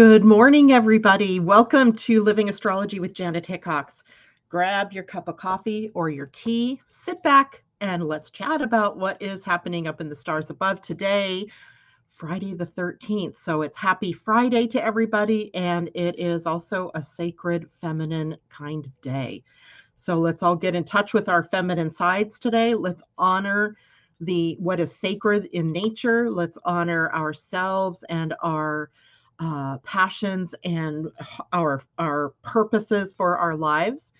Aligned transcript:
Good 0.00 0.24
morning, 0.24 0.72
everybody. 0.72 1.40
Welcome 1.40 1.92
to 1.92 2.22
Living 2.22 2.48
Astrology 2.48 3.00
with 3.00 3.12
Janet 3.12 3.44
Hickox. 3.44 4.02
Grab 4.48 4.94
your 4.94 5.04
cup 5.04 5.28
of 5.28 5.36
coffee 5.36 5.90
or 5.92 6.08
your 6.08 6.30
tea, 6.32 6.80
sit 6.86 7.22
back, 7.22 7.62
and 7.82 8.08
let's 8.08 8.30
chat 8.30 8.62
about 8.62 8.96
what 8.96 9.20
is 9.20 9.44
happening 9.44 9.86
up 9.86 10.00
in 10.00 10.08
the 10.08 10.14
stars 10.14 10.48
above 10.48 10.80
today, 10.80 11.46
Friday 12.12 12.54
the 12.54 12.64
13th. 12.64 13.36
So 13.36 13.60
it's 13.60 13.76
happy 13.76 14.14
Friday 14.14 14.66
to 14.68 14.82
everybody, 14.82 15.54
and 15.54 15.90
it 15.94 16.18
is 16.18 16.46
also 16.46 16.90
a 16.94 17.02
sacred 17.02 17.68
feminine 17.70 18.38
kind 18.48 18.86
of 18.86 19.00
day. 19.02 19.44
So 19.96 20.18
let's 20.18 20.42
all 20.42 20.56
get 20.56 20.74
in 20.74 20.84
touch 20.84 21.12
with 21.12 21.28
our 21.28 21.42
feminine 21.42 21.90
sides 21.90 22.38
today. 22.38 22.74
Let's 22.74 23.02
honor 23.18 23.76
the 24.18 24.56
what 24.60 24.80
is 24.80 24.94
sacred 24.94 25.50
in 25.52 25.70
nature. 25.70 26.30
Let's 26.30 26.56
honor 26.64 27.12
ourselves 27.12 28.02
and 28.08 28.32
our 28.42 28.88
uh, 29.40 29.78
passions 29.78 30.54
and 30.64 31.08
our 31.52 31.82
our 31.98 32.34
purposes 32.42 33.14
for 33.14 33.38
our 33.38 33.56
lives. 33.56 34.12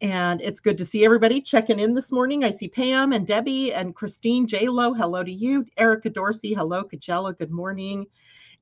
And 0.00 0.40
it's 0.40 0.58
good 0.58 0.78
to 0.78 0.84
see 0.84 1.04
everybody 1.04 1.40
checking 1.40 1.78
in 1.78 1.94
this 1.94 2.10
morning. 2.10 2.42
I 2.42 2.50
see 2.50 2.66
Pam 2.68 3.12
and 3.12 3.24
Debbie 3.24 3.72
and 3.72 3.94
Christine 3.94 4.48
J 4.48 4.68
Lo. 4.68 4.94
Hello 4.94 5.22
to 5.22 5.30
you, 5.30 5.64
Erica 5.76 6.10
Dorsey. 6.10 6.54
Hello, 6.54 6.82
Kajella. 6.82 7.38
Good 7.38 7.52
morning. 7.52 8.06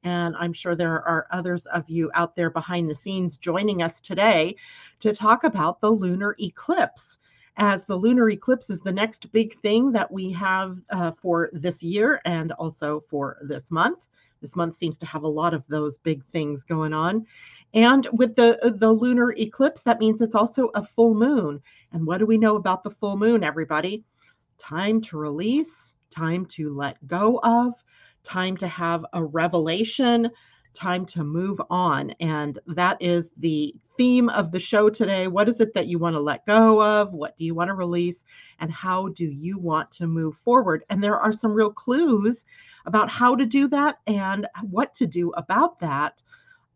And 0.03 0.35
I'm 0.39 0.53
sure 0.53 0.75
there 0.75 1.07
are 1.07 1.27
others 1.31 1.67
of 1.67 1.89
you 1.89 2.11
out 2.15 2.35
there 2.35 2.51
behind 2.51 2.91
the 2.91 2.95
scenes 2.95 3.37
joining 3.37 3.83
us 3.83 4.01
today 4.01 4.57
to 4.99 5.15
talk 5.15 5.45
about 5.45 5.81
the 5.81 5.91
lunar 5.91 6.35
eclipse. 6.41 7.19
As 7.57 7.85
the 7.85 7.97
lunar 7.97 8.31
eclipse 8.31 8.71
is 8.71 8.81
the 8.81 8.93
next 8.93 9.31
big 9.33 9.59
thing 9.61 9.93
that 9.93 10.11
we 10.11 10.33
have 10.33 10.79
uh, 10.91 11.13
for 11.13 11.51
this 11.53 11.83
year 11.83 12.21
and 12.25 12.53
also 12.53 13.05
for 13.11 13.39
this 13.43 13.71
month. 13.71 13.99
This 14.41 14.57
month 14.57 14.77
seems 14.77 14.97
to 14.99 15.07
have 15.07 15.23
a 15.23 15.29
lot 15.29 15.55
of 15.55 15.67
those 15.69 15.99
big 15.99 16.25
things 16.25 16.65
going 16.65 16.93
on. 16.93 17.27
And 17.75 18.09
with 18.13 18.35
the 18.35 18.65
uh, 18.65 18.73
the 18.75 18.91
lunar 18.91 19.33
eclipse, 19.33 19.83
that 19.83 20.01
means 20.01 20.21
it's 20.21 20.35
also 20.35 20.71
a 20.75 20.85
full 20.85 21.15
moon. 21.15 21.61
And 21.93 22.07
what 22.07 22.19
do 22.19 22.27
we 22.27 22.39
know 22.39 22.57
about 22.57 22.83
the 22.83 22.91
full 22.91 23.17
moon, 23.17 23.45
everybody? 23.45 24.05
Time 24.59 25.01
to 25.03 25.17
release, 25.17 25.95
time 26.11 26.47
to 26.47 26.75
let 26.75 27.05
go 27.07 27.39
of, 27.43 27.75
time 28.23 28.57
to 28.59 28.69
have 28.69 29.05
a 29.13 29.25
revelation, 29.25 30.31
time 30.73 31.05
to 31.07 31.25
move 31.25 31.61
on. 31.71 32.11
And 32.21 32.59
that 32.67 32.97
is 33.01 33.31
the 33.37 33.75
theme 33.97 34.29
of 34.31 34.51
the 34.51 34.59
show 34.59 34.89
today. 34.89 35.27
What 35.27 35.49
is 35.49 35.61
it 35.61 35.75
that 35.75 35.87
you 35.87 35.99
want 35.99 36.15
to 36.15 36.21
let 36.21 36.47
go 36.47 36.83
of? 36.83 37.13
What 37.13 37.37
do 37.37 37.45
you 37.45 37.55
want 37.55 37.69
to 37.69 37.75
release? 37.75 38.25
And 38.59 38.71
how 38.71 39.09
do 39.09 39.27
you 39.27 39.59
want 39.59 39.91
to 39.93 40.07
move 40.07 40.37
forward? 40.37 40.85
And 40.89 41.03
there 41.03 41.19
are 41.19 41.33
some 41.33 41.53
real 41.53 41.71
clues 41.71 42.45
about 42.87 43.11
how 43.11 43.35
to 43.37 43.45
do 43.45 43.69
that 43.69 43.99
and 44.07 44.47
what 44.63 44.95
to 44.95 45.07
do 45.07 45.31
about 45.31 45.79
that 45.81 46.23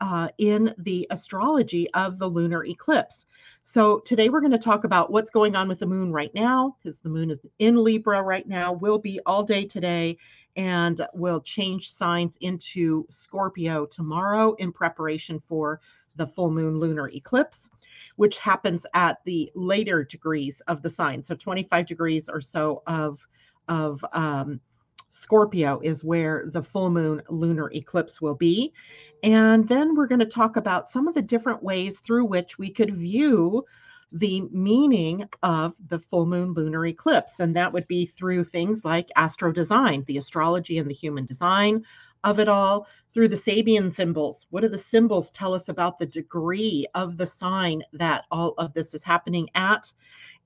uh, 0.01 0.29
in 0.39 0.75
the 0.79 1.07
astrology 1.11 1.89
of 1.95 2.19
the 2.19 2.29
lunar 2.29 2.65
eclipse. 2.65 3.27
So, 3.63 4.01
today 4.01 4.29
we're 4.29 4.41
going 4.41 4.53
to 4.53 4.59
talk 4.59 4.85
about 4.85 5.11
what's 5.11 5.31
going 5.31 5.57
on 5.57 5.69
with 5.69 5.79
the 5.79 5.87
moon 5.87 6.13
right 6.13 6.35
now, 6.35 6.77
because 6.77 7.01
the 7.01 7.09
moon 7.09 7.31
is 7.31 7.41
in 7.59 7.83
Libra 7.83 8.23
right 8.23 8.47
now, 8.47 8.75
will 8.75 8.99
be 8.99 9.19
all 9.25 9.43
day 9.43 9.65
today, 9.65 10.19
and 10.57 11.07
will 11.15 11.41
change 11.41 11.91
signs 11.91 12.37
into 12.41 13.07
Scorpio 13.11 13.87
tomorrow 13.87 14.55
in 14.55 14.73
preparation 14.73 15.41
for 15.49 15.81
the 16.17 16.27
full 16.27 16.51
moon 16.51 16.79
lunar 16.79 17.09
eclipse, 17.09 17.69
which 18.17 18.39
happens 18.39 18.87
at 18.95 19.19
the 19.25 19.51
later 19.55 20.05
degrees 20.05 20.61
of 20.69 20.83
the 20.83 20.91
sign. 20.91 21.23
So, 21.23 21.35
25 21.35 21.87
degrees 21.87 22.29
or 22.29 22.41
so 22.41 22.83
of, 22.87 23.27
of 23.69 24.05
um, 24.13 24.61
Scorpio 25.11 25.81
is 25.83 26.03
where 26.03 26.45
the 26.47 26.63
full 26.63 26.91
moon 26.91 27.23
lunar 27.29 27.71
eclipse 27.73 28.21
will 28.21 28.35
be. 28.35 28.73
And 29.23 29.67
then 29.69 29.95
we're 29.95 30.09
going 30.09 30.19
to 30.19 30.27
talk 30.27 30.57
about 30.57 30.89
some 30.89 31.07
of 31.07 31.15
the 31.15 31.23
different 31.23 31.63
ways 31.63 32.01
through 32.01 32.27
which 32.27 32.59
we 32.59 32.71
could 32.71 32.97
view 32.97 33.65
the 34.15 34.43
meaning 34.53 35.29
of 35.43 35.75
the 35.89 35.99
full 35.99 36.25
moon 36.25 36.53
lunar 36.53 36.87
eclipse. 36.87 37.41
And 37.41 37.55
that 37.57 37.73
would 37.73 37.87
be 37.89 38.07
through 38.07 38.45
things 38.45 38.85
like 38.85 39.11
astro 39.17 39.51
design, 39.51 40.05
the 40.07 40.19
astrology 40.19 40.79
and 40.79 40.89
the 40.89 40.95
human 40.95 41.27
design 41.27 41.85
of 42.23 42.39
it 42.39 42.49
all, 42.49 42.87
through 43.13 43.29
the 43.29 43.37
Sabian 43.37 43.93
symbols. 43.93 44.47
What 44.51 44.61
do 44.61 44.69
the 44.69 44.79
symbols 44.79 45.33
tell 45.33 45.53
us 45.53 45.69
about 45.69 45.99
the 45.99 46.07
degree 46.07 46.87
of 46.95 47.17
the 47.17 47.27
sign 47.27 47.83
that 47.93 48.25
all 48.31 48.55
of 48.57 48.73
this 48.73 48.95
is 48.95 49.03
happening 49.03 49.51
at? 49.57 49.93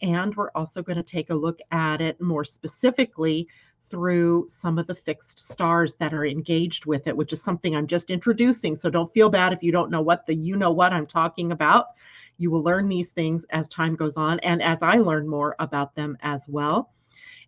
And 0.01 0.35
we're 0.35 0.51
also 0.55 0.83
going 0.83 0.97
to 0.97 1.03
take 1.03 1.29
a 1.29 1.35
look 1.35 1.61
at 1.71 2.01
it 2.01 2.21
more 2.23 2.45
specifically 2.45 3.49
through 3.85 4.47
some 4.49 4.79
of 4.79 4.87
the 4.87 4.95
fixed 4.95 5.39
stars 5.39 5.95
that 5.97 6.15
are 6.15 6.27
engaged 6.27 6.87
with 6.87 7.07
it, 7.07 7.17
which 7.17 7.33
is 7.33 7.43
something 7.43 7.77
I'm 7.77 7.87
just 7.87 8.11
introducing. 8.11 8.77
So 8.77 8.89
don't 8.89 9.13
feel 9.13 9.29
bad 9.29 9.53
if 9.53 9.63
you 9.63 9.73
don't 9.73 9.91
know 9.91 10.03
what 10.03 10.27
the 10.27 10.35
you 10.35 10.57
know 10.57 10.71
what 10.71 10.93
I'm 10.93 11.07
talking 11.07 11.53
about. 11.53 11.89
You 12.39 12.51
will 12.51 12.63
learn 12.63 12.89
these 12.89 13.11
things 13.11 13.45
as 13.51 13.69
time 13.69 13.95
goes 13.95 14.17
on 14.17 14.39
and 14.41 14.63
as 14.63 14.83
I 14.83 14.97
learn 14.97 15.29
more 15.29 15.55
about 15.59 15.95
them 15.95 16.17
as 16.23 16.49
well. 16.49 16.91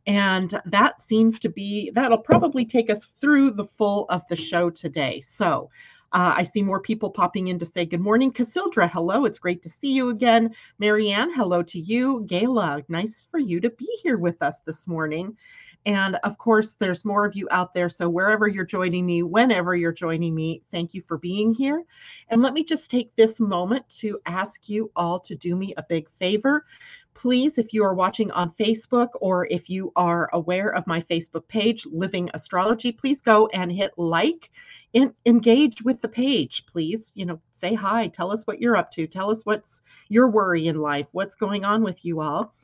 And 0.07 0.61
that 0.67 1.03
seems 1.03 1.39
to 1.41 1.49
be, 1.49 1.91
that'll 1.91 2.19
probably 2.19 2.65
take 2.65 2.91
us 2.91 3.07
through 3.21 3.53
the 3.53 3.67
full 3.67 4.07
of 4.09 4.23
the 4.29 4.37
show 4.37 4.71
today. 4.71 5.21
So 5.21 5.71
uh, 6.13 6.35
I 6.37 6.43
see 6.43 6.63
more 6.63 6.81
people 6.81 7.11
popping 7.11 7.49
in 7.49 7.59
to 7.61 7.67
say 7.67 7.85
good 7.85 8.01
morning. 8.01 8.33
Cassandra, 8.33 8.89
hello. 8.89 9.27
It's 9.27 9.39
great 9.39 9.63
to 9.63 9.69
see 9.69 9.93
you 9.93 10.09
again. 10.09 10.55
Marianne, 10.79 11.33
hello 11.33 11.63
to 11.63 11.79
you. 11.79 12.27
Gayla, 12.29 12.85
nice 12.89 13.29
for 13.31 13.39
you 13.39 13.61
to 13.61 13.71
be 13.71 13.89
here 14.03 14.19
with 14.19 14.43
us 14.43 14.61
this 14.61 14.89
morning. 14.89 15.37
And 15.87 16.17
of 16.17 16.37
course, 16.37 16.75
there's 16.75 17.05
more 17.05 17.25
of 17.25 17.35
you 17.35 17.49
out 17.51 17.73
there. 17.73 17.89
So 17.89 18.09
wherever 18.09 18.47
you're 18.47 18.67
joining 18.67 19.07
me, 19.07 19.23
whenever 19.23 19.75
you're 19.75 19.93
joining 19.93 20.35
me, 20.35 20.63
thank 20.71 20.93
you 20.93 21.03
for 21.07 21.17
being 21.17 21.55
here. 21.55 21.83
And 22.29 22.43
let 22.43 22.53
me 22.53 22.65
just 22.65 22.91
take 22.91 23.15
this 23.17 23.41
moment 23.41 23.89
to 24.01 24.21
ask 24.27 24.69
you 24.69 24.91
all 24.95 25.19
to 25.21 25.35
do 25.35 25.57
me 25.57 25.73
a 25.77 25.83
big 25.89 26.11
favor. 26.11 26.67
Please, 27.15 27.59
if 27.59 27.73
you 27.73 27.83
are 27.83 27.95
watching 27.95 28.31
on 28.31 28.53
Facebook 28.53 29.09
or 29.21 29.47
if 29.51 29.69
you 29.71 29.91
are 29.97 30.29
aware 30.33 30.75
of 30.75 30.87
my 30.87 31.01
Facebook 31.03 31.49
page, 31.49 31.87
Living 31.87 32.31
Astrology, 32.35 32.93
please 32.93 33.21
go 33.21 33.47
and 33.49 33.73
hit 33.73 33.93
like 33.97 34.51
and 34.95 35.13
engage 35.27 35.83
with 35.83 36.01
the 36.01 36.09
page, 36.09 36.65
please. 36.67 37.11
You 37.15 37.27
know, 37.27 37.41
say 37.53 37.75
hi, 37.75 38.09
tell 38.09 38.31
us 38.31 38.47
what 38.47 38.61
you're 38.61 38.77
up 38.77 38.91
to, 38.93 39.07
tell 39.07 39.31
us 39.31 39.45
what's 39.45 39.83
your 40.09 40.29
worry 40.31 40.69
in 40.69 40.79
life, 40.79 41.07
what's 41.13 41.35
going 41.35 41.65
on 41.65 41.83
with 41.83 42.05
you 42.05 42.21
all. 42.21 42.55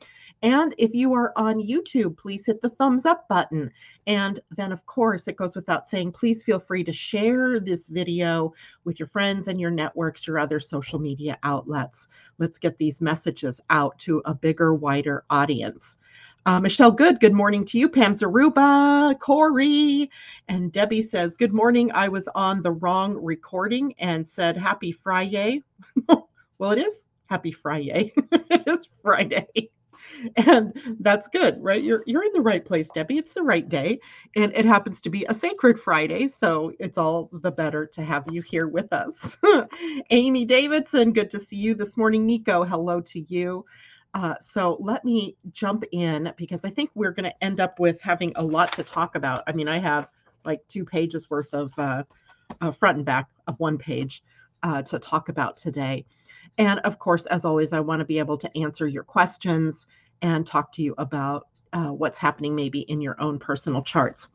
And 0.43 0.75
if 0.77 0.93
you 0.93 1.13
are 1.13 1.33
on 1.35 1.55
YouTube, 1.55 2.15
please 2.17 2.45
hit 2.45 2.61
the 2.61 2.69
thumbs 2.69 3.05
up 3.05 3.27
button. 3.27 3.71
And 4.05 4.39
then, 4.55 4.71
of 4.71 4.85
course, 4.85 5.27
it 5.27 5.35
goes 5.35 5.55
without 5.55 5.87
saying, 5.87 6.11
please 6.11 6.43
feel 6.43 6.59
free 6.59 6.83
to 6.83 6.91
share 6.93 7.59
this 7.59 7.87
video 7.87 8.53
with 8.83 8.99
your 8.99 9.07
friends 9.07 9.47
and 9.47 9.59
your 9.59 9.71
networks, 9.71 10.27
your 10.27 10.37
other 10.37 10.59
social 10.59 10.99
media 10.99 11.39
outlets. 11.41 12.07
Let's 12.37 12.59
get 12.59 12.77
these 12.77 13.01
messages 13.01 13.59
out 13.71 13.97
to 13.99 14.21
a 14.25 14.33
bigger, 14.35 14.75
wider 14.75 15.23
audience. 15.29 15.97
Uh, 16.45 16.61
Michelle 16.61 16.91
Good, 16.91 17.19
good 17.19 17.33
morning 17.33 17.65
to 17.65 17.77
you. 17.77 17.89
Pam 17.89 18.13
Zaruba, 18.13 19.19
Corey, 19.19 20.09
and 20.47 20.71
Debbie 20.71 21.01
says, 21.01 21.35
Good 21.35 21.51
morning. 21.51 21.91
I 21.91 22.07
was 22.07 22.29
on 22.35 22.61
the 22.61 22.71
wrong 22.71 23.15
recording 23.15 23.93
and 23.99 24.25
said 24.25 24.55
happy 24.55 24.93
Friday. 24.93 25.63
well, 26.07 26.71
it 26.71 26.77
is 26.77 27.03
happy 27.25 27.51
Friday. 27.51 28.13
it 28.31 28.63
is 28.65 28.87
Friday. 29.01 29.71
and 30.37 30.73
that's 30.99 31.27
good 31.29 31.57
right? 31.61 31.83
You're 31.83 32.03
you're 32.07 32.23
in 32.23 32.33
the 32.33 32.41
right 32.41 32.63
place 32.63 32.89
debbie. 32.89 33.17
It's 33.17 33.33
the 33.33 33.43
right 33.43 33.67
day 33.67 33.99
and 34.35 34.51
it 34.55 34.65
happens 34.65 35.01
to 35.01 35.09
be 35.09 35.25
a 35.25 35.33
sacred 35.33 35.79
friday 35.79 36.27
so 36.27 36.73
it's 36.79 36.97
all 36.97 37.29
the 37.33 37.51
better 37.51 37.85
to 37.87 38.03
have 38.03 38.25
you 38.31 38.41
here 38.41 38.67
with 38.67 38.91
us. 38.93 39.37
Amy 40.11 40.45
davidson 40.45 41.13
good 41.13 41.29
to 41.31 41.39
see 41.39 41.57
you 41.57 41.75
this 41.75 41.97
morning. 41.97 42.25
Nico 42.25 42.63
hello 42.63 43.01
to 43.01 43.21
you. 43.21 43.65
Uh, 44.13 44.35
so 44.41 44.77
let 44.81 45.05
me 45.05 45.37
jump 45.51 45.83
in 45.91 46.33
because 46.37 46.65
i 46.65 46.69
think 46.69 46.89
we're 46.95 47.11
going 47.11 47.29
to 47.29 47.43
end 47.43 47.59
up 47.59 47.79
with 47.79 48.01
having 48.01 48.33
a 48.35 48.43
lot 48.43 48.73
to 48.73 48.83
talk 48.83 49.15
about. 49.15 49.43
I 49.47 49.53
mean 49.53 49.67
i 49.67 49.77
have 49.79 50.09
like 50.45 50.61
two 50.67 50.85
pages 50.85 51.29
worth 51.29 51.53
of 51.53 51.73
uh, 51.77 52.03
uh, 52.61 52.71
front 52.71 52.97
and 52.97 53.05
back 53.05 53.27
of 53.47 53.59
one 53.59 53.77
page 53.77 54.23
uh, 54.63 54.81
to 54.83 54.99
talk 54.99 55.29
about 55.29 55.57
today 55.57 56.05
and 56.57 56.79
of 56.79 56.99
course, 56.99 57.25
as 57.27 57.45
always, 57.45 57.73
I 57.73 57.79
want 57.79 57.99
to 57.99 58.05
be 58.05 58.19
able 58.19 58.37
to 58.37 58.57
answer 58.57 58.87
your 58.87 59.03
questions 59.03 59.87
and 60.21 60.45
talk 60.45 60.71
to 60.73 60.81
you 60.81 60.95
about 60.97 61.47
uh, 61.73 61.89
what's 61.89 62.17
happening 62.17 62.55
maybe 62.55 62.81
in 62.81 63.01
your 63.01 63.19
own 63.21 63.39
personal 63.39 63.83
charts. 63.83 64.27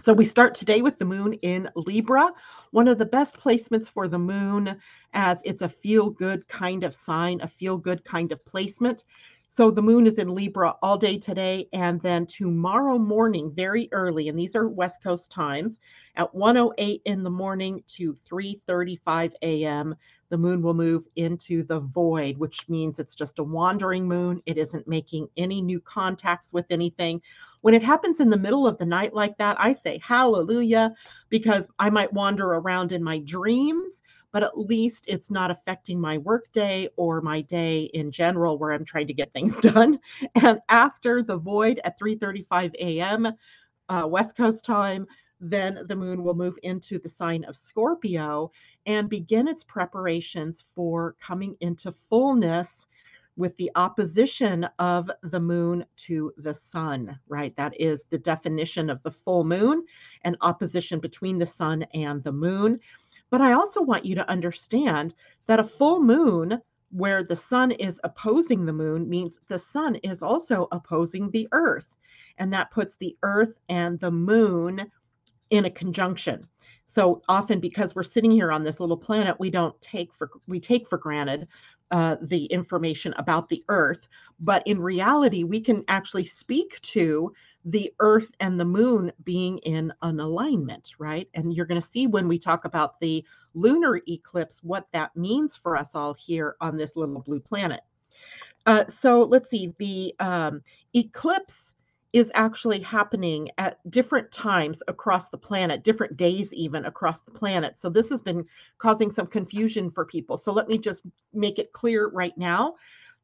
So 0.00 0.12
we 0.12 0.24
start 0.24 0.54
today 0.54 0.82
with 0.82 0.98
the 0.98 1.04
moon 1.04 1.34
in 1.34 1.68
Libra, 1.76 2.30
one 2.70 2.88
of 2.88 2.98
the 2.98 3.06
best 3.06 3.38
placements 3.38 3.90
for 3.90 4.08
the 4.08 4.18
moon 4.18 4.80
as 5.12 5.40
it's 5.44 5.62
a 5.62 5.68
feel 5.68 6.10
good 6.10 6.48
kind 6.48 6.82
of 6.82 6.94
sign, 6.94 7.40
a 7.40 7.48
feel 7.48 7.78
good 7.78 8.04
kind 8.04 8.32
of 8.32 8.44
placement. 8.44 9.04
So 9.54 9.70
the 9.70 9.82
moon 9.82 10.06
is 10.06 10.14
in 10.14 10.34
Libra 10.34 10.76
all 10.80 10.96
day 10.96 11.18
today 11.18 11.68
and 11.74 12.00
then 12.00 12.24
tomorrow 12.24 12.96
morning 12.96 13.52
very 13.54 13.86
early 13.92 14.30
and 14.30 14.38
these 14.38 14.56
are 14.56 14.66
west 14.66 15.02
coast 15.02 15.30
times 15.30 15.78
at 16.16 16.34
108 16.34 17.02
in 17.04 17.22
the 17.22 17.28
morning 17.28 17.84
to 17.88 18.16
3:35 18.26 19.32
a.m. 19.42 19.94
the 20.30 20.38
moon 20.38 20.62
will 20.62 20.72
move 20.72 21.04
into 21.16 21.64
the 21.64 21.80
void 21.80 22.38
which 22.38 22.66
means 22.70 22.98
it's 22.98 23.14
just 23.14 23.40
a 23.40 23.44
wandering 23.44 24.08
moon. 24.08 24.40
It 24.46 24.56
isn't 24.56 24.88
making 24.88 25.28
any 25.36 25.60
new 25.60 25.80
contacts 25.80 26.54
with 26.54 26.64
anything. 26.70 27.20
When 27.60 27.74
it 27.74 27.82
happens 27.82 28.20
in 28.20 28.30
the 28.30 28.38
middle 28.38 28.66
of 28.66 28.78
the 28.78 28.86
night 28.86 29.12
like 29.12 29.36
that, 29.36 29.58
I 29.60 29.74
say 29.74 30.00
hallelujah 30.02 30.94
because 31.28 31.68
I 31.78 31.90
might 31.90 32.14
wander 32.14 32.46
around 32.54 32.90
in 32.90 33.04
my 33.04 33.18
dreams 33.18 34.00
but 34.32 34.42
at 34.42 34.58
least 34.58 35.06
it's 35.08 35.30
not 35.30 35.50
affecting 35.50 36.00
my 36.00 36.18
workday 36.18 36.88
or 36.96 37.20
my 37.20 37.42
day 37.42 37.82
in 37.94 38.10
general 38.10 38.58
where 38.58 38.72
I'm 38.72 38.84
trying 38.84 39.08
to 39.08 39.14
get 39.14 39.32
things 39.32 39.56
done. 39.60 39.98
And 40.36 40.60
after 40.68 41.22
the 41.22 41.36
void 41.38 41.80
at 41.84 41.98
3:35 41.98 42.74
a.m. 42.76 43.32
Uh, 43.88 44.06
West 44.08 44.36
Coast 44.36 44.64
time, 44.64 45.06
then 45.40 45.80
the 45.88 45.96
moon 45.96 46.24
will 46.24 46.34
move 46.34 46.58
into 46.64 46.98
the 46.98 47.08
sign 47.08 47.44
of 47.44 47.56
Scorpio 47.56 48.50
and 48.86 49.10
begin 49.10 49.48
its 49.48 49.64
preparations 49.64 50.64
for 50.74 51.16
coming 51.20 51.56
into 51.60 51.92
fullness 51.92 52.86
with 53.36 53.56
the 53.56 53.70
opposition 53.76 54.64
of 54.78 55.10
the 55.24 55.40
moon 55.40 55.84
to 55.96 56.32
the 56.38 56.54
sun, 56.54 57.18
right? 57.28 57.56
That 57.56 57.78
is 57.80 58.04
the 58.10 58.18
definition 58.18 58.90
of 58.90 59.02
the 59.02 59.10
full 59.10 59.44
moon 59.44 59.84
and 60.22 60.36
opposition 60.42 61.00
between 61.00 61.38
the 61.38 61.46
sun 61.46 61.84
and 61.94 62.22
the 62.24 62.32
moon. 62.32 62.78
But 63.32 63.40
I 63.40 63.52
also 63.52 63.80
want 63.80 64.04
you 64.04 64.14
to 64.16 64.28
understand 64.28 65.14
that 65.46 65.58
a 65.58 65.64
full 65.64 66.02
moon 66.02 66.60
where 66.90 67.24
the 67.24 67.34
sun 67.34 67.70
is 67.70 67.98
opposing 68.04 68.66
the 68.66 68.74
moon 68.74 69.08
means 69.08 69.38
the 69.48 69.58
sun 69.58 69.94
is 69.96 70.22
also 70.22 70.68
opposing 70.70 71.30
the 71.30 71.48
earth. 71.52 71.86
And 72.36 72.52
that 72.52 72.70
puts 72.70 72.96
the 72.96 73.16
earth 73.22 73.54
and 73.70 73.98
the 74.00 74.10
moon 74.10 74.86
in 75.48 75.64
a 75.64 75.70
conjunction. 75.70 76.46
So 76.84 77.22
often 77.26 77.58
because 77.58 77.94
we're 77.94 78.02
sitting 78.02 78.30
here 78.30 78.52
on 78.52 78.64
this 78.64 78.80
little 78.80 78.98
planet, 78.98 79.40
we 79.40 79.48
don't 79.48 79.80
take 79.80 80.12
for 80.12 80.28
we 80.46 80.60
take 80.60 80.86
for 80.86 80.98
granted 80.98 81.48
uh, 81.90 82.16
the 82.20 82.44
information 82.46 83.14
about 83.16 83.48
the 83.48 83.64
earth. 83.70 84.08
But 84.40 84.62
in 84.66 84.78
reality, 84.78 85.44
we 85.44 85.62
can 85.62 85.84
actually 85.88 86.26
speak 86.26 86.78
to 86.82 87.32
the 87.64 87.92
earth 88.00 88.30
and 88.40 88.58
the 88.58 88.64
moon 88.64 89.12
being 89.24 89.58
in 89.58 89.92
an 90.02 90.20
alignment, 90.20 90.92
right? 90.98 91.28
And 91.34 91.54
you're 91.54 91.66
going 91.66 91.80
to 91.80 91.86
see 91.86 92.06
when 92.06 92.26
we 92.26 92.38
talk 92.38 92.64
about 92.64 92.98
the 93.00 93.24
lunar 93.54 94.00
eclipse 94.08 94.60
what 94.62 94.88
that 94.92 95.14
means 95.16 95.56
for 95.56 95.76
us 95.76 95.94
all 95.94 96.14
here 96.14 96.56
on 96.60 96.76
this 96.76 96.96
little 96.96 97.20
blue 97.20 97.40
planet. 97.40 97.80
Uh, 98.66 98.86
so 98.86 99.20
let's 99.20 99.50
see, 99.50 99.74
the 99.78 100.14
um, 100.20 100.62
eclipse 100.94 101.74
is 102.12 102.30
actually 102.34 102.80
happening 102.80 103.48
at 103.56 103.78
different 103.90 104.30
times 104.30 104.82
across 104.86 105.30
the 105.30 105.38
planet, 105.38 105.82
different 105.82 106.16
days 106.16 106.52
even 106.52 106.84
across 106.84 107.22
the 107.22 107.30
planet. 107.30 107.80
So 107.80 107.88
this 107.88 108.10
has 108.10 108.20
been 108.20 108.44
causing 108.78 109.10
some 109.10 109.26
confusion 109.26 109.90
for 109.90 110.04
people. 110.04 110.36
So 110.36 110.52
let 110.52 110.68
me 110.68 110.76
just 110.78 111.06
make 111.32 111.58
it 111.58 111.72
clear 111.72 112.08
right 112.08 112.36
now. 112.36 112.74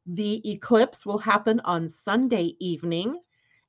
The 0.07 0.49
eclipse 0.49 1.05
will 1.05 1.19
happen 1.19 1.59
on 1.61 1.87
Sunday 1.87 2.55
evening 2.59 3.19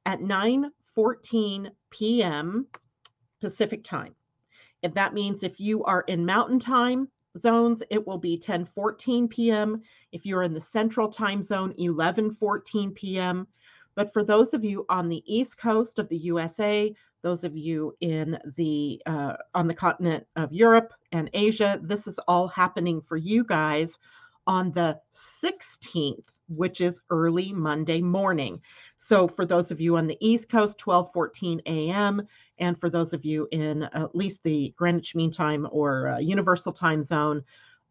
at 0.07 0.21
9:14 0.21 1.71
p.m. 1.91 2.67
Pacific 3.41 3.85
time. 3.85 4.15
If 4.83 4.95
that 4.95 5.15
means 5.15 5.43
if 5.43 5.61
you 5.61 5.85
are 5.85 6.03
in 6.03 6.25
mountain 6.25 6.59
time 6.59 7.09
zones, 7.39 7.83
it 7.91 8.07
will 8.07 8.19
be 8.19 8.39
10:14 8.39 9.29
p.m. 9.29 9.83
If 10.13 10.27
you're 10.27 10.43
in 10.43 10.55
the 10.55 10.61
central 10.61 11.09
time 11.09 11.43
zone, 11.43 11.75
11:14 11.79 12.95
p.m. 12.95 13.47
But 13.95 14.13
for 14.13 14.25
those 14.25 14.55
of 14.55 14.65
you 14.65 14.87
on 14.89 15.09
the 15.09 15.23
east 15.27 15.59
coast 15.59 15.99
of 15.99 16.09
the 16.09 16.17
USA, 16.17 16.95
those 17.23 17.45
of 17.45 17.57
you 17.57 17.95
in 18.01 18.39
the 18.57 19.03
uh, 19.07 19.37
on 19.55 19.69
the 19.69 19.75
continent 19.75 20.27
of 20.37 20.53
Europe 20.53 20.93
and 21.13 21.29
Asia, 21.35 21.81
this 21.83 22.07
is 22.07 22.19
all 22.27 22.49
happening 22.49 23.03
for 23.03 23.17
you 23.17 23.45
guys 23.45 23.99
on 24.47 24.73
the 24.73 24.99
16th, 25.13 26.25
which 26.49 26.81
is 26.81 27.01
early 27.11 27.53
Monday 27.53 28.01
morning. 28.01 28.61
So 29.03 29.27
for 29.27 29.47
those 29.47 29.71
of 29.71 29.81
you 29.81 29.97
on 29.97 30.07
the 30.07 30.19
East 30.21 30.51
Coast, 30.51 30.79
12:14 30.79 31.63
a.m., 31.67 32.23
and 32.59 32.79
for 32.79 32.91
those 32.91 33.15
of 33.15 33.25
you 33.25 33.49
in 33.51 33.85
at 33.85 34.15
least 34.15 34.43
the 34.45 34.75
Greenwich 34.77 35.15
Mean 35.15 35.31
Time 35.31 35.67
or 35.73 36.09
uh, 36.09 36.19
Universal 36.19 36.75
Time 36.75 37.03
Zone, 37.03 37.43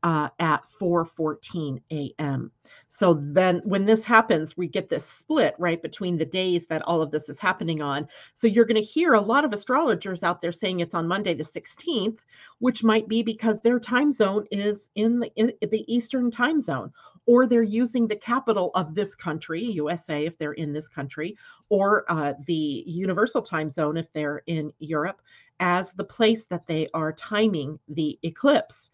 uh, 0.04 0.30
at 0.40 0.64
4:14 0.80 1.82
a.m. 1.92 2.52
So 2.88 3.20
then 3.22 3.62
when 3.66 3.86
this 3.86 4.06
happens, 4.06 4.56
we 4.56 4.68
get 4.68 4.90
this 4.90 5.06
split 5.06 5.56
right 5.60 5.82
between 5.82 6.18
the 6.18 6.26
days 6.26 6.66
that 6.68 6.82
all 6.84 7.02
of 7.02 7.12
this 7.12 7.30
is 7.30 7.40
happening 7.40 7.82
on. 7.82 8.08
So 8.34 8.48
you're 8.48 8.66
going 8.66 8.76
to 8.76 8.82
hear 8.82 9.14
a 9.14 9.22
lot 9.22 9.44
of 9.44 9.54
astrologers 9.54 10.24
out 10.24 10.42
there 10.42 10.52
saying 10.52 10.80
it's 10.80 10.96
on 10.96 11.08
Monday 11.08 11.34
the 11.34 11.44
16th, 11.44 12.20
which 12.60 12.84
might 12.84 13.08
be 13.08 13.24
because 13.24 13.62
their 13.62 13.80
time 13.80 14.12
zone 14.12 14.46
is 14.52 14.90
in 14.96 15.20
the, 15.20 15.32
in 15.36 15.54
the 15.70 15.94
Eastern 15.94 16.32
time 16.32 16.62
zone 16.62 16.92
or 17.30 17.46
they're 17.46 17.62
using 17.62 18.08
the 18.08 18.16
capital 18.16 18.72
of 18.74 18.96
this 18.96 19.14
country, 19.14 19.64
USA 19.64 20.26
if 20.26 20.36
they're 20.40 20.54
in 20.54 20.74
this 20.74 20.88
country, 20.88 21.38
or 21.70 22.04
uh, 22.10 22.34
the 22.48 22.84
universal 22.88 23.40
time 23.40 23.70
zone 23.70 23.98
if 23.98 24.12
they're 24.14 24.42
in 24.48 24.74
Europe 24.80 25.22
as 25.60 25.92
the 25.92 26.04
place 26.04 26.46
that 26.46 26.66
they 26.66 26.90
are 26.96 27.14
timing 27.14 27.78
the 27.88 28.18
eclipse. 28.24 28.89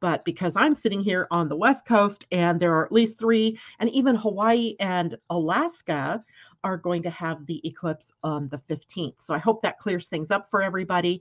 But 0.00 0.24
because 0.24 0.54
I'm 0.56 0.74
sitting 0.74 1.02
here 1.02 1.26
on 1.30 1.48
the 1.48 1.56
West 1.56 1.84
Coast 1.84 2.26
and 2.30 2.60
there 2.60 2.74
are 2.74 2.84
at 2.84 2.92
least 2.92 3.18
three, 3.18 3.58
and 3.80 3.90
even 3.90 4.14
Hawaii 4.14 4.76
and 4.80 5.16
Alaska 5.30 6.24
are 6.64 6.76
going 6.76 7.02
to 7.02 7.10
have 7.10 7.46
the 7.46 7.66
eclipse 7.66 8.12
on 8.22 8.48
the 8.48 8.58
15th. 8.58 9.16
So 9.20 9.34
I 9.34 9.38
hope 9.38 9.62
that 9.62 9.78
clears 9.78 10.08
things 10.08 10.30
up 10.30 10.50
for 10.50 10.62
everybody. 10.62 11.20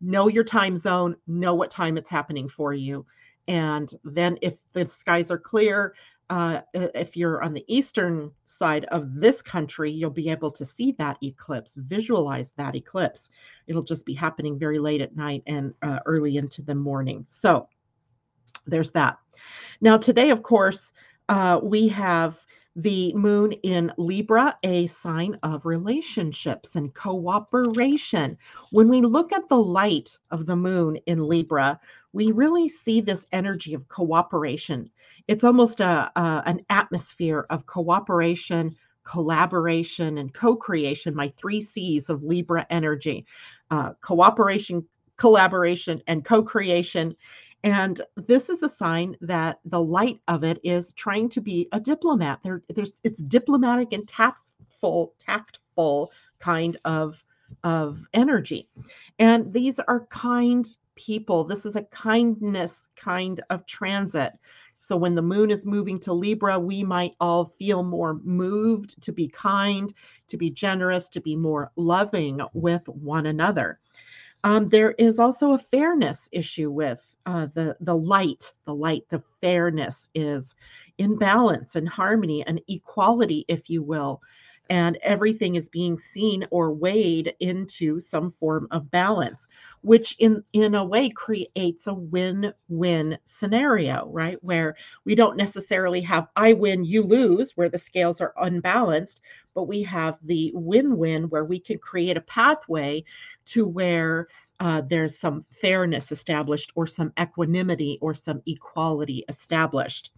Know 0.00 0.28
your 0.28 0.44
time 0.44 0.76
zone, 0.76 1.16
know 1.26 1.54
what 1.54 1.70
time 1.70 1.96
it's 1.96 2.10
happening 2.10 2.48
for 2.48 2.72
you. 2.72 3.06
And 3.46 3.92
then 4.04 4.38
if 4.40 4.54
the 4.72 4.86
skies 4.86 5.30
are 5.30 5.38
clear, 5.38 5.94
uh, 6.30 6.62
if 6.72 7.16
you're 7.16 7.42
on 7.42 7.52
the 7.52 7.64
eastern 7.68 8.30
side 8.46 8.86
of 8.86 9.14
this 9.14 9.42
country, 9.42 9.90
you'll 9.92 10.10
be 10.10 10.30
able 10.30 10.50
to 10.50 10.64
see 10.64 10.92
that 10.92 11.18
eclipse, 11.22 11.74
visualize 11.76 12.50
that 12.56 12.74
eclipse. 12.74 13.28
It'll 13.66 13.82
just 13.82 14.06
be 14.06 14.14
happening 14.14 14.58
very 14.58 14.78
late 14.78 15.02
at 15.02 15.16
night 15.16 15.42
and 15.46 15.74
uh, 15.82 16.00
early 16.06 16.38
into 16.38 16.62
the 16.62 16.74
morning. 16.74 17.24
So 17.28 17.68
there's 18.66 18.90
that. 18.92 19.18
Now, 19.80 19.96
today, 19.96 20.30
of 20.30 20.42
course, 20.42 20.92
uh, 21.28 21.60
we 21.62 21.88
have 21.88 22.38
the 22.76 23.14
moon 23.14 23.52
in 23.52 23.92
Libra, 23.98 24.58
a 24.64 24.88
sign 24.88 25.36
of 25.44 25.64
relationships 25.64 26.74
and 26.74 26.92
cooperation. 26.94 28.36
When 28.72 28.88
we 28.88 29.00
look 29.00 29.32
at 29.32 29.48
the 29.48 29.60
light 29.60 30.16
of 30.32 30.46
the 30.46 30.56
moon 30.56 30.96
in 31.06 31.26
Libra, 31.26 31.78
we 32.12 32.32
really 32.32 32.68
see 32.68 33.00
this 33.00 33.26
energy 33.32 33.74
of 33.74 33.88
cooperation. 33.88 34.90
It's 35.28 35.44
almost 35.44 35.80
a, 35.80 36.10
a 36.16 36.42
an 36.46 36.64
atmosphere 36.68 37.46
of 37.50 37.66
cooperation, 37.66 38.74
collaboration, 39.04 40.18
and 40.18 40.34
co 40.34 40.56
creation, 40.56 41.14
my 41.14 41.28
three 41.28 41.60
C's 41.60 42.10
of 42.10 42.24
Libra 42.24 42.66
energy 42.70 43.24
uh, 43.70 43.92
cooperation, 44.00 44.84
collaboration, 45.16 46.02
and 46.06 46.24
co 46.24 46.42
creation. 46.42 47.14
And 47.64 48.02
this 48.16 48.50
is 48.50 48.62
a 48.62 48.68
sign 48.68 49.16
that 49.22 49.58
the 49.64 49.80
light 49.80 50.20
of 50.28 50.44
it 50.44 50.60
is 50.62 50.92
trying 50.92 51.30
to 51.30 51.40
be 51.40 51.66
a 51.72 51.80
diplomat. 51.80 52.40
There, 52.44 52.62
there's 52.68 53.00
it's 53.04 53.22
diplomatic 53.22 53.94
and 53.94 54.06
tactful, 54.06 55.14
tactful 55.18 56.12
kind 56.38 56.76
of 56.84 57.24
of 57.62 58.06
energy. 58.12 58.68
And 59.18 59.50
these 59.50 59.80
are 59.80 60.06
kind 60.06 60.68
people. 60.94 61.44
This 61.44 61.64
is 61.64 61.74
a 61.74 61.84
kindness 61.84 62.88
kind 62.96 63.42
of 63.48 63.64
transit. 63.64 64.34
So 64.80 64.94
when 64.98 65.14
the 65.14 65.22
moon 65.22 65.50
is 65.50 65.64
moving 65.64 65.98
to 66.00 66.12
Libra, 66.12 66.58
we 66.58 66.84
might 66.84 67.14
all 67.18 67.54
feel 67.58 67.82
more 67.82 68.20
moved 68.22 69.02
to 69.04 69.12
be 69.12 69.26
kind, 69.28 69.90
to 70.28 70.36
be 70.36 70.50
generous, 70.50 71.08
to 71.08 71.22
be 71.22 71.34
more 71.34 71.72
loving 71.76 72.42
with 72.52 72.86
one 72.88 73.24
another. 73.24 73.80
Um, 74.44 74.68
there 74.68 74.92
is 74.92 75.18
also 75.18 75.52
a 75.52 75.58
fairness 75.58 76.28
issue 76.30 76.70
with 76.70 77.16
uh, 77.24 77.48
the 77.54 77.76
the 77.80 77.96
light. 77.96 78.52
The 78.66 78.74
light, 78.74 79.04
the 79.08 79.22
fairness 79.40 80.10
is 80.14 80.54
in 80.98 81.16
balance 81.16 81.74
and 81.74 81.88
harmony 81.88 82.46
and 82.46 82.60
equality, 82.68 83.46
if 83.48 83.70
you 83.70 83.82
will, 83.82 84.20
and 84.70 84.96
everything 85.02 85.56
is 85.56 85.68
being 85.68 85.98
seen 85.98 86.46
or 86.50 86.72
weighed 86.72 87.34
into 87.40 88.00
some 88.00 88.32
form 88.32 88.66
of 88.70 88.90
balance, 88.90 89.46
which 89.82 90.16
in 90.18 90.42
in 90.52 90.74
a 90.74 90.84
way 90.84 91.10
creates 91.10 91.86
a 91.86 91.94
win-win 91.94 93.18
scenario, 93.24 94.08
right? 94.08 94.42
Where 94.42 94.76
we 95.04 95.14
don't 95.14 95.36
necessarily 95.36 96.00
have 96.02 96.28
I 96.36 96.54
win, 96.54 96.84
you 96.84 97.02
lose, 97.02 97.56
where 97.56 97.68
the 97.68 97.78
scales 97.78 98.20
are 98.20 98.34
unbalanced, 98.38 99.20
but 99.54 99.64
we 99.64 99.82
have 99.82 100.18
the 100.22 100.50
win-win 100.54 101.24
where 101.28 101.44
we 101.44 101.60
can 101.60 101.78
create 101.78 102.16
a 102.16 102.22
pathway 102.22 103.04
to 103.46 103.66
where 103.68 104.28
uh, 104.60 104.82
there's 104.88 105.18
some 105.18 105.44
fairness 105.50 106.12
established 106.12 106.72
or 106.74 106.86
some 106.86 107.12
equanimity 107.20 107.98
or 108.00 108.14
some 108.14 108.40
equality 108.46 109.24
established. 109.28 110.10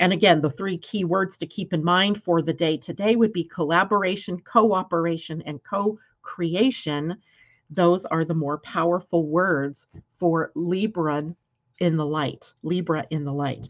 And 0.00 0.12
again, 0.12 0.40
the 0.42 0.50
three 0.50 0.78
key 0.78 1.04
words 1.04 1.38
to 1.38 1.46
keep 1.46 1.72
in 1.72 1.84
mind 1.84 2.22
for 2.24 2.42
the 2.42 2.54
day 2.54 2.76
today 2.76 3.16
would 3.16 3.32
be 3.32 3.44
collaboration, 3.44 4.40
cooperation, 4.40 5.42
and 5.46 5.62
co 5.64 5.98
creation. 6.22 7.16
Those 7.70 8.04
are 8.06 8.24
the 8.24 8.34
more 8.34 8.58
powerful 8.58 9.26
words 9.28 9.86
for 10.18 10.52
Libra 10.54 11.34
in 11.80 11.96
the 11.96 12.06
light, 12.06 12.52
Libra 12.62 13.06
in 13.10 13.24
the 13.24 13.32
light. 13.32 13.68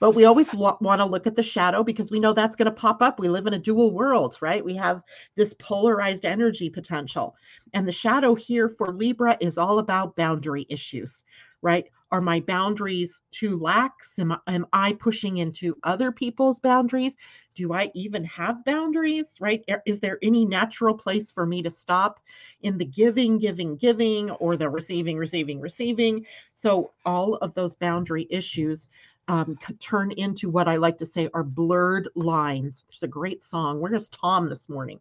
But 0.00 0.12
we 0.12 0.24
always 0.26 0.52
lo- 0.52 0.76
want 0.80 1.00
to 1.00 1.06
look 1.06 1.26
at 1.26 1.36
the 1.36 1.42
shadow 1.42 1.82
because 1.82 2.10
we 2.10 2.20
know 2.20 2.32
that's 2.32 2.56
going 2.56 2.66
to 2.66 2.72
pop 2.72 3.02
up. 3.02 3.18
We 3.18 3.28
live 3.28 3.46
in 3.46 3.54
a 3.54 3.58
dual 3.58 3.92
world, 3.92 4.36
right? 4.40 4.64
We 4.64 4.76
have 4.76 5.02
this 5.36 5.54
polarized 5.58 6.24
energy 6.24 6.70
potential. 6.70 7.34
And 7.72 7.86
the 7.86 7.92
shadow 7.92 8.34
here 8.34 8.68
for 8.68 8.92
Libra 8.92 9.36
is 9.40 9.58
all 9.58 9.78
about 9.78 10.16
boundary 10.16 10.66
issues, 10.68 11.24
right? 11.62 11.86
Are 12.10 12.20
my 12.20 12.40
boundaries 12.40 13.20
too 13.30 13.58
lax? 13.58 14.18
Am, 14.18 14.34
am 14.46 14.66
I 14.72 14.94
pushing 14.94 15.38
into 15.38 15.76
other 15.82 16.10
people's 16.10 16.58
boundaries? 16.58 17.14
Do 17.54 17.72
I 17.72 17.90
even 17.94 18.24
have 18.24 18.64
boundaries, 18.64 19.36
right? 19.40 19.62
Is 19.84 20.00
there 20.00 20.18
any 20.22 20.46
natural 20.46 20.94
place 20.94 21.30
for 21.30 21.44
me 21.44 21.62
to 21.62 21.70
stop 21.70 22.20
in 22.62 22.78
the 22.78 22.84
giving, 22.84 23.38
giving, 23.38 23.76
giving, 23.76 24.30
or 24.30 24.56
the 24.56 24.70
receiving, 24.70 25.18
receiving, 25.18 25.60
receiving? 25.60 26.24
So, 26.54 26.92
all 27.04 27.34
of 27.36 27.54
those 27.54 27.74
boundary 27.74 28.26
issues 28.30 28.88
um, 29.28 29.58
turn 29.78 30.12
into 30.12 30.48
what 30.48 30.68
I 30.68 30.76
like 30.76 30.96
to 30.98 31.06
say 31.06 31.28
are 31.34 31.44
blurred 31.44 32.08
lines. 32.14 32.84
There's 32.88 33.02
a 33.02 33.08
great 33.08 33.44
song. 33.44 33.80
Where's 33.80 34.08
Tom 34.08 34.48
this 34.48 34.68
morning? 34.68 34.98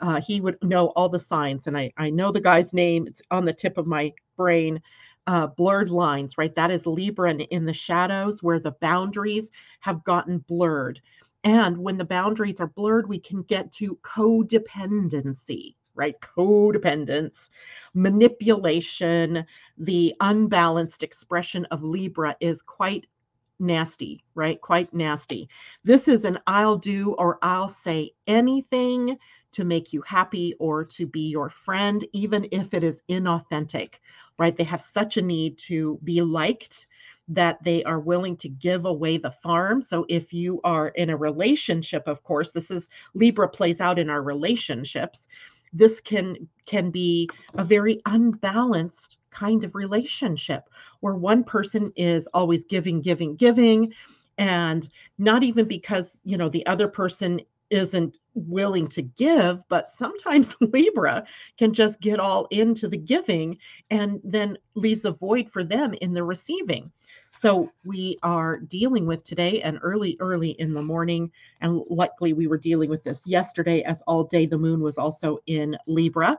Uh, 0.00 0.20
he 0.20 0.40
would 0.40 0.58
know 0.64 0.88
all 0.88 1.08
the 1.08 1.18
signs, 1.18 1.68
and 1.68 1.78
I, 1.78 1.92
I 1.96 2.10
know 2.10 2.32
the 2.32 2.40
guy's 2.40 2.72
name. 2.72 3.06
It's 3.06 3.22
on 3.30 3.44
the 3.44 3.52
tip 3.52 3.78
of 3.78 3.86
my 3.86 4.12
brain. 4.36 4.82
Uh, 5.28 5.46
blurred 5.46 5.88
lines, 5.88 6.36
right? 6.36 6.54
That 6.56 6.72
is 6.72 6.84
Libra 6.84 7.30
in, 7.30 7.40
in 7.42 7.64
the 7.64 7.72
shadows 7.72 8.42
where 8.42 8.58
the 8.58 8.72
boundaries 8.80 9.50
have 9.78 10.02
gotten 10.02 10.38
blurred. 10.38 11.00
And 11.44 11.78
when 11.78 11.96
the 11.96 12.04
boundaries 12.04 12.60
are 12.60 12.66
blurred, 12.66 13.08
we 13.08 13.20
can 13.20 13.42
get 13.42 13.70
to 13.74 13.96
codependency, 14.02 15.76
right? 15.94 16.20
Codependence, 16.20 17.50
manipulation, 17.94 19.46
the 19.78 20.14
unbalanced 20.20 21.04
expression 21.04 21.66
of 21.66 21.84
Libra 21.84 22.36
is 22.40 22.60
quite 22.60 23.06
nasty, 23.60 24.24
right? 24.34 24.60
Quite 24.60 24.92
nasty. 24.92 25.48
This 25.84 26.08
is 26.08 26.24
an 26.24 26.38
I'll 26.48 26.76
do 26.76 27.12
or 27.12 27.38
I'll 27.42 27.68
say 27.68 28.12
anything 28.26 29.16
to 29.52 29.64
make 29.64 29.92
you 29.92 30.02
happy 30.02 30.54
or 30.58 30.84
to 30.84 31.06
be 31.06 31.28
your 31.28 31.48
friend, 31.50 32.04
even 32.12 32.48
if 32.52 32.74
it 32.74 32.82
is 32.82 33.02
inauthentic, 33.08 33.94
right? 34.38 34.56
They 34.56 34.64
have 34.64 34.82
such 34.82 35.16
a 35.16 35.22
need 35.22 35.58
to 35.58 35.98
be 36.04 36.22
liked 36.22 36.86
that 37.28 37.62
they 37.62 37.82
are 37.84 38.00
willing 38.00 38.36
to 38.36 38.48
give 38.48 38.84
away 38.84 39.16
the 39.16 39.30
farm. 39.30 39.82
So 39.82 40.04
if 40.08 40.32
you 40.32 40.60
are 40.64 40.88
in 40.88 41.10
a 41.10 41.16
relationship, 41.16 42.06
of 42.06 42.22
course, 42.22 42.50
this 42.50 42.70
is 42.70 42.88
Libra 43.14 43.48
plays 43.48 43.80
out 43.80 43.98
in 43.98 44.10
our 44.10 44.22
relationships. 44.22 45.28
This 45.72 46.00
can 46.00 46.48
can 46.66 46.90
be 46.90 47.28
a 47.54 47.64
very 47.64 48.02
unbalanced 48.06 49.18
kind 49.30 49.64
of 49.64 49.74
relationship 49.74 50.68
where 51.00 51.14
one 51.14 51.42
person 51.42 51.92
is 51.96 52.28
always 52.34 52.64
giving, 52.64 53.00
giving, 53.00 53.36
giving, 53.36 53.92
and 54.38 54.88
not 55.18 55.42
even 55.42 55.66
because, 55.66 56.18
you 56.24 56.36
know, 56.36 56.48
the 56.48 56.66
other 56.66 56.88
person 56.88 57.40
isn't 57.70 58.18
willing 58.34 58.88
to 58.88 59.02
give, 59.02 59.62
but 59.68 59.90
sometimes 59.90 60.56
Libra 60.60 61.24
can 61.58 61.74
just 61.74 62.00
get 62.00 62.20
all 62.20 62.46
into 62.50 62.88
the 62.88 62.96
giving 62.96 63.58
and 63.90 64.20
then 64.24 64.56
leaves 64.74 65.04
a 65.04 65.12
void 65.12 65.50
for 65.50 65.64
them 65.64 65.94
in 66.00 66.12
the 66.12 66.24
receiving. 66.24 66.90
So 67.40 67.70
we 67.84 68.18
are 68.22 68.58
dealing 68.58 69.06
with 69.06 69.24
today 69.24 69.62
and 69.62 69.78
early, 69.82 70.16
early 70.20 70.50
in 70.50 70.74
the 70.74 70.82
morning. 70.82 71.30
And 71.60 71.82
luckily, 71.88 72.34
we 72.34 72.46
were 72.46 72.58
dealing 72.58 72.90
with 72.90 73.02
this 73.04 73.26
yesterday 73.26 73.82
as 73.82 74.02
all 74.06 74.24
day 74.24 74.46
the 74.46 74.58
moon 74.58 74.80
was 74.80 74.98
also 74.98 75.38
in 75.46 75.76
Libra 75.86 76.38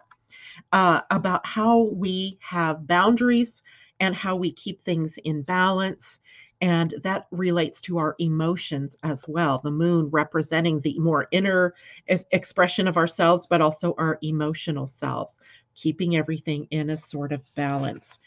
uh, 0.71 1.01
about 1.11 1.45
how 1.45 1.83
we 1.93 2.37
have 2.41 2.87
boundaries 2.87 3.63
and 3.99 4.15
how 4.15 4.35
we 4.35 4.51
keep 4.51 4.83
things 4.83 5.17
in 5.23 5.41
balance. 5.41 6.19
And 6.63 6.95
that 7.03 7.27
relates 7.31 7.81
to 7.81 7.97
our 7.97 8.15
emotions 8.19 8.95
as 9.03 9.27
well. 9.27 9.59
The 9.61 9.69
moon 9.69 10.07
representing 10.09 10.79
the 10.79 10.97
more 10.97 11.27
inner 11.31 11.75
expression 12.07 12.87
of 12.87 12.95
ourselves, 12.95 13.45
but 13.45 13.59
also 13.59 13.93
our 13.97 14.17
emotional 14.21 14.87
selves, 14.87 15.41
keeping 15.75 16.15
everything 16.15 16.65
in 16.71 16.91
a 16.91 16.95
sort 16.95 17.33
of 17.33 17.41
balance. 17.55 18.17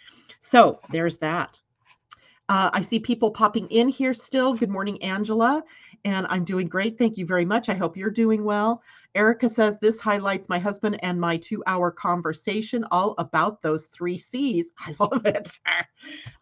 So 0.41 0.81
there's 0.93 1.17
that. 1.17 1.59
Uh, 2.51 2.69
I 2.75 2.83
see 2.83 2.99
people 2.99 3.31
popping 3.31 3.69
in 3.69 3.89
here 3.89 4.13
still. 4.13 4.53
Good 4.53 4.69
morning, 4.69 5.03
Angela. 5.03 5.65
And 6.05 6.27
I'm 6.29 6.45
doing 6.45 6.69
great. 6.69 6.99
Thank 6.99 7.17
you 7.17 7.25
very 7.25 7.47
much. 7.47 7.71
I 7.71 7.75
hope 7.75 7.97
you're 7.97 8.11
doing 8.11 8.45
well. 8.45 8.83
Erica 9.17 9.49
says 9.49 9.79
this 9.81 9.99
highlights 9.99 10.49
my 10.49 10.59
husband 10.59 11.03
and 11.03 11.21
my 11.21 11.39
two 11.39 11.63
hour 11.67 11.91
conversation 11.91 12.85
all 12.91 13.15
about 13.19 13.63
those 13.63 13.87
three 13.87 14.19
C's. 14.19 14.73
I 14.79 14.95
love 15.01 15.25
it. 15.25 15.59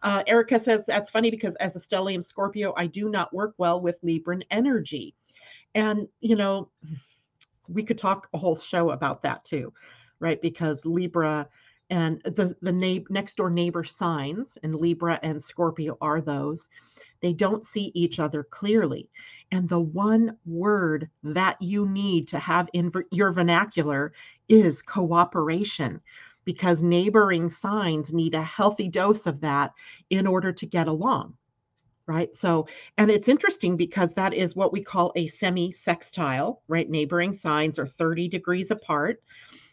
Uh, 0.01 0.23
Erica 0.27 0.59
says 0.59 0.85
that's 0.85 1.09
funny 1.09 1.31
because 1.31 1.55
as 1.55 1.75
a 1.75 1.79
stellium 1.79 2.23
Scorpio, 2.23 2.73
I 2.75 2.87
do 2.87 3.09
not 3.09 3.33
work 3.33 3.55
well 3.57 3.81
with 3.81 4.01
Libran 4.01 4.43
energy. 4.51 5.15
And, 5.73 6.07
you 6.19 6.35
know, 6.35 6.69
we 7.67 7.83
could 7.83 7.97
talk 7.97 8.27
a 8.33 8.37
whole 8.37 8.55
show 8.55 8.91
about 8.91 9.23
that 9.23 9.45
too, 9.45 9.73
right? 10.19 10.41
Because 10.41 10.85
Libra 10.85 11.49
and 11.89 12.21
the 12.23 12.55
the 12.61 12.71
na- 12.71 13.03
next 13.09 13.35
door 13.37 13.49
neighbor 13.49 13.83
signs 13.83 14.57
and 14.63 14.73
libra 14.75 15.19
and 15.21 15.43
scorpio 15.43 15.97
are 16.01 16.19
those 16.19 16.67
they 17.21 17.33
don't 17.33 17.65
see 17.65 17.91
each 17.93 18.19
other 18.19 18.43
clearly. 18.43 19.09
And 19.51 19.67
the 19.67 19.79
one 19.79 20.37
word 20.45 21.09
that 21.23 21.61
you 21.61 21.87
need 21.87 22.27
to 22.29 22.39
have 22.39 22.69
in 22.73 22.91
your 23.11 23.31
vernacular 23.31 24.13
is 24.49 24.81
cooperation 24.81 26.01
because 26.43 26.83
neighboring 26.83 27.49
signs 27.49 28.13
need 28.13 28.35
a 28.35 28.41
healthy 28.43 28.87
dose 28.87 29.25
of 29.25 29.41
that 29.41 29.73
in 30.09 30.27
order 30.27 30.51
to 30.51 30.65
get 30.65 30.87
along 30.87 31.35
right? 32.07 32.33
So 32.35 32.67
and 32.97 33.09
it's 33.09 33.29
interesting 33.29 33.77
because 33.77 34.13
that 34.13 34.33
is 34.33 34.55
what 34.55 34.71
we 34.71 34.81
call 34.81 35.11
a 35.15 35.27
semi 35.27 35.71
sextile 35.71 36.61
right? 36.67 36.89
Neighboring 36.89 37.33
signs 37.33 37.79
are 37.79 37.87
30 37.87 38.27
degrees 38.27 38.71
apart. 38.71 39.23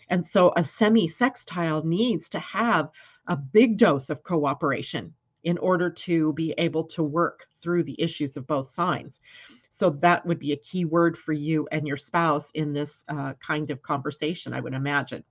And 0.09 0.27
so 0.27 0.53
a 0.57 0.65
semi 0.65 1.09
sextile 1.09 1.85
needs 1.85 2.29
to 2.31 2.39
have 2.39 2.91
a 3.27 3.37
big 3.37 3.79
dose 3.79 4.11
of 4.11 4.23
cooperation 4.23 5.15
in 5.45 5.59
order 5.59 5.91
to 5.91 6.33
be 6.35 6.53
able 6.59 6.85
to 6.85 7.03
work 7.03 7.47
through 7.61 7.83
the 7.83 8.01
issues 8.01 8.37
of 8.37 8.47
both 8.47 8.71
signs. 8.71 9.21
So 9.71 9.91
that 9.91 10.25
would 10.27 10.39
be 10.39 10.53
a 10.53 10.57
key 10.57 10.85
word 10.85 11.17
for 11.17 11.33
you 11.33 11.67
and 11.73 11.87
your 11.87 11.97
spouse 11.97 12.51
in 12.53 12.73
this 12.73 13.05
uh, 13.09 13.35
kind 13.35 13.71
of 13.71 13.83
conversation, 13.83 14.53
I 14.53 14.61
would 14.61 14.75
imagine. 14.75 15.25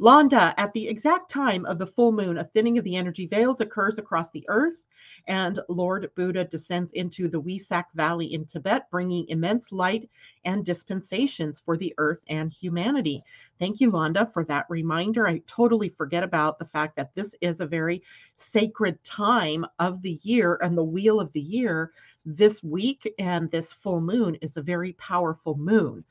Londa, 0.00 0.54
at 0.56 0.72
the 0.72 0.88
exact 0.88 1.30
time 1.30 1.64
of 1.66 1.78
the 1.78 1.86
full 1.86 2.12
moon, 2.12 2.38
a 2.38 2.44
thinning 2.44 2.78
of 2.78 2.84
the 2.84 2.96
energy 2.96 3.26
veils 3.26 3.60
occurs 3.60 3.98
across 3.98 4.30
the 4.30 4.44
earth 4.48 4.82
and 5.28 5.60
Lord 5.68 6.10
Buddha 6.14 6.44
descends 6.44 6.92
into 6.92 7.28
the 7.28 7.40
Wesak 7.40 7.84
Valley 7.94 8.32
in 8.32 8.46
Tibet, 8.46 8.90
bringing 8.90 9.28
immense 9.28 9.72
light 9.72 10.08
and 10.44 10.64
dispensations 10.64 11.60
for 11.60 11.76
the 11.76 11.94
earth 11.98 12.20
and 12.28 12.52
humanity. 12.52 13.22
Thank 13.58 13.80
you, 13.80 13.90
Londa, 13.90 14.32
for 14.32 14.44
that 14.44 14.66
reminder. 14.68 15.26
I 15.26 15.42
totally 15.46 15.88
forget 15.88 16.22
about 16.22 16.58
the 16.58 16.64
fact 16.64 16.96
that 16.96 17.14
this 17.14 17.34
is 17.40 17.60
a 17.60 17.66
very 17.66 18.02
sacred 18.36 19.02
time 19.02 19.66
of 19.78 20.02
the 20.02 20.18
year 20.22 20.58
and 20.62 20.76
the 20.76 20.84
wheel 20.84 21.20
of 21.20 21.32
the 21.32 21.40
year. 21.40 21.92
This 22.24 22.62
week 22.62 23.12
and 23.18 23.50
this 23.50 23.72
full 23.72 24.00
moon 24.00 24.36
is 24.36 24.56
a 24.56 24.62
very 24.62 24.92
powerful 24.94 25.56
moon. 25.56 26.04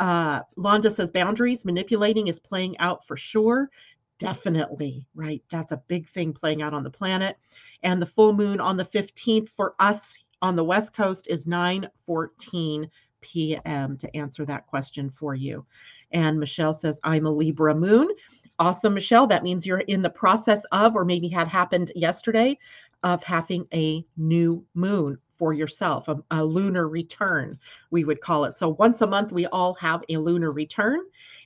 Uh, 0.00 0.42
Londa 0.56 0.92
says 0.92 1.10
boundaries 1.10 1.64
manipulating 1.64 2.28
is 2.28 2.38
playing 2.38 2.78
out 2.78 3.04
for 3.06 3.16
sure. 3.16 3.68
Definitely, 4.18 5.06
right? 5.14 5.42
That's 5.50 5.72
a 5.72 5.82
big 5.88 6.08
thing 6.08 6.32
playing 6.32 6.62
out 6.62 6.74
on 6.74 6.82
the 6.82 6.90
planet. 6.90 7.36
And 7.82 8.02
the 8.02 8.06
full 8.06 8.32
moon 8.32 8.60
on 8.60 8.76
the 8.76 8.84
15th 8.84 9.48
for 9.56 9.74
us 9.78 10.18
on 10.42 10.56
the 10.56 10.64
West 10.64 10.94
Coast 10.94 11.26
is 11.28 11.46
9 11.46 11.88
14 12.06 12.90
p.m. 13.20 13.96
to 13.96 14.16
answer 14.16 14.44
that 14.44 14.66
question 14.66 15.10
for 15.10 15.34
you. 15.34 15.64
And 16.12 16.38
Michelle 16.38 16.74
says, 16.74 17.00
I'm 17.04 17.26
a 17.26 17.30
Libra 17.30 17.74
moon. 17.74 18.08
Awesome, 18.58 18.94
Michelle. 18.94 19.26
That 19.26 19.44
means 19.44 19.66
you're 19.66 19.78
in 19.80 20.02
the 20.02 20.10
process 20.10 20.64
of, 20.72 20.96
or 20.96 21.04
maybe 21.04 21.28
had 21.28 21.46
happened 21.46 21.92
yesterday, 21.94 22.58
of 23.04 23.22
having 23.22 23.66
a 23.72 24.04
new 24.16 24.64
moon 24.74 25.18
for 25.38 25.52
yourself, 25.52 26.08
a, 26.08 26.16
a, 26.32 26.44
lunar 26.44 26.88
return, 26.88 27.56
we 27.92 28.04
would 28.04 28.20
call 28.20 28.44
it. 28.44 28.58
So 28.58 28.70
once 28.70 29.00
a 29.02 29.06
month, 29.06 29.30
we 29.30 29.46
all 29.46 29.74
have 29.74 30.02
a 30.08 30.16
lunar 30.16 30.50
return 30.50 30.98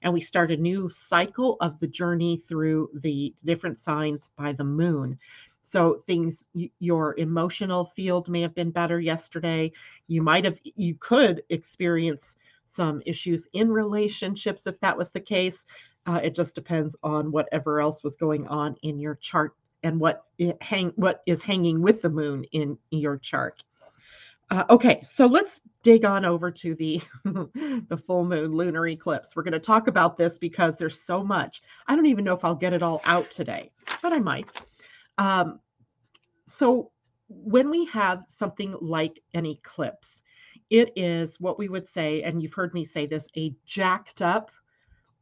and 0.03 0.13
we 0.13 0.21
start 0.21 0.51
a 0.51 0.57
new 0.57 0.89
cycle 0.91 1.57
of 1.61 1.79
the 1.81 1.87
journey 1.87 2.43
through 2.49 2.91
the 2.95 3.35
different 3.45 3.79
signs 3.79 4.31
by 4.37 4.53
the 4.53 4.65
moon. 4.65 5.19
So 5.63 6.03
things, 6.07 6.47
your 6.81 7.15
emotional 7.19 7.85
field 7.85 8.29
may 8.29 8.41
have 8.43 8.55
been 8.55 8.71
better 8.71 9.01
yesterday. 9.01 9.73
You 10.09 10.21
might 10.23 10.45
have, 10.45 10.59
you 10.65 10.97
could 10.97 11.43
experience 11.51 12.37
some 12.67 13.03
issues 13.07 13.49
in 13.53 13.71
relationships 13.71 14.67
if 14.67 14.79
that 14.81 14.97
was 14.97 15.11
the 15.11 15.21
case. 15.21 15.67
Uh, 16.07 16.21
it 16.23 16.35
just 16.35 16.55
depends 16.55 16.97
on 17.03 17.31
whatever 17.31 17.81
else 17.81 18.03
was 18.03 18.17
going 18.17 18.47
on 18.49 18.77
in 18.83 18.99
your 18.99 19.15
chart 19.17 19.55
and 19.85 20.01
what 20.01 20.25
hang 20.61 20.93
what 20.97 21.23
is 21.27 21.43
hanging 21.43 21.81
with 21.83 22.03
the 22.03 22.09
moon 22.09 22.45
in 22.53 22.79
your 22.91 23.19
chart. 23.19 23.63
Uh, 24.53 24.67
okay, 24.69 25.01
so 25.03 25.25
let's 25.25 25.63
dig 25.83 26.05
on 26.05 26.27
over 26.27 26.51
to 26.51 26.75
the 26.75 27.01
the 27.25 28.03
full 28.07 28.23
moon 28.23 28.53
lunar 28.53 28.87
eclipse. 28.87 29.35
We're 29.35 29.45
going 29.45 29.53
to 29.53 29.59
talk 29.59 29.89
about 29.89 30.19
this 30.19 30.37
because 30.37 30.77
there's 30.77 31.01
so 31.01 31.25
much. 31.25 31.63
I 31.87 31.97
don't 31.97 32.05
even 32.05 32.23
know 32.23 32.35
if 32.35 32.45
I'll 32.45 32.55
get 32.55 32.75
it 32.75 32.83
all 32.83 33.01
out 33.07 33.31
today, 33.31 33.71
but 34.03 34.13
I 34.13 34.19
might. 34.19 34.53
Um, 35.17 35.59
so 36.45 36.91
when 37.31 37.71
we 37.71 37.87
have 37.87 38.25
something 38.29 38.77
like 38.83 39.23
an 39.33 39.47
eclipse, 39.47 40.21
it 40.69 40.93
is 40.97 41.41
what 41.41 41.59
we 41.59 41.71
would 41.71 41.89
say, 41.89 42.23
and 42.23 42.43
you've 42.43 42.53
heard 42.53 42.75
me 42.75 42.85
say 42.85 43.07
this, 43.07 43.29
a 43.39 43.55
jacked 43.65 44.21
up 44.21 44.51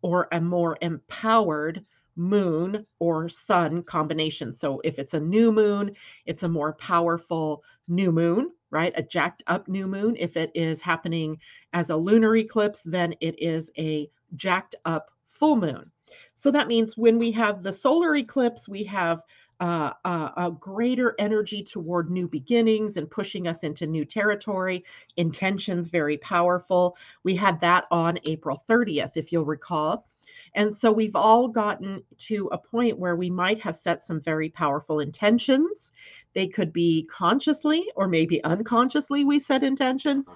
or 0.03 0.27
a 0.33 0.41
more 0.41 0.77
empowered 0.81 1.85
moon 2.17 2.85
or 2.99 3.29
sun 3.29 3.85
combination. 3.85 4.53
So 4.53 4.81
if 4.83 4.99
it's 4.99 5.15
a 5.15 5.21
new 5.21 5.53
moon, 5.53 5.95
it's 6.27 6.43
a 6.43 6.49
more 6.49 6.73
powerful 6.73 7.63
new 7.87 8.11
moon, 8.11 8.51
right? 8.71 8.93
A 8.97 9.03
jacked 9.03 9.43
up 9.47 9.69
new 9.69 9.87
moon. 9.87 10.17
If 10.19 10.37
it 10.37 10.50
is 10.55 10.81
happening 10.81 11.39
as 11.73 11.91
a 11.91 11.97
lunar 11.97 12.37
eclipse, 12.37 12.83
then 12.85 13.15
it 13.21 13.41
is 13.43 13.71
a 13.79 14.11
jacked 14.37 14.77
up 14.85 15.11
full 15.29 15.57
moon. 15.57 15.91
So 16.35 16.50
that 16.50 16.69
means 16.69 16.97
when 16.97 17.19
we 17.19 17.31
have 17.33 17.62
the 17.62 17.73
solar 17.73 18.17
eclipse, 18.17 18.69
we 18.69 18.85
have 18.85 19.23
uh, 19.61 19.93
a, 20.05 20.33
a 20.37 20.57
greater 20.59 21.15
energy 21.19 21.62
toward 21.62 22.11
new 22.11 22.27
beginnings 22.27 22.97
and 22.97 23.11
pushing 23.11 23.47
us 23.47 23.62
into 23.62 23.87
new 23.87 24.05
territory. 24.05 24.85
Intentions 25.17 25.89
very 25.89 26.17
powerful. 26.19 26.97
We 27.25 27.35
had 27.35 27.61
that 27.61 27.85
on 27.91 28.19
April 28.25 28.65
30th, 28.69 29.12
if 29.17 29.33
you'll 29.33 29.45
recall. 29.45 30.07
And 30.55 30.77
so 30.77 30.91
we've 30.91 31.15
all 31.15 31.47
gotten 31.49 32.03
to 32.19 32.49
a 32.53 32.59
point 32.59 32.99
where 32.99 33.17
we 33.17 33.31
might 33.31 33.61
have 33.61 33.77
set 33.77 34.05
some 34.05 34.21
very 34.21 34.49
powerful 34.49 35.00
intentions. 35.00 35.93
They 36.35 36.47
could 36.47 36.73
be 36.73 37.09
consciously 37.11 37.91
or 37.97 38.07
maybe 38.09 38.43
unconsciously 38.45 39.25
we 39.25 39.39
set 39.39 39.63
intentions. 39.63 40.29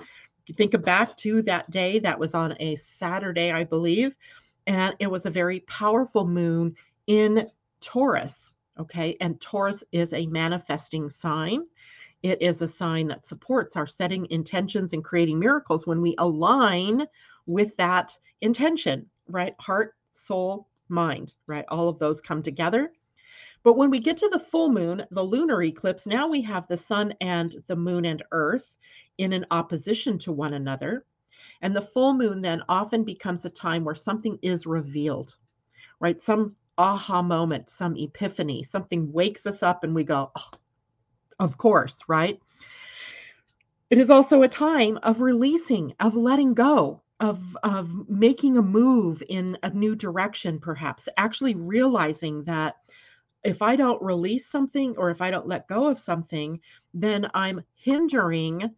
You 0.47 0.55
think 0.55 0.81
back 0.85 1.17
to 1.19 1.43
that 1.43 1.71
day 1.71 1.99
that 2.01 2.19
was 2.19 2.35
on 2.35 2.55
a 2.61 2.77
Saturday, 2.77 3.51
I 3.53 3.65
believe, 3.65 4.15
and 4.67 4.95
it 4.99 5.11
was 5.11 5.27
a 5.27 5.31
very 5.31 5.61
powerful 5.61 6.27
moon 6.27 6.77
in 7.07 7.49
Taurus. 7.81 8.53
Okay. 8.79 9.17
And 9.21 9.41
Taurus 9.41 9.85
is 9.93 10.13
a 10.13 10.27
manifesting 10.27 11.09
sign. 11.09 11.65
It 12.23 12.41
is 12.43 12.61
a 12.61 12.69
sign 12.69 13.07
that 13.09 13.27
supports 13.27 13.77
our 13.77 13.87
setting 13.87 14.27
intentions 14.31 14.93
and 14.95 15.05
creating 15.05 15.39
miracles 15.39 15.87
when 15.87 16.01
we 16.01 16.15
align 16.19 17.07
with 17.47 17.77
that 17.77 18.17
intention, 18.41 19.07
right? 19.29 19.55
Heart, 19.61 19.95
soul, 20.13 20.69
mind, 20.89 21.35
right? 21.47 21.67
All 21.69 21.89
of 21.89 21.99
those 21.99 22.21
come 22.21 22.43
together. 22.43 22.93
But 23.65 23.79
when 23.79 23.91
we 23.91 23.99
get 23.99 24.19
to 24.19 24.29
the 24.29 24.39
full 24.39 24.71
moon, 24.71 25.05
the 25.11 25.23
lunar 25.23 25.63
eclipse, 25.63 26.07
now 26.07 26.29
we 26.29 26.43
have 26.43 26.69
the 26.69 26.77
sun 26.77 27.15
and 27.23 27.57
the 27.67 27.77
moon 27.77 28.05
and 28.05 28.23
earth 28.31 28.71
in 29.17 29.33
an 29.33 29.47
opposition 29.51 30.19
to 30.19 30.33
one 30.33 30.53
another. 30.55 31.07
And 31.63 31.75
the 31.75 31.83
full 31.83 32.13
moon 32.13 32.43
then 32.43 32.63
often 32.69 33.05
becomes 33.05 33.45
a 33.45 33.51
time 33.51 33.83
where 33.83 33.95
something 33.95 34.39
is 34.43 34.67
revealed, 34.67 35.39
right? 35.99 36.21
Some 36.21 36.55
aha 36.77 37.23
moment, 37.23 37.71
some 37.71 37.97
epiphany, 37.97 38.63
something 38.63 39.11
wakes 39.13 39.47
us 39.47 39.63
up 39.63 39.83
and 39.83 39.95
we 39.95 40.05
go, 40.05 40.31
oh, 40.37 40.51
of 41.39 41.57
course, 41.57 42.01
right? 42.07 42.39
It 43.89 43.97
is 43.97 44.11
also 44.11 44.43
a 44.43 44.49
time 44.49 44.99
of 45.03 45.23
releasing, 45.23 45.95
of 46.01 46.15
letting 46.17 46.53
go, 46.53 47.03
of 47.21 47.57
of 47.63 48.09
making 48.09 48.59
a 48.59 48.63
move 48.63 49.23
in 49.29 49.57
a 49.63 49.71
new 49.71 49.95
direction 49.95 50.59
perhaps 50.59 51.09
actually 51.17 51.55
realizing 51.55 52.43
that 52.45 52.77
if 53.45 53.63
i 53.63 53.77
don't 53.77 54.03
release 54.03 54.47
something 54.47 54.97
or 54.97 55.11
if 55.11 55.21
i 55.21 55.31
don't 55.31 55.47
let 55.49 55.69
go 55.69 55.87
of 55.87 55.99
something 55.99 56.59
then 56.95 57.29
i'm 57.35 57.63
hindering 57.75 58.71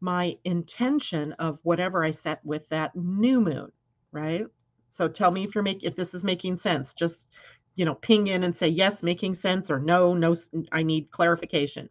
my 0.00 0.36
intention 0.44 1.32
of 1.34 1.58
whatever 1.62 2.04
i 2.04 2.10
set 2.10 2.44
with 2.44 2.68
that 2.68 2.94
new 2.96 3.40
moon 3.40 3.70
right? 4.14 4.46
So 4.90 5.08
tell 5.08 5.30
me 5.32 5.44
if 5.44 5.54
you're 5.54 5.64
making 5.64 5.86
if 5.86 5.96
this 5.96 6.14
is 6.14 6.24
making 6.24 6.56
sense. 6.56 6.94
Just 6.94 7.26
you 7.74 7.84
know 7.84 7.96
ping 7.96 8.28
in 8.28 8.44
and 8.44 8.56
say 8.56 8.68
yes 8.68 9.02
making 9.02 9.34
sense 9.34 9.68
or 9.70 9.80
no 9.80 10.14
no 10.14 10.34
i 10.72 10.82
need 10.82 11.10
clarification. 11.10 11.90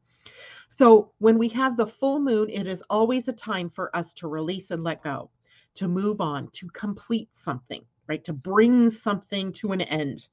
So 0.70 1.12
when 1.20 1.38
we 1.38 1.50
have 1.50 1.78
the 1.78 1.86
full 1.86 2.20
moon 2.20 2.50
it 2.50 2.66
is 2.66 2.82
always 2.90 3.28
a 3.28 3.34
time 3.34 3.70
for 3.70 3.96
us 3.96 4.14
to 4.14 4.28
release 4.28 4.72
and 4.72 4.84
let 4.84 5.04
go 5.04 5.30
to 5.76 5.88
move 5.88 6.22
on, 6.22 6.50
to 6.54 6.68
complete 6.70 7.30
something, 7.34 7.84
right? 8.08 8.24
To 8.24 8.34
bring 8.34 8.90
something 8.90 9.52
to 9.54 9.72
an 9.74 9.82
end, 9.82 10.28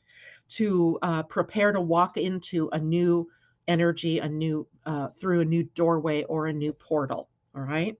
to 0.50 0.98
uh, 1.02 1.22
prepare 1.24 1.72
to 1.72 1.80
walk 1.80 2.16
into 2.16 2.68
a 2.72 2.78
new 2.78 3.28
energy, 3.68 4.18
a 4.18 4.28
new, 4.28 4.66
uh, 4.86 5.08
through 5.08 5.40
a 5.40 5.44
new 5.44 5.64
doorway 5.74 6.24
or 6.24 6.46
a 6.46 6.52
new 6.52 6.72
portal. 6.72 7.28
All 7.54 7.62
right. 7.62 7.96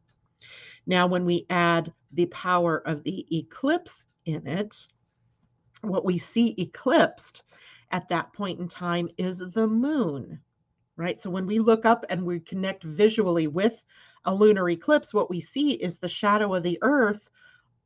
Now, 0.86 1.06
when 1.06 1.24
we 1.24 1.46
add 1.50 1.92
the 2.12 2.26
power 2.26 2.78
of 2.86 3.04
the 3.04 3.26
eclipse 3.36 4.06
in 4.26 4.46
it, 4.46 4.86
what 5.82 6.04
we 6.04 6.18
see 6.18 6.54
eclipsed 6.58 7.44
at 7.92 8.08
that 8.08 8.32
point 8.32 8.60
in 8.60 8.68
time 8.68 9.08
is 9.18 9.38
the 9.38 9.66
moon, 9.66 10.40
right? 10.96 11.20
So 11.20 11.30
when 11.30 11.46
we 11.46 11.58
look 11.58 11.84
up 11.84 12.04
and 12.10 12.24
we 12.24 12.40
connect 12.40 12.84
visually 12.84 13.46
with 13.46 13.82
a 14.24 14.34
lunar 14.34 14.68
eclipse, 14.70 15.14
what 15.14 15.30
we 15.30 15.40
see 15.40 15.72
is 15.72 15.98
the 15.98 16.08
shadow 16.08 16.54
of 16.54 16.62
the 16.62 16.78
earth 16.82 17.28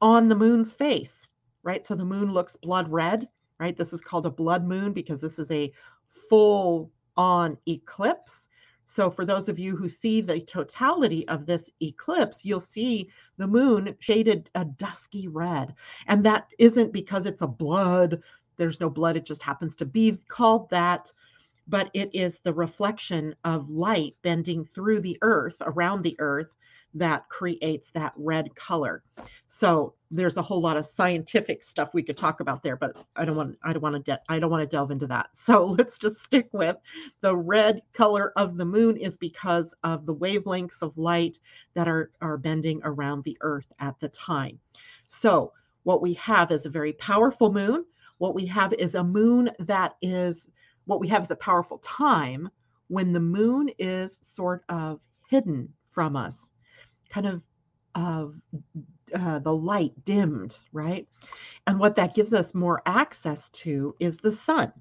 on 0.01 0.29
the 0.29 0.35
moon's 0.35 0.73
face, 0.73 1.31
right? 1.62 1.87
So 1.87 1.95
the 1.95 2.05
moon 2.05 2.33
looks 2.33 2.57
blood 2.57 2.91
red, 2.91 3.29
right? 3.59 3.77
This 3.77 3.93
is 3.93 4.01
called 4.01 4.27
a 4.27 4.31
blood 4.31 4.64
moon 4.64 4.93
because 4.93 5.21
this 5.21 5.38
is 5.38 5.51
a 5.51 5.73
full 6.09 6.90
on 7.17 7.57
eclipse. 7.67 8.49
So, 8.87 9.11
for 9.11 9.25
those 9.25 9.49
of 9.49 9.59
you 9.59 9.77
who 9.77 9.88
see 9.88 10.21
the 10.21 10.40
totality 10.40 11.27
of 11.29 11.47
this 11.47 11.71
eclipse, 11.81 12.45
you'll 12.45 12.61
see 12.61 13.09
the 13.38 13.47
moon 13.47 13.97
shaded 13.99 14.51
a 14.55 14.64
dusky 14.64 15.27
red. 15.27 15.75
And 16.07 16.25
that 16.27 16.49
isn't 16.59 16.93
because 16.93 17.25
it's 17.25 17.43
a 17.43 17.47
blood, 17.47 18.23
there's 18.57 18.81
no 18.81 18.90
blood, 18.90 19.17
it 19.17 19.25
just 19.25 19.43
happens 19.43 19.75
to 19.77 19.87
be 19.87 20.19
called 20.29 20.69
that 20.71 21.11
but 21.67 21.90
it 21.95 22.11
is 22.14 22.38
the 22.38 22.53
reflection 22.53 23.35
of 23.45 23.71
light 23.71 24.14
bending 24.23 24.64
through 24.64 25.01
the 25.01 25.19
earth, 25.23 25.57
around 25.62 26.03
the 26.03 26.17
earth, 26.19 26.55
that 26.95 27.29
creates 27.29 27.91
that 27.91 28.13
red 28.17 28.55
color. 28.55 29.03
So 29.47 29.95
there's 30.11 30.37
a 30.37 30.43
whole 30.43 30.61
lot 30.61 30.77
of 30.77 30.87
scientific 30.87 31.63
stuff 31.63 31.93
we 31.93 32.03
could 32.03 32.17
talk 32.17 32.41
about 32.41 32.63
there, 32.63 32.77
but 32.77 32.97
I 33.17 33.25
don't 33.25 33.37
want 33.37 33.59
I 33.63 33.73
don't 33.73 33.83
want 33.83 33.95
to 33.97 34.13
de- 34.13 34.23
I 34.29 34.39
don't 34.39 34.51
want 34.51 34.63
to 34.63 34.77
delve 34.77 34.91
into 34.91 35.07
that. 35.09 35.37
So 35.37 35.65
let's 35.79 35.99
just 35.99 36.23
stick 36.23 36.49
with 36.53 36.77
the 37.21 37.37
red 37.37 37.83
color 37.93 38.33
of 38.37 38.57
the 38.57 38.65
moon 38.65 38.97
is 38.97 39.17
because 39.17 39.75
of 39.85 40.07
the 40.07 40.15
wavelengths 40.15 40.83
of 40.83 40.97
light 40.97 41.39
that 41.75 41.89
are 41.89 42.11
are 42.21 42.39
bending 42.39 42.81
around 42.85 43.25
the 43.25 43.37
earth 43.43 43.71
at 43.81 43.99
the 44.01 44.09
time. 44.09 44.59
So 45.09 45.53
what 45.83 46.03
we 46.03 46.15
have 46.15 46.51
is 46.51 46.67
a 46.67 46.71
very 46.71 46.95
powerful 46.95 47.53
moon. 47.53 47.85
What 48.19 48.35
we 48.35 48.47
have 48.47 48.73
is 48.75 48.95
a 48.95 49.05
moon 49.05 49.51
that 49.59 49.97
is 50.01 50.49
what 50.87 51.01
we 51.01 51.09
have 51.09 51.23
is 51.25 51.31
a 51.31 51.37
powerful 51.37 51.79
time 51.79 52.49
when 52.89 53.13
the 53.13 53.21
moon 53.21 53.71
is 53.79 54.19
sort 54.21 54.65
of 54.69 55.01
hidden 55.29 55.73
from 55.91 56.17
us, 56.17 56.51
kind 57.14 57.27
of 57.27 57.46
uh, 57.94 59.38
the 59.38 59.55
light 59.55 59.92
dimmed, 60.05 60.59
right? 60.72 61.07
And 61.68 61.79
what 61.79 61.94
that 61.94 62.14
gives 62.14 62.35
us 62.35 62.55
more 62.55 62.83
access 62.87 63.48
to 63.50 63.94
is 64.00 64.16
the 64.16 64.33
sun, 64.33 64.72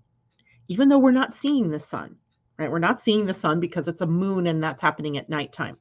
even 0.68 0.90
though 0.90 0.98
we're 0.98 1.12
not 1.12 1.36
seeing 1.36 1.70
the 1.70 1.80
sun, 1.80 2.16
right? 2.58 2.72
We're 2.72 2.80
not 2.80 3.02
seeing 3.02 3.28
the 3.28 3.36
sun 3.36 3.60
because 3.60 3.88
it's 3.88 4.02
a 4.02 4.08
moon 4.08 4.48
and 4.48 4.64
that's 4.64 4.82
happening 4.82 5.18
at 5.18 5.30
nighttime. 5.30 5.78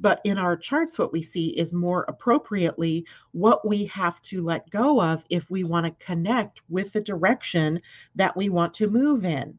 But 0.00 0.20
in 0.24 0.36
our 0.36 0.56
charts, 0.56 0.98
what 0.98 1.12
we 1.12 1.22
see 1.22 1.48
is 1.58 1.72
more 1.72 2.04
appropriately 2.06 3.06
what 3.32 3.66
we 3.66 3.86
have 3.86 4.20
to 4.22 4.42
let 4.42 4.70
go 4.70 5.00
of 5.02 5.24
if 5.30 5.50
we 5.50 5.64
want 5.64 5.86
to 5.86 6.04
connect 6.04 6.60
with 6.68 6.92
the 6.92 7.00
direction 7.00 7.80
that 8.14 8.36
we 8.36 8.50
want 8.50 8.74
to 8.74 8.88
move 8.88 9.24
in. 9.24 9.58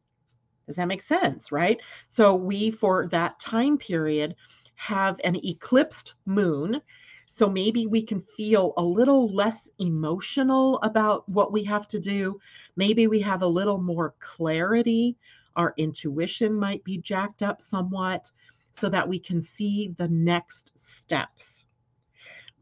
Does 0.66 0.76
that 0.76 0.86
make 0.86 1.02
sense? 1.02 1.50
Right. 1.50 1.80
So, 2.08 2.36
we, 2.36 2.70
for 2.70 3.08
that 3.08 3.40
time 3.40 3.76
period, 3.76 4.36
have 4.80 5.20
an 5.24 5.36
eclipsed 5.44 6.14
moon. 6.24 6.80
So 7.28 7.50
maybe 7.50 7.86
we 7.86 8.02
can 8.02 8.22
feel 8.22 8.72
a 8.78 8.82
little 8.82 9.30
less 9.32 9.68
emotional 9.78 10.78
about 10.78 11.28
what 11.28 11.52
we 11.52 11.62
have 11.64 11.86
to 11.88 12.00
do. 12.00 12.40
Maybe 12.76 13.06
we 13.06 13.20
have 13.20 13.42
a 13.42 13.46
little 13.46 13.78
more 13.78 14.14
clarity. 14.20 15.18
Our 15.54 15.74
intuition 15.76 16.54
might 16.54 16.82
be 16.82 16.96
jacked 16.96 17.42
up 17.42 17.60
somewhat 17.60 18.30
so 18.72 18.88
that 18.88 19.06
we 19.06 19.18
can 19.18 19.42
see 19.42 19.88
the 19.98 20.08
next 20.08 20.72
steps. 20.78 21.66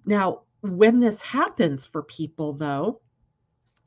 Now, 0.04 0.40
when 0.62 0.98
this 0.98 1.20
happens 1.20 1.85
for 1.85 2.02
people, 2.02 2.52
though, 2.52 3.00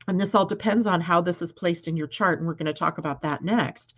and 0.08 0.18
this 0.18 0.34
all 0.34 0.46
depends 0.46 0.86
on 0.86 1.02
how 1.02 1.20
this 1.20 1.42
is 1.42 1.52
placed 1.52 1.86
in 1.86 1.98
your 1.98 2.06
chart, 2.06 2.38
and 2.38 2.48
we're 2.48 2.54
going 2.54 2.64
to 2.64 2.72
talk 2.72 2.96
about 2.96 3.20
that 3.22 3.44
next, 3.44 3.92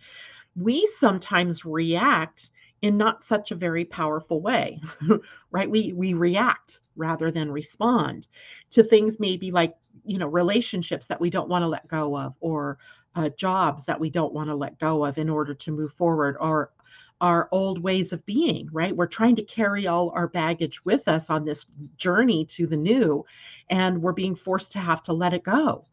we 0.57 0.85
sometimes 0.97 1.63
react 1.63 2.49
in 2.85 2.97
not 2.97 3.23
such 3.23 3.49
a 3.49 3.55
very 3.55 3.83
powerful 3.83 4.41
way, 4.41 4.79
right? 5.51 5.67
We 5.67 5.91
we 5.93 6.13
react 6.13 6.81
rather 6.95 7.31
than 7.31 7.51
respond 7.51 8.27
to 8.69 8.83
things 8.83 9.19
maybe 9.19 9.49
like 9.49 9.75
you 10.05 10.19
know 10.19 10.27
relationships 10.27 11.07
that 11.07 11.19
we 11.19 11.31
don't 11.31 11.49
want 11.49 11.63
to 11.63 11.67
let 11.67 11.87
go 11.87 12.15
of 12.15 12.37
or 12.41 12.77
uh, 13.15 13.29
jobs 13.29 13.85
that 13.85 13.99
we 13.99 14.11
don't 14.11 14.35
want 14.35 14.49
to 14.49 14.55
let 14.55 14.77
go 14.77 15.03
of 15.03 15.17
in 15.17 15.31
order 15.31 15.55
to 15.55 15.71
move 15.71 15.93
forward, 15.93 16.37
or 16.39 16.73
our 17.21 17.49
old 17.51 17.81
ways 17.81 18.13
of 18.13 18.23
being, 18.27 18.69
right? 18.71 18.95
We're 18.95 19.07
trying 19.07 19.35
to 19.37 19.43
carry 19.43 19.87
all 19.87 20.11
our 20.11 20.27
baggage 20.27 20.85
with 20.85 21.07
us 21.07 21.31
on 21.31 21.43
this 21.43 21.65
journey 21.97 22.45
to 22.45 22.67
the 22.67 22.77
new, 22.77 23.25
and 23.71 23.99
we're 23.99 24.13
being 24.13 24.35
forced 24.35 24.71
to 24.73 24.79
have 24.79 25.01
to 25.03 25.13
let 25.13 25.33
it 25.33 25.43
go. 25.43 25.87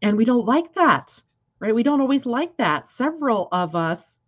And 0.00 0.16
we 0.16 0.24
don't 0.24 0.46
like 0.46 0.72
that, 0.74 1.20
right? 1.58 1.74
We 1.74 1.82
don't 1.82 2.00
always 2.00 2.24
like 2.24 2.56
that. 2.58 2.88
Several 2.88 3.48
of 3.50 3.74
us 3.74 4.19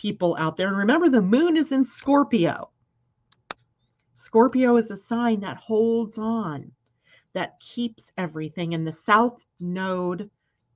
people 0.00 0.34
out 0.38 0.56
there, 0.56 0.68
and 0.68 0.78
remember, 0.78 1.10
the 1.10 1.20
moon 1.20 1.58
is 1.58 1.72
in 1.72 1.84
Scorpio. 1.84 2.70
Scorpio 4.14 4.76
is 4.76 4.90
a 4.90 4.96
sign 4.96 5.40
that 5.40 5.58
holds 5.58 6.16
on, 6.16 6.72
that 7.34 7.60
keeps 7.60 8.10
everything. 8.16 8.72
And 8.72 8.86
the 8.86 8.92
south 8.92 9.44
node 9.60 10.30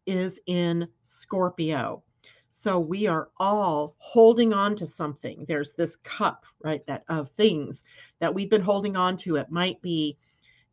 is 0.06 0.38
in 0.46 0.86
Scorpio. 1.04 2.02
So 2.50 2.78
we 2.78 3.06
are 3.06 3.30
all 3.38 3.96
holding 3.98 4.52
on 4.52 4.76
to 4.76 4.86
something. 4.86 5.46
There's 5.48 5.72
this 5.72 5.96
cup, 5.96 6.44
right, 6.62 6.86
that 6.86 7.04
of 7.08 7.30
things 7.30 7.82
that 8.20 8.32
we've 8.32 8.50
been 8.50 8.60
holding 8.60 8.94
on 8.94 9.16
to. 9.18 9.36
It 9.36 9.50
might 9.50 9.80
be 9.80 10.18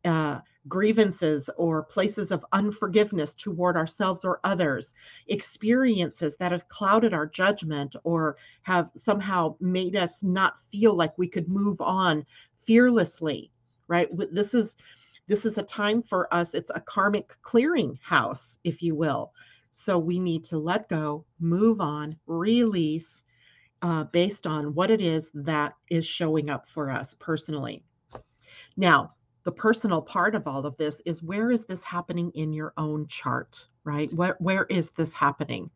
uh, 0.04 0.40
grievances 0.68 1.50
or 1.56 1.82
places 1.82 2.30
of 2.30 2.44
unforgiveness 2.52 3.34
toward 3.34 3.76
ourselves 3.76 4.24
or 4.24 4.40
others, 4.44 4.94
experiences 5.28 6.36
that 6.36 6.52
have 6.52 6.68
clouded 6.68 7.12
our 7.12 7.26
judgment 7.26 7.96
or 8.04 8.36
have 8.62 8.90
somehow 8.94 9.54
made 9.60 9.96
us 9.96 10.22
not 10.22 10.54
feel 10.70 10.94
like 10.94 11.16
we 11.18 11.28
could 11.28 11.48
move 11.48 11.80
on 11.80 12.24
fearlessly, 12.64 13.50
right? 13.88 14.08
This 14.32 14.54
is 14.54 14.76
this 15.28 15.46
is 15.46 15.56
a 15.56 15.62
time 15.62 16.02
for 16.02 16.32
us. 16.34 16.52
It's 16.54 16.70
a 16.74 16.80
karmic 16.80 17.36
clearing 17.42 17.98
house, 18.02 18.58
if 18.64 18.82
you 18.82 18.94
will. 18.94 19.32
So 19.70 19.98
we 19.98 20.18
need 20.18 20.44
to 20.44 20.58
let 20.58 20.88
go, 20.88 21.24
move 21.40 21.80
on, 21.80 22.16
release 22.26 23.22
uh, 23.82 24.04
based 24.04 24.46
on 24.46 24.74
what 24.74 24.90
it 24.90 25.00
is 25.00 25.30
that 25.34 25.74
is 25.90 26.04
showing 26.04 26.50
up 26.50 26.68
for 26.68 26.90
us 26.90 27.14
personally. 27.18 27.82
Now, 28.76 29.14
the 29.44 29.52
personal 29.52 30.02
part 30.02 30.34
of 30.34 30.46
all 30.46 30.64
of 30.66 30.76
this 30.76 31.00
is 31.04 31.22
where 31.22 31.50
is 31.50 31.64
this 31.64 31.82
happening 31.82 32.30
in 32.34 32.52
your 32.52 32.72
own 32.76 33.06
chart, 33.08 33.66
right? 33.84 34.12
Where, 34.12 34.36
where 34.38 34.64
is 34.64 34.90
this 34.90 35.12
happening? 35.12 35.70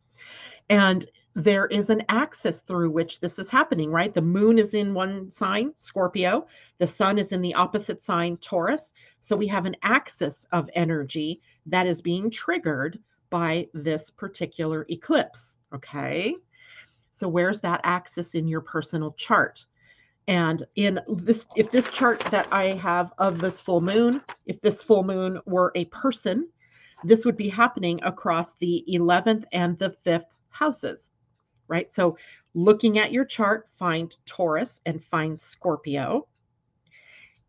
And 0.69 1.05
there 1.35 1.67
is 1.67 1.89
an 1.89 2.03
axis 2.09 2.61
through 2.61 2.89
which 2.89 3.19
this 3.19 3.37
is 3.37 3.49
happening, 3.49 3.91
right? 3.91 4.13
The 4.13 4.21
moon 4.21 4.57
is 4.57 4.73
in 4.73 4.93
one 4.93 5.29
sign, 5.29 5.73
Scorpio. 5.75 6.47
The 6.79 6.87
sun 6.87 7.19
is 7.19 7.31
in 7.31 7.41
the 7.41 7.53
opposite 7.53 8.03
sign, 8.03 8.37
Taurus. 8.37 8.93
So 9.21 9.35
we 9.35 9.47
have 9.47 9.65
an 9.65 9.75
axis 9.83 10.47
of 10.51 10.69
energy 10.73 11.41
that 11.67 11.87
is 11.87 12.01
being 12.01 12.31
triggered 12.31 12.99
by 13.29 13.67
this 13.73 14.09
particular 14.09 14.85
eclipse. 14.89 15.55
Okay. 15.73 16.35
So 17.11 17.27
where's 17.27 17.59
that 17.61 17.81
axis 17.83 18.35
in 18.35 18.47
your 18.47 18.61
personal 18.61 19.11
chart? 19.13 19.65
And 20.27 20.63
in 20.75 20.99
this, 21.07 21.47
if 21.55 21.71
this 21.71 21.89
chart 21.89 22.19
that 22.31 22.47
I 22.51 22.67
have 22.75 23.13
of 23.17 23.39
this 23.39 23.61
full 23.61 23.81
moon, 23.81 24.21
if 24.45 24.59
this 24.61 24.83
full 24.83 25.03
moon 25.03 25.39
were 25.45 25.71
a 25.75 25.85
person, 25.85 26.49
this 27.03 27.25
would 27.25 27.37
be 27.37 27.47
happening 27.47 27.99
across 28.03 28.53
the 28.55 28.83
11th 28.89 29.45
and 29.53 29.79
the 29.79 29.95
5th 30.05 30.27
houses, 30.49 31.11
right? 31.67 31.93
So 31.93 32.17
looking 32.53 32.99
at 32.99 33.11
your 33.11 33.23
chart, 33.23 33.69
find 33.77 34.15
Taurus 34.25 34.81
and 34.85 35.03
find 35.05 35.39
Scorpio. 35.39 36.27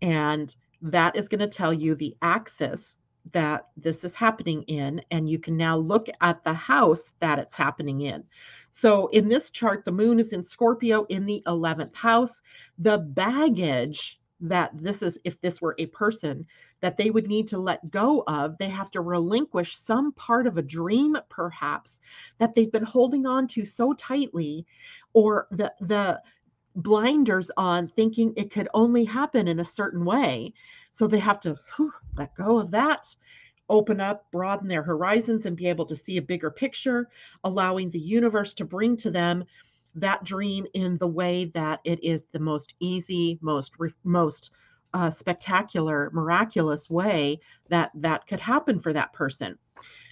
And 0.00 0.54
that 0.82 1.16
is 1.16 1.28
going 1.28 1.40
to 1.40 1.48
tell 1.48 1.72
you 1.72 1.96
the 1.96 2.16
axis 2.22 2.94
that 3.32 3.68
this 3.76 4.04
is 4.04 4.14
happening 4.14 4.62
in, 4.64 5.02
and 5.10 5.28
you 5.28 5.38
can 5.38 5.56
now 5.56 5.76
look 5.76 6.08
at 6.20 6.42
the 6.44 6.52
house 6.52 7.12
that 7.18 7.38
it's 7.38 7.54
happening 7.54 8.02
in. 8.02 8.24
So, 8.70 9.08
in 9.08 9.28
this 9.28 9.50
chart, 9.50 9.84
the 9.84 9.92
moon 9.92 10.20
is 10.20 10.32
in 10.32 10.44
Scorpio 10.44 11.04
in 11.04 11.26
the 11.26 11.42
11th 11.46 11.94
house. 11.94 12.42
The 12.78 12.98
baggage 12.98 14.20
that 14.40 14.70
this 14.74 15.02
is, 15.02 15.18
if 15.24 15.40
this 15.40 15.60
were 15.60 15.74
a 15.78 15.86
person, 15.86 16.46
that 16.80 16.96
they 16.96 17.10
would 17.10 17.26
need 17.26 17.48
to 17.48 17.58
let 17.58 17.90
go 17.90 18.22
of, 18.28 18.56
they 18.58 18.68
have 18.68 18.90
to 18.92 19.00
relinquish 19.00 19.76
some 19.76 20.12
part 20.12 20.46
of 20.46 20.58
a 20.58 20.62
dream, 20.62 21.16
perhaps, 21.28 21.98
that 22.38 22.54
they've 22.54 22.70
been 22.70 22.84
holding 22.84 23.26
on 23.26 23.48
to 23.48 23.64
so 23.64 23.92
tightly, 23.94 24.64
or 25.12 25.48
the, 25.50 25.72
the, 25.80 26.22
blinders 26.76 27.50
on 27.56 27.88
thinking 27.88 28.32
it 28.36 28.52
could 28.52 28.68
only 28.72 29.04
happen 29.04 29.48
in 29.48 29.58
a 29.58 29.64
certain 29.64 30.04
way 30.04 30.52
so 30.90 31.06
they 31.06 31.18
have 31.18 31.40
to 31.40 31.56
whew, 31.76 31.92
let 32.16 32.34
go 32.34 32.58
of 32.58 32.70
that, 32.72 33.14
open 33.68 34.00
up, 34.00 34.30
broaden 34.32 34.68
their 34.68 34.82
horizons, 34.82 35.46
and 35.46 35.56
be 35.56 35.66
able 35.68 35.86
to 35.86 35.96
see 35.96 36.16
a 36.16 36.22
bigger 36.22 36.50
picture, 36.50 37.08
allowing 37.44 37.90
the 37.90 37.98
universe 37.98 38.54
to 38.54 38.64
bring 38.64 38.96
to 38.96 39.10
them 39.10 39.44
that 39.94 40.24
dream 40.24 40.66
in 40.74 40.96
the 40.98 41.06
way 41.06 41.46
that 41.54 41.80
it 41.84 42.02
is 42.02 42.24
the 42.32 42.38
most 42.38 42.74
easy, 42.80 43.38
most 43.42 43.72
most 44.04 44.52
uh, 44.94 45.10
spectacular, 45.10 46.10
miraculous 46.12 46.88
way 46.88 47.40
that 47.68 47.90
that 47.94 48.26
could 48.26 48.40
happen 48.40 48.80
for 48.80 48.92
that 48.92 49.12
person. 49.12 49.58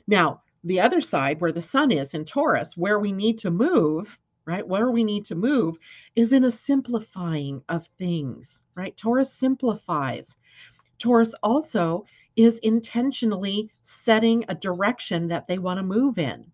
Now, 0.06 0.42
the 0.64 0.80
other 0.80 1.00
side, 1.00 1.40
where 1.40 1.52
the 1.52 1.62
sun 1.62 1.92
is 1.92 2.14
in 2.14 2.24
Taurus, 2.24 2.76
where 2.76 2.98
we 2.98 3.12
need 3.12 3.38
to 3.38 3.50
move, 3.50 4.18
right? 4.44 4.66
Where 4.66 4.90
we 4.90 5.04
need 5.04 5.24
to 5.26 5.34
move 5.34 5.76
is 6.14 6.32
in 6.32 6.44
a 6.44 6.50
simplifying 6.50 7.62
of 7.68 7.86
things, 7.98 8.64
right? 8.74 8.96
Taurus 8.96 9.32
simplifies. 9.32 10.36
Taurus 10.98 11.34
also 11.42 12.04
is 12.36 12.58
intentionally 12.58 13.70
setting 13.84 14.44
a 14.48 14.54
direction 14.54 15.28
that 15.28 15.46
they 15.46 15.58
want 15.58 15.78
to 15.78 15.82
move 15.82 16.18
in, 16.18 16.50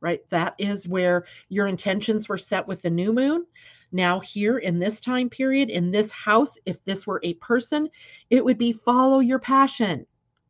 right? 0.00 0.20
That 0.30 0.54
is 0.58 0.88
where 0.88 1.24
your 1.48 1.68
intentions 1.68 2.28
were 2.28 2.38
set 2.38 2.66
with 2.66 2.82
the 2.82 2.90
new 2.90 3.12
moon. 3.12 3.46
Now, 3.92 4.20
here 4.20 4.58
in 4.58 4.78
this 4.78 5.00
time 5.00 5.28
period, 5.28 5.70
in 5.70 5.90
this 5.90 6.10
house, 6.12 6.56
if 6.64 6.82
this 6.84 7.06
were 7.06 7.20
a 7.22 7.34
person, 7.34 7.88
it 8.30 8.44
would 8.44 8.58
be 8.58 8.72
follow 8.72 9.20
your 9.20 9.38
passion, 9.38 10.06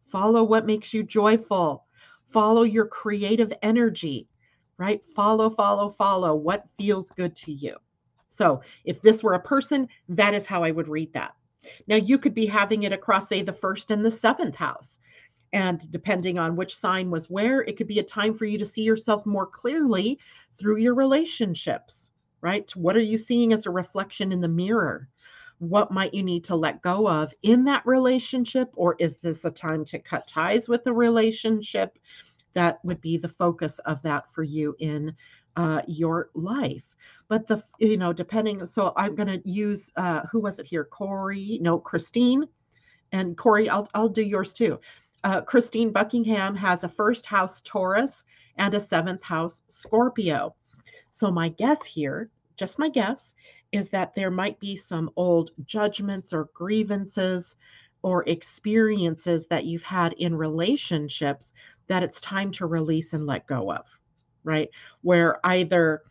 follow 0.09 0.44
what 0.44 0.66
makes 0.66 0.92
you 0.92 1.03
joyful, 1.03 1.87
follow 2.31 2.62
your 2.62 2.87
creative 2.87 3.53
energy, 3.62 4.29
right? 4.76 5.03
Follow, 5.14 5.50
follow, 5.50 5.90
follow 5.90 6.35
what 6.35 6.66
feels 6.79 7.11
good 7.11 7.35
to 7.37 7.53
you. 7.53 7.76
So, 8.29 8.62
if 8.85 9.03
this 9.03 9.22
were 9.22 9.35
a 9.35 9.40
person, 9.40 9.88
that 10.09 10.35
is 10.35 10.46
how 10.46 10.62
I 10.62 10.70
would 10.70 10.88
read 10.88 11.12
that. 11.14 11.35
Now, 11.87 11.96
you 11.96 12.18
could 12.18 12.35
be 12.35 12.46
having 12.46 12.85
it 12.85 12.92
across, 12.92 13.29
say, 13.29 13.42
the 13.42 13.53
first 13.53 13.90
and 13.90 14.05
the 14.05 14.11
seventh 14.11 14.55
house. 14.55 14.99
And 15.53 15.90
depending 15.90 16.38
on 16.38 16.57
which 16.57 16.77
sign 16.77 17.11
was 17.11 17.29
where, 17.29 17.62
it 17.62 17.77
could 17.77 17.88
be 17.88 17.99
a 17.99 18.05
time 18.05 18.35
for 18.35 18.44
you 18.44 18.57
to 18.59 18.66
see 18.66 18.83
yourself 18.83 19.27
more 19.27 19.46
clearly 19.46 20.18
through 20.57 20.77
your 20.79 20.94
relationships, 20.94 22.12
right? 22.40 22.70
What 22.77 22.96
are 22.96 23.03
you 23.03 23.18
seeing 23.18 23.53
as 23.53 23.66
a 23.66 23.70
reflection 23.70 24.33
in 24.33 24.40
the 24.40 24.49
mirror? 24.49 25.09
What 25.59 25.90
might 25.90 26.14
you 26.14 26.23
need 26.23 26.44
to 26.44 26.57
let 26.57 26.83
go 26.83 27.09
of 27.09 27.35
in 27.42 27.64
that 27.64 27.85
relationship? 27.85 28.70
Or 28.77 28.96
is 28.99 29.16
this 29.16 29.44
a 29.44 29.51
time 29.51 29.85
to 29.87 29.99
cut 29.99 30.27
ties 30.27 30.68
with 30.68 30.85
the 30.85 30.92
relationship? 30.92 31.99
That 32.55 32.83
would 32.85 33.01
be 33.01 33.18
the 33.18 33.29
focus 33.29 33.79
of 33.81 34.01
that 34.03 34.33
for 34.33 34.42
you 34.42 34.75
in 34.79 35.14
uh, 35.57 35.83
your 35.87 36.31
life 36.35 36.88
but 37.31 37.47
the 37.47 37.62
you 37.79 37.97
know 37.97 38.12
depending 38.12 38.66
so 38.66 38.93
i'm 38.97 39.14
going 39.14 39.29
to 39.29 39.49
use 39.49 39.90
uh 39.97 40.23
who 40.31 40.40
was 40.40 40.59
it 40.59 40.66
here? 40.66 40.85
Corey 40.85 41.59
no 41.62 41.79
christine. 41.79 42.45
And 43.12 43.38
corey 43.38 43.71
i'll, 43.71 43.88
I'll 43.95 44.11
do 44.11 44.23
yours 44.23 44.53
too. 44.53 44.79
Uh, 45.25 45.40
christine 45.40 45.93
buckingham 45.93 46.55
has 46.57 46.85
a 46.85 46.88
first 46.88 47.25
house 47.25 47.62
taurus 47.64 48.25
and 48.57 48.75
a 48.75 48.81
seventh 48.81 49.23
house 49.23 49.62
scorpio. 49.69 50.55
So 51.11 51.31
my 51.31 51.49
guess 51.51 51.83
here 51.85 52.31
just 52.57 52.79
my 52.79 52.90
guess 52.90 53.33
is 53.73 53.88
that 53.90 54.14
there 54.14 54.31
might 54.31 54.59
be 54.59 54.75
some 54.75 55.09
old 55.16 55.53
judgments 55.64 56.33
or 56.33 56.51
grievances 56.53 57.57
or 58.03 58.29
experiences 58.29 59.47
that 59.47 59.64
you've 59.64 59.83
had 59.85 60.14
in 60.14 60.35
relationships 60.35 61.55
that 61.87 62.03
it's 62.03 62.21
time 62.21 62.51
to 62.51 62.66
release 62.66 63.12
and 63.12 63.25
let 63.25 63.47
go 63.47 63.73
of 63.73 64.01
right? 64.45 64.71
Where 65.03 65.45
either 65.45 66.03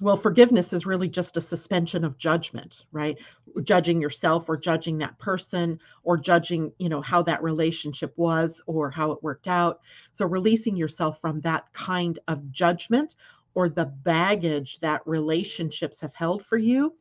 well 0.00 0.16
forgiveness 0.16 0.72
is 0.72 0.86
really 0.86 1.08
just 1.08 1.36
a 1.36 1.40
suspension 1.40 2.04
of 2.04 2.18
judgment 2.18 2.84
right? 2.92 3.18
Judging 3.62 4.00
yourself 4.00 4.48
or 4.48 4.56
judging 4.56 4.98
that 4.98 5.18
person 5.18 5.78
or 6.04 6.16
judging 6.16 6.72
you 6.78 6.88
know 6.88 7.00
how 7.00 7.22
that 7.22 7.42
relationship 7.42 8.12
was 8.16 8.62
or 8.66 8.90
how 8.90 9.10
it 9.12 9.22
worked 9.22 9.48
out. 9.48 9.80
So 10.12 10.26
releasing 10.26 10.76
yourself 10.76 11.20
from 11.20 11.40
that 11.40 11.72
kind 11.72 12.18
of 12.28 12.50
judgment 12.52 13.16
or 13.54 13.68
the 13.68 13.86
baggage 13.86 14.78
that 14.80 15.02
relationships 15.06 16.00
have 16.00 16.14
held 16.14 16.44
for 16.44 16.58
you 16.58 16.94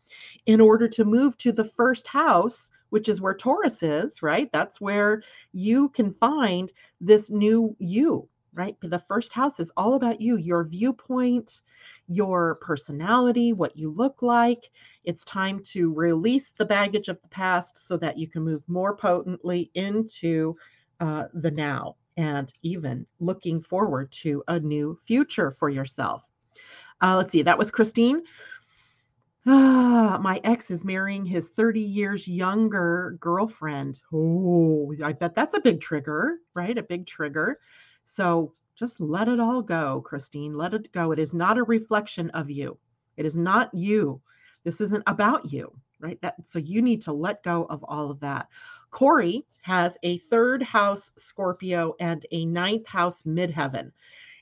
in 0.45 0.61
order 0.61 0.87
to 0.87 1.05
move 1.05 1.37
to 1.37 1.51
the 1.51 1.65
first 1.65 2.07
house 2.07 2.71
which 2.89 3.09
is 3.09 3.19
where 3.19 3.33
Taurus 3.33 3.83
is 3.83 4.21
right? 4.21 4.49
That's 4.51 4.79
where 4.79 5.21
you 5.51 5.89
can 5.89 6.13
find 6.13 6.71
this 7.01 7.29
new 7.29 7.75
you 7.79 8.29
right? 8.53 8.75
The 8.81 9.03
first 9.07 9.33
house 9.33 9.59
is 9.59 9.71
all 9.77 9.93
about 9.93 10.19
you 10.19 10.37
your 10.37 10.63
viewpoint 10.63 11.61
your 12.07 12.55
personality, 12.55 13.53
what 13.53 13.77
you 13.77 13.91
look 13.91 14.21
like. 14.21 14.71
It's 15.03 15.23
time 15.25 15.61
to 15.65 15.93
release 15.93 16.51
the 16.57 16.65
baggage 16.65 17.09
of 17.09 17.21
the 17.21 17.27
past 17.27 17.85
so 17.87 17.97
that 17.97 18.17
you 18.17 18.27
can 18.27 18.43
move 18.43 18.63
more 18.67 18.95
potently 18.95 19.69
into 19.73 20.55
uh, 20.99 21.25
the 21.33 21.51
now 21.51 21.95
and 22.17 22.51
even 22.63 23.05
looking 23.19 23.61
forward 23.61 24.11
to 24.11 24.43
a 24.47 24.59
new 24.59 24.99
future 25.05 25.55
for 25.59 25.69
yourself. 25.69 26.23
Uh, 27.01 27.15
let's 27.17 27.31
see, 27.31 27.43
that 27.43 27.57
was 27.57 27.69
Christine. 27.69 28.23
Ah, 29.45 30.17
my 30.21 30.41
ex 30.43 30.71
is 30.71 30.83
marrying 30.83 31.25
his 31.25 31.49
30 31.49 31.79
years 31.81 32.27
younger 32.27 33.17
girlfriend. 33.19 34.01
Oh, 34.11 34.93
I 35.03 35.13
bet 35.13 35.35
that's 35.35 35.55
a 35.55 35.61
big 35.61 35.79
trigger, 35.79 36.39
right? 36.53 36.77
A 36.77 36.83
big 36.83 37.05
trigger. 37.05 37.59
So 38.03 38.53
just 38.77 39.01
let 39.01 39.27
it 39.27 39.39
all 39.39 39.61
go, 39.61 40.01
Christine. 40.01 40.53
Let 40.53 40.73
it 40.73 40.91
go. 40.91 41.11
It 41.11 41.19
is 41.19 41.33
not 41.33 41.57
a 41.57 41.63
reflection 41.63 42.29
of 42.31 42.49
you. 42.49 42.77
It 43.17 43.25
is 43.25 43.35
not 43.35 43.73
you. 43.73 44.21
This 44.63 44.81
isn't 44.81 45.03
about 45.07 45.51
you, 45.51 45.73
right? 45.99 46.21
That 46.21 46.35
so 46.45 46.59
you 46.59 46.81
need 46.81 47.01
to 47.01 47.11
let 47.11 47.43
go 47.43 47.65
of 47.65 47.83
all 47.83 48.11
of 48.11 48.19
that. 48.19 48.47
Corey 48.91 49.45
has 49.61 49.97
a 50.03 50.19
third 50.19 50.61
house 50.61 51.11
Scorpio 51.17 51.95
and 51.99 52.25
a 52.31 52.45
ninth 52.45 52.85
house 52.85 53.23
midheaven 53.23 53.91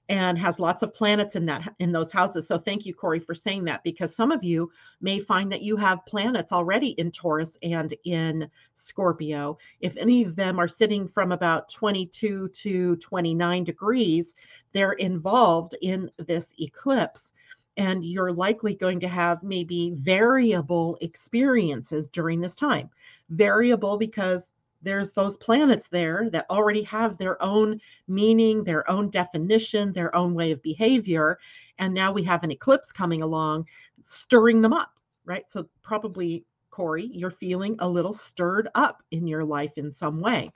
and 0.10 0.38
has 0.38 0.60
lots 0.60 0.84
of 0.84 0.94
planets 0.94 1.36
in 1.36 1.46
that 1.48 1.74
in 1.80 1.92
those 1.92 2.12
houses. 2.12 2.48
So 2.48 2.58
thank 2.58 2.86
you, 2.86 2.94
Corey, 2.94 3.20
for 3.20 3.34
saying 3.34 3.64
that 3.66 3.84
because 3.84 4.16
some 4.16 4.32
of 4.32 4.44
you 4.44 4.72
may 5.02 5.20
find 5.20 5.52
that 5.52 5.62
you 5.62 5.76
have 5.78 6.06
planets 6.06 6.52
already 6.52 6.90
in 6.90 7.12
Taurus 7.12 7.58
and 7.64 7.94
in 8.06 8.50
Scorpio. 8.74 9.58
If 9.80 9.98
any 9.98 10.24
of 10.24 10.36
them 10.36 10.60
are 10.60 10.68
sitting 10.68 11.08
from 11.08 11.32
about 11.32 11.70
22 11.70 12.50
to 12.50 12.96
29 12.98 13.64
degrees, 13.64 14.36
they're 14.74 14.94
involved 14.94 15.76
in 15.82 16.12
this 16.18 16.54
eclipse. 16.60 17.34
And 17.78 18.06
you're 18.06 18.32
likely 18.32 18.74
going 18.74 19.00
to 19.02 19.08
have 19.08 19.44
maybe 19.44 19.92
variable 19.96 20.98
experiences 21.02 22.10
during 22.10 22.40
this 22.40 22.56
time. 22.56 22.90
Variable 23.30 23.98
because 23.98 24.55
there's 24.86 25.12
those 25.12 25.36
planets 25.38 25.88
there 25.88 26.30
that 26.30 26.50
already 26.50 26.84
have 26.84 27.18
their 27.18 27.42
own 27.42 27.82
meaning, 28.08 28.64
their 28.64 28.90
own 28.90 29.10
definition, 29.10 29.92
their 29.92 30.16
own 30.16 30.34
way 30.34 30.52
of 30.52 30.62
behavior. 30.62 31.40
And 31.80 31.94
now 31.94 32.12
we 32.12 32.24
have 32.24 32.44
an 32.44 32.52
eclipse 32.52 32.92
coming 32.92 33.22
along, 33.22 33.68
stirring 34.04 34.62
them 34.62 34.74
up, 34.74 34.92
right? 35.26 35.44
So, 35.50 35.68
probably, 35.82 36.46
Corey, 36.70 37.10
you're 37.12 37.32
feeling 37.32 37.76
a 37.80 37.90
little 37.90 38.14
stirred 38.14 38.70
up 38.76 39.02
in 39.12 39.28
your 39.28 39.44
life 39.44 39.74
in 39.78 39.92
some 39.92 40.22
way. 40.22 40.52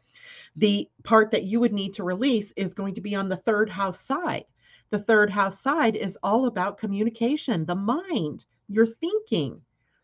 The 0.55 0.87
part 1.03 1.31
that 1.31 1.43
you 1.43 1.59
would 1.59 1.73
need 1.73 1.93
to 1.95 2.03
release 2.03 2.53
is 2.55 2.73
going 2.73 2.93
to 2.93 3.01
be 3.01 3.15
on 3.15 3.29
the 3.29 3.37
third 3.37 3.69
house 3.69 3.99
side. 3.99 4.45
The 4.91 4.99
third 4.99 5.29
house 5.29 5.59
side 5.59 5.95
is 5.95 6.17
all 6.23 6.45
about 6.45 6.77
communication, 6.77 7.65
the 7.65 7.75
mind, 7.75 8.45
your 8.67 8.85
thinking, 8.85 9.61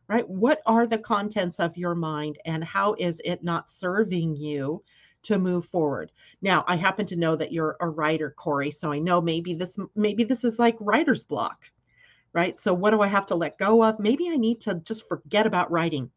right? 0.07 0.27
What 0.29 0.61
are 0.65 0.87
the 0.87 0.97
contents 0.97 1.59
of 1.59 1.77
your 1.77 1.95
mind 1.95 2.37
and 2.45 2.63
how 2.63 2.95
is 2.97 3.21
it 3.23 3.43
not 3.43 3.69
serving 3.69 4.35
you 4.35 4.83
to 5.23 5.39
move 5.39 5.65
forward? 5.65 6.11
Now, 6.41 6.63
I 6.67 6.75
happen 6.75 7.05
to 7.07 7.15
know 7.15 7.35
that 7.35 7.51
you're 7.51 7.77
a 7.79 7.89
writer, 7.89 8.33
Corey, 8.37 8.71
so 8.71 8.91
I 8.91 8.99
know 8.99 9.21
maybe 9.21 9.53
this 9.53 9.77
maybe 9.95 10.23
this 10.23 10.43
is 10.43 10.59
like 10.59 10.77
writer's 10.79 11.23
block, 11.23 11.71
right? 12.33 12.59
So 12.59 12.73
what 12.73 12.91
do 12.91 13.01
I 13.01 13.07
have 13.07 13.25
to 13.27 13.35
let 13.35 13.57
go 13.57 13.83
of? 13.83 13.99
Maybe 13.99 14.29
I 14.29 14.37
need 14.37 14.61
to 14.61 14.75
just 14.75 15.07
forget 15.07 15.47
about 15.47 15.71
writing. 15.71 16.11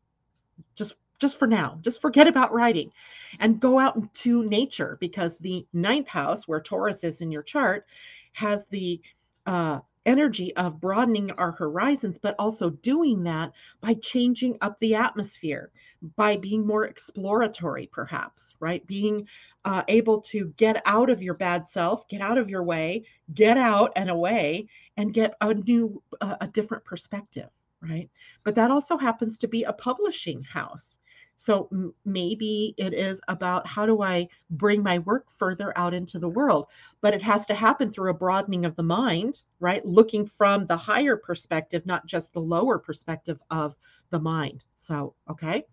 Just 0.75 0.97
just 1.19 1.39
for 1.39 1.47
now, 1.47 1.79
just 1.83 2.01
forget 2.01 2.29
about 2.29 2.53
writing 2.53 2.93
and 3.41 3.61
go 3.61 3.79
out 3.79 3.97
into 3.97 4.45
nature 4.45 4.97
because 5.01 5.37
the 5.37 5.67
ninth 5.73 6.07
house, 6.09 6.47
where 6.47 6.61
Taurus 6.61 7.05
is 7.05 7.21
in 7.21 7.33
your 7.33 7.43
chart, 7.43 7.87
has 8.33 8.67
the 8.67 9.01
uh, 9.47 9.81
energy 10.09 10.57
of 10.57 10.81
broadening 10.81 11.31
our 11.33 11.53
horizons, 11.53 12.19
but 12.19 12.35
also 12.39 12.71
doing 12.71 13.23
that 13.25 13.53
by 13.83 13.93
changing 13.95 14.57
up 14.63 14.81
the 14.81 14.95
atmosphere, 14.95 15.71
by 16.17 16.35
being 16.37 16.67
more 16.67 16.87
exploratory, 16.87 17.87
perhaps, 17.93 18.55
right? 18.59 18.87
Being 18.87 19.29
uh, 19.67 19.83
able 19.87 20.23
to 20.23 20.47
get 20.57 20.81
out 20.87 21.11
of 21.11 21.23
your 21.23 21.35
bad 21.35 21.69
self, 21.69 22.09
get 22.09 22.23
out 22.23 22.39
of 22.39 22.49
your 22.49 22.63
way, 22.63 23.05
get 23.35 23.59
out 23.59 23.93
and 23.97 24.09
away, 24.09 24.69
and 24.97 25.13
get 25.13 25.35
a 25.43 25.53
new, 25.53 26.03
uh, 26.23 26.37
a 26.41 26.47
different 26.49 26.85
perspective, 26.87 27.51
right? 27.83 28.09
But 28.45 28.55
that 28.55 28.71
also 28.71 28.97
happens 28.97 29.37
to 29.39 29.49
be 29.49 29.65
a 29.65 29.75
publishing 29.75 30.43
house. 30.43 30.99
So 31.41 31.95
maybe 32.05 32.75
it 32.79 32.93
is 32.93 33.21
about 33.29 33.65
how 33.65 33.87
do 33.87 34.03
I 34.03 34.29
bring 34.51 34.83
my 34.83 34.99
work 34.99 35.27
further 35.39 35.73
out 35.79 35.95
into 35.95 36.19
the 36.19 36.29
world? 36.29 36.67
But 37.01 37.15
it 37.15 37.23
has 37.23 37.47
to 37.47 37.55
happen 37.55 37.93
through 37.93 38.11
a 38.11 38.15
broadening 38.15 38.65
of 38.65 38.75
the 38.75 38.83
mind, 38.83 39.43
right? 39.61 39.85
Looking 39.87 40.27
from 40.27 40.67
the 40.67 40.77
higher 40.77 41.17
perspective, 41.17 41.87
not 41.87 42.07
just 42.07 42.33
the 42.33 42.41
lower 42.41 42.77
perspective 42.77 43.41
of 43.51 43.77
the 44.11 44.19
mind. 44.19 44.65
So, 44.75 45.15
okay. 45.31 45.65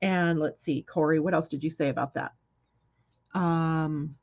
And 0.00 0.38
let's 0.38 0.62
see, 0.62 0.82
Corey, 0.82 1.18
what 1.18 1.34
else 1.34 1.48
did 1.48 1.64
you 1.64 1.70
say 1.70 1.88
about 1.88 2.14
that? 2.14 2.32
Um, 3.34 4.14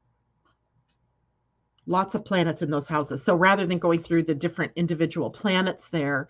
lots 1.86 2.16
of 2.16 2.24
planets 2.24 2.62
in 2.62 2.72
those 2.72 2.88
houses. 2.88 3.22
So 3.22 3.36
rather 3.36 3.66
than 3.66 3.78
going 3.78 4.02
through 4.02 4.24
the 4.24 4.36
different 4.36 4.72
individual 4.78 5.30
planets 5.30 5.90
there, 5.90 6.30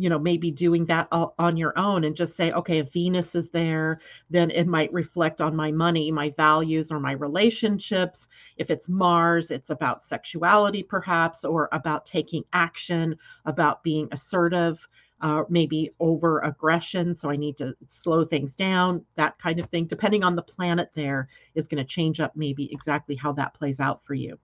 you 0.00 0.08
know 0.08 0.18
maybe 0.18 0.50
doing 0.50 0.86
that 0.86 1.06
on 1.10 1.58
your 1.58 1.78
own 1.78 2.04
and 2.04 2.16
just 2.16 2.34
say 2.34 2.50
okay 2.52 2.78
if 2.78 2.90
venus 2.90 3.34
is 3.34 3.50
there 3.50 4.00
then 4.30 4.50
it 4.50 4.66
might 4.66 4.90
reflect 4.94 5.42
on 5.42 5.54
my 5.54 5.70
money 5.70 6.10
my 6.10 6.30
values 6.38 6.90
or 6.90 6.98
my 6.98 7.12
relationships. 7.12 8.26
If 8.56 8.70
it's 8.70 8.88
mars 8.88 9.50
it's 9.50 9.68
about 9.68 10.02
sexuality 10.02 10.82
perhaps 10.82 11.44
or 11.44 11.68
about 11.72 12.06
taking 12.06 12.44
action 12.54 13.16
about 13.44 13.82
being 13.82 14.08
assertive 14.10 14.88
uh, 15.22 15.42
maybe 15.48 15.90
over 16.00 16.38
aggression. 16.40 17.14
So 17.14 17.30
I 17.30 17.36
need 17.36 17.56
to 17.58 17.74
slow 17.88 18.24
things 18.24 18.54
down, 18.54 19.04
that 19.16 19.38
kind 19.38 19.60
of 19.60 19.66
thing. 19.68 19.86
Depending 19.86 20.24
on 20.24 20.34
the 20.34 20.42
planet, 20.42 20.90
there 20.94 21.28
is 21.54 21.68
going 21.68 21.82
to 21.82 21.84
change 21.84 22.20
up 22.20 22.34
maybe 22.36 22.72
exactly 22.72 23.14
how 23.14 23.32
that 23.32 23.54
plays 23.54 23.80
out 23.80 24.04
for 24.04 24.14
you. 24.14 24.38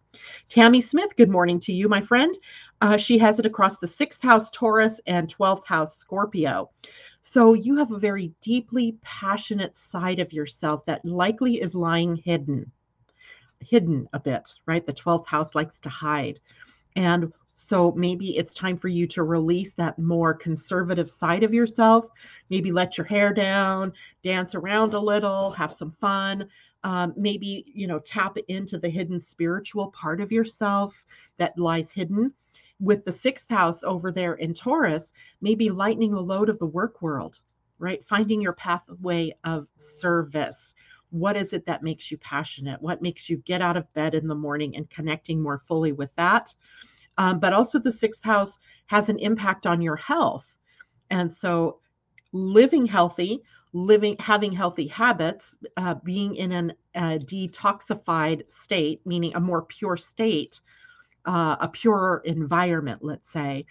Tammy 0.48 0.80
Smith, 0.80 1.16
good 1.16 1.30
morning 1.30 1.60
to 1.60 1.72
you, 1.72 1.88
my 1.88 2.00
friend. 2.00 2.34
Uh, 2.80 2.96
she 2.96 3.18
has 3.18 3.38
it 3.38 3.46
across 3.46 3.78
the 3.78 3.86
sixth 3.86 4.22
house 4.22 4.50
Taurus 4.50 5.00
and 5.06 5.34
12th 5.34 5.66
house 5.66 5.96
Scorpio. 5.96 6.70
So 7.22 7.54
you 7.54 7.76
have 7.76 7.92
a 7.92 7.98
very 7.98 8.32
deeply 8.40 8.96
passionate 9.02 9.76
side 9.76 10.20
of 10.20 10.32
yourself 10.32 10.84
that 10.86 11.04
likely 11.04 11.60
is 11.60 11.74
lying 11.74 12.16
hidden, 12.16 12.70
hidden 13.60 14.08
a 14.12 14.20
bit, 14.20 14.54
right? 14.66 14.86
The 14.86 14.92
12th 14.92 15.26
house 15.26 15.54
likes 15.54 15.80
to 15.80 15.88
hide. 15.88 16.40
And 16.94 17.32
so 17.58 17.92
maybe 17.92 18.36
it's 18.36 18.52
time 18.52 18.76
for 18.76 18.88
you 18.88 19.06
to 19.06 19.22
release 19.22 19.72
that 19.72 19.98
more 19.98 20.34
conservative 20.34 21.10
side 21.10 21.42
of 21.42 21.54
yourself. 21.54 22.06
Maybe 22.50 22.70
let 22.70 22.98
your 22.98 23.06
hair 23.06 23.32
down, 23.32 23.94
dance 24.22 24.54
around 24.54 24.92
a 24.92 25.00
little, 25.00 25.52
have 25.52 25.72
some 25.72 25.90
fun. 25.90 26.50
Um, 26.84 27.14
maybe, 27.16 27.64
you 27.74 27.86
know, 27.86 27.98
tap 27.98 28.36
into 28.48 28.78
the 28.78 28.90
hidden 28.90 29.18
spiritual 29.18 29.90
part 29.92 30.20
of 30.20 30.30
yourself 30.30 31.02
that 31.38 31.58
lies 31.58 31.90
hidden. 31.90 32.34
With 32.78 33.06
the 33.06 33.10
sixth 33.10 33.48
house 33.48 33.82
over 33.82 34.12
there 34.12 34.34
in 34.34 34.52
Taurus, 34.52 35.14
maybe 35.40 35.70
lightening 35.70 36.12
the 36.12 36.20
load 36.20 36.50
of 36.50 36.58
the 36.58 36.66
work 36.66 37.00
world, 37.00 37.40
right? 37.78 38.04
Finding 38.06 38.42
your 38.42 38.52
pathway 38.52 39.32
of 39.44 39.66
service 39.78 40.74
what 41.10 41.36
is 41.36 41.52
it 41.52 41.64
that 41.64 41.84
makes 41.84 42.10
you 42.10 42.18
passionate 42.18 42.82
what 42.82 43.00
makes 43.00 43.30
you 43.30 43.36
get 43.36 43.62
out 43.62 43.76
of 43.76 43.90
bed 43.94 44.12
in 44.12 44.26
the 44.26 44.34
morning 44.34 44.74
and 44.74 44.90
connecting 44.90 45.40
more 45.40 45.60
fully 45.68 45.92
with 45.92 46.12
that 46.16 46.52
um, 47.18 47.40
but 47.40 47.52
also 47.52 47.78
the 47.78 47.92
sixth 47.92 48.24
house 48.24 48.58
has 48.86 49.08
an 49.08 49.18
impact 49.18 49.66
on 49.66 49.82
your 49.82 49.96
health. 49.96 50.54
And 51.10 51.32
so 51.32 51.80
living 52.32 52.86
healthy, 52.86 53.42
living, 53.72 54.16
having 54.18 54.52
healthy 54.52 54.86
habits, 54.86 55.56
uh, 55.76 55.94
being 56.04 56.36
in 56.36 56.52
an, 56.52 56.72
a 56.94 57.18
detoxified 57.18 58.50
state, 58.50 59.00
meaning 59.04 59.34
a 59.34 59.40
more 59.40 59.62
pure 59.62 59.96
state, 59.96 60.60
uh, 61.24 61.56
a 61.60 61.68
purer 61.68 62.22
environment, 62.24 63.02
let's 63.02 63.30
say, 63.30 63.66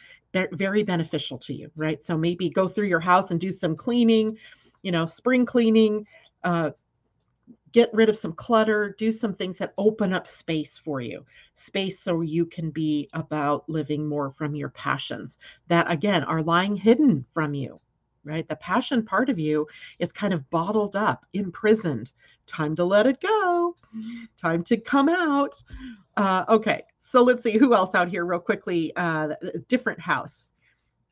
very 0.51 0.83
beneficial 0.83 1.37
to 1.37 1.53
you, 1.53 1.71
right? 1.75 2.03
So 2.03 2.17
maybe 2.17 2.49
go 2.49 2.67
through 2.67 2.87
your 2.87 2.99
house 2.99 3.31
and 3.31 3.39
do 3.39 3.51
some 3.51 3.75
cleaning, 3.75 4.37
you 4.83 4.91
know, 4.91 5.05
spring 5.05 5.45
cleaning, 5.45 6.05
uh, 6.43 6.71
get 7.75 7.93
rid 7.93 8.07
of 8.07 8.15
some 8.15 8.31
clutter, 8.31 8.95
do 8.97 9.11
some 9.11 9.33
things 9.35 9.57
that 9.57 9.73
open 9.77 10.13
up 10.13 10.29
space 10.29 10.79
for 10.79 11.01
you, 11.01 11.25
space 11.55 11.99
so 11.99 12.21
you 12.21 12.45
can 12.45 12.69
be 12.69 13.09
about 13.11 13.67
living 13.69 14.07
more 14.07 14.31
from 14.31 14.55
your 14.55 14.69
passions 14.69 15.37
that, 15.67 15.85
again, 15.91 16.23
are 16.23 16.41
lying 16.41 16.77
hidden 16.77 17.25
from 17.33 17.53
you, 17.53 17.77
right? 18.23 18.47
The 18.47 18.55
passion 18.55 19.03
part 19.03 19.29
of 19.29 19.37
you 19.37 19.67
is 19.99 20.09
kind 20.13 20.33
of 20.33 20.49
bottled 20.51 20.95
up, 20.95 21.25
imprisoned. 21.33 22.13
Time 22.47 22.77
to 22.77 22.85
let 22.85 23.07
it 23.07 23.19
go, 23.19 23.75
time 24.37 24.63
to 24.63 24.77
come 24.77 25.09
out. 25.09 25.61
Uh, 26.15 26.45
okay, 26.47 26.83
so 26.99 27.23
let's 27.23 27.43
see 27.43 27.57
who 27.57 27.75
else 27.75 27.93
out 27.93 28.07
here, 28.07 28.23
real 28.25 28.39
quickly. 28.39 28.93
Uh, 28.95 29.35
different 29.67 29.99
house. 29.99 30.53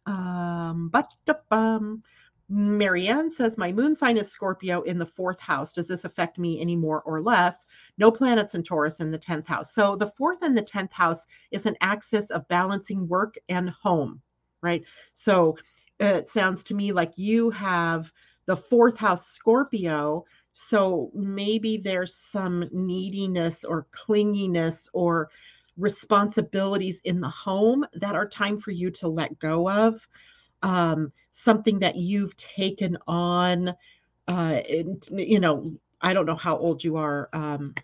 Um, 0.06 0.90
but 0.94 1.12
um, 1.52 2.04
Marianne 2.50 3.32
says, 3.32 3.58
My 3.58 3.72
moon 3.72 3.96
sign 3.96 4.18
is 4.18 4.30
Scorpio 4.30 4.82
in 4.84 4.98
the 5.00 5.06
fourth 5.06 5.40
house. 5.40 5.74
Does 5.74 5.88
this 5.88 6.06
affect 6.06 6.38
me 6.38 6.60
any 6.62 6.76
more 6.76 7.02
or 7.04 7.22
less? 7.22 7.66
No 7.98 8.12
planets 8.12 8.56
in 8.56 8.64
Taurus 8.64 9.00
in 9.00 9.12
the 9.12 9.20
10th 9.20 9.48
house. 9.48 9.74
So 9.74 9.96
the 9.96 10.12
fourth 10.18 10.42
and 10.44 10.58
the 10.58 10.64
10th 10.64 10.92
house 10.92 11.26
is 11.52 11.66
an 11.66 11.76
axis 11.82 12.30
of 12.32 12.48
balancing 12.48 13.08
work 13.08 13.36
and 13.50 13.70
home, 13.70 14.22
right? 14.62 14.84
So 15.14 15.58
it 16.00 16.30
sounds 16.30 16.64
to 16.66 16.76
me 16.76 16.92
like 16.92 17.18
you 17.18 17.50
have 17.52 18.12
the 18.46 18.58
fourth 18.58 18.98
house 18.98 19.28
Scorpio 19.28 20.26
So 20.52 21.12
maybe 21.16 21.78
there's 21.78 22.16
some 22.16 22.70
neediness 22.72 23.64
or 23.64 23.88
clinginess 23.92 24.88
or 24.94 25.30
responsibilities 25.78 27.02
in 27.04 27.20
the 27.20 27.30
home 27.30 27.86
that 27.94 28.16
are 28.16 28.28
time 28.28 28.60
for 28.60 28.72
you 28.72 28.92
to 28.92 29.08
let 29.08 29.40
go 29.40 29.70
of. 29.70 30.08
Um, 30.64 31.12
something 31.32 31.80
that 31.80 31.98
you've 31.98 32.36
taken 32.38 32.98
on, 33.08 33.70
uh, 34.28 34.62
and, 34.70 35.08
you 35.12 35.40
know, 35.40 35.74
I 36.02 36.14
don't 36.14 36.26
know 36.26 36.36
how 36.36 36.58
old 36.58 36.84
you 36.84 36.98
are, 36.98 37.30
um, 37.34 37.76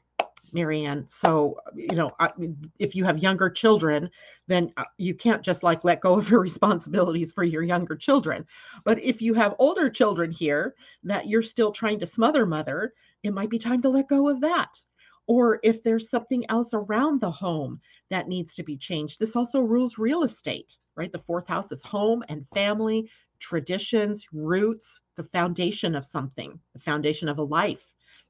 Marianne. 0.53 1.05
So, 1.09 1.57
you 1.75 1.95
know, 1.95 2.11
I, 2.19 2.31
if 2.79 2.95
you 2.95 3.05
have 3.05 3.19
younger 3.19 3.49
children, 3.49 4.09
then 4.47 4.73
uh, 4.77 4.85
you 4.97 5.13
can't 5.13 5.43
just 5.43 5.63
like 5.63 5.83
let 5.83 6.01
go 6.01 6.17
of 6.17 6.29
your 6.29 6.39
responsibilities 6.49 7.31
for 7.31 7.43
your 7.43 7.63
younger 7.63 7.95
children. 7.95 8.45
But 8.83 8.99
if 9.03 9.21
you 9.21 9.33
have 9.35 9.55
older 9.59 9.89
children 9.89 10.31
here 10.31 10.75
that 11.03 11.27
you're 11.27 11.43
still 11.43 11.71
trying 11.71 11.99
to 11.99 12.05
smother 12.07 12.45
mother, 12.45 12.93
it 13.23 13.33
might 13.33 13.49
be 13.49 13.59
time 13.59 13.81
to 13.83 13.89
let 13.89 14.09
go 14.09 14.29
of 14.29 14.41
that. 14.41 14.81
Or 15.27 15.59
if 15.63 15.83
there's 15.83 16.09
something 16.09 16.45
else 16.49 16.73
around 16.73 17.21
the 17.21 17.31
home 17.31 17.79
that 18.09 18.27
needs 18.27 18.55
to 18.55 18.63
be 18.63 18.77
changed. 18.77 19.19
This 19.19 19.35
also 19.35 19.61
rules 19.61 19.97
real 19.99 20.23
estate, 20.23 20.77
right? 20.99 21.11
The 21.11 21.19
fourth 21.19 21.47
house 21.47 21.71
is 21.71 21.81
home 21.81 22.23
and 22.29 22.45
family, 22.53 23.09
traditions, 23.39 24.27
roots, 24.33 25.01
the 25.15 25.23
foundation 25.23 25.95
of 25.95 26.05
something, 26.05 26.59
the 26.73 26.79
foundation 26.79 27.29
of 27.29 27.39
a 27.39 27.43
life 27.43 27.89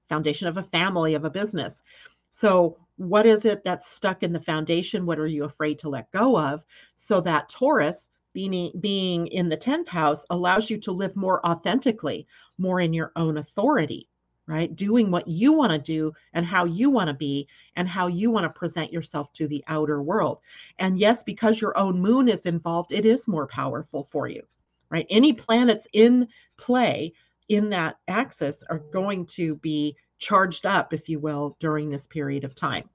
foundation 0.09 0.47
of 0.47 0.57
a 0.57 0.63
family, 0.63 1.13
of 1.13 1.23
a 1.23 1.29
business. 1.29 1.83
So, 2.31 2.77
what 2.97 3.25
is 3.25 3.45
it 3.45 3.63
that's 3.63 3.87
stuck 3.87 4.23
in 4.23 4.33
the 4.33 4.41
foundation? 4.41 5.05
What 5.05 5.19
are 5.19 5.27
you 5.27 5.45
afraid 5.45 5.79
to 5.79 5.89
let 5.89 6.11
go 6.11 6.37
of? 6.37 6.63
So 6.97 7.21
that 7.21 7.47
Taurus 7.47 8.09
being 8.33 8.71
being 8.81 9.27
in 9.27 9.47
the 9.47 9.57
10th 9.57 9.87
house 9.87 10.25
allows 10.29 10.69
you 10.69 10.77
to 10.79 10.91
live 10.91 11.15
more 11.15 11.45
authentically, 11.45 12.27
more 12.57 12.81
in 12.81 12.93
your 12.93 13.13
own 13.15 13.37
authority, 13.37 14.08
right? 14.49 14.75
Doing 14.75 15.11
what 15.11 15.27
you 15.27 15.53
want 15.53 15.71
to 15.71 15.77
do 15.77 16.11
and 16.33 16.43
how 16.43 16.65
you 16.65 16.89
want 16.89 17.07
to 17.07 17.13
be 17.13 17.47
and 17.75 17.87
how 17.87 18.07
you 18.07 18.31
want 18.31 18.45
to 18.45 18.59
present 18.59 18.91
yourself 18.91 19.31
to 19.33 19.47
the 19.47 19.63
outer 19.67 20.01
world. 20.01 20.39
And 20.79 20.97
yes, 20.97 21.23
because 21.23 21.61
your 21.61 21.77
own 21.77 22.01
moon 22.01 22.27
is 22.27 22.47
involved, 22.47 22.91
it 22.91 23.05
is 23.05 23.27
more 23.27 23.45
powerful 23.45 24.03
for 24.03 24.27
you, 24.27 24.41
right? 24.89 25.05
Any 25.11 25.33
planets 25.33 25.87
in 25.93 26.27
play 26.57 27.13
in 27.49 27.69
that 27.69 27.97
axis 28.07 28.63
are 28.71 28.79
going 28.91 29.27
to 29.27 29.55
be 29.57 29.95
charged 30.17 30.65
up, 30.65 30.93
if 30.93 31.07
you 31.07 31.19
will, 31.19 31.55
during 31.59 31.91
this 31.91 32.07
period 32.07 32.43
of 32.43 32.55
time. 32.55 32.89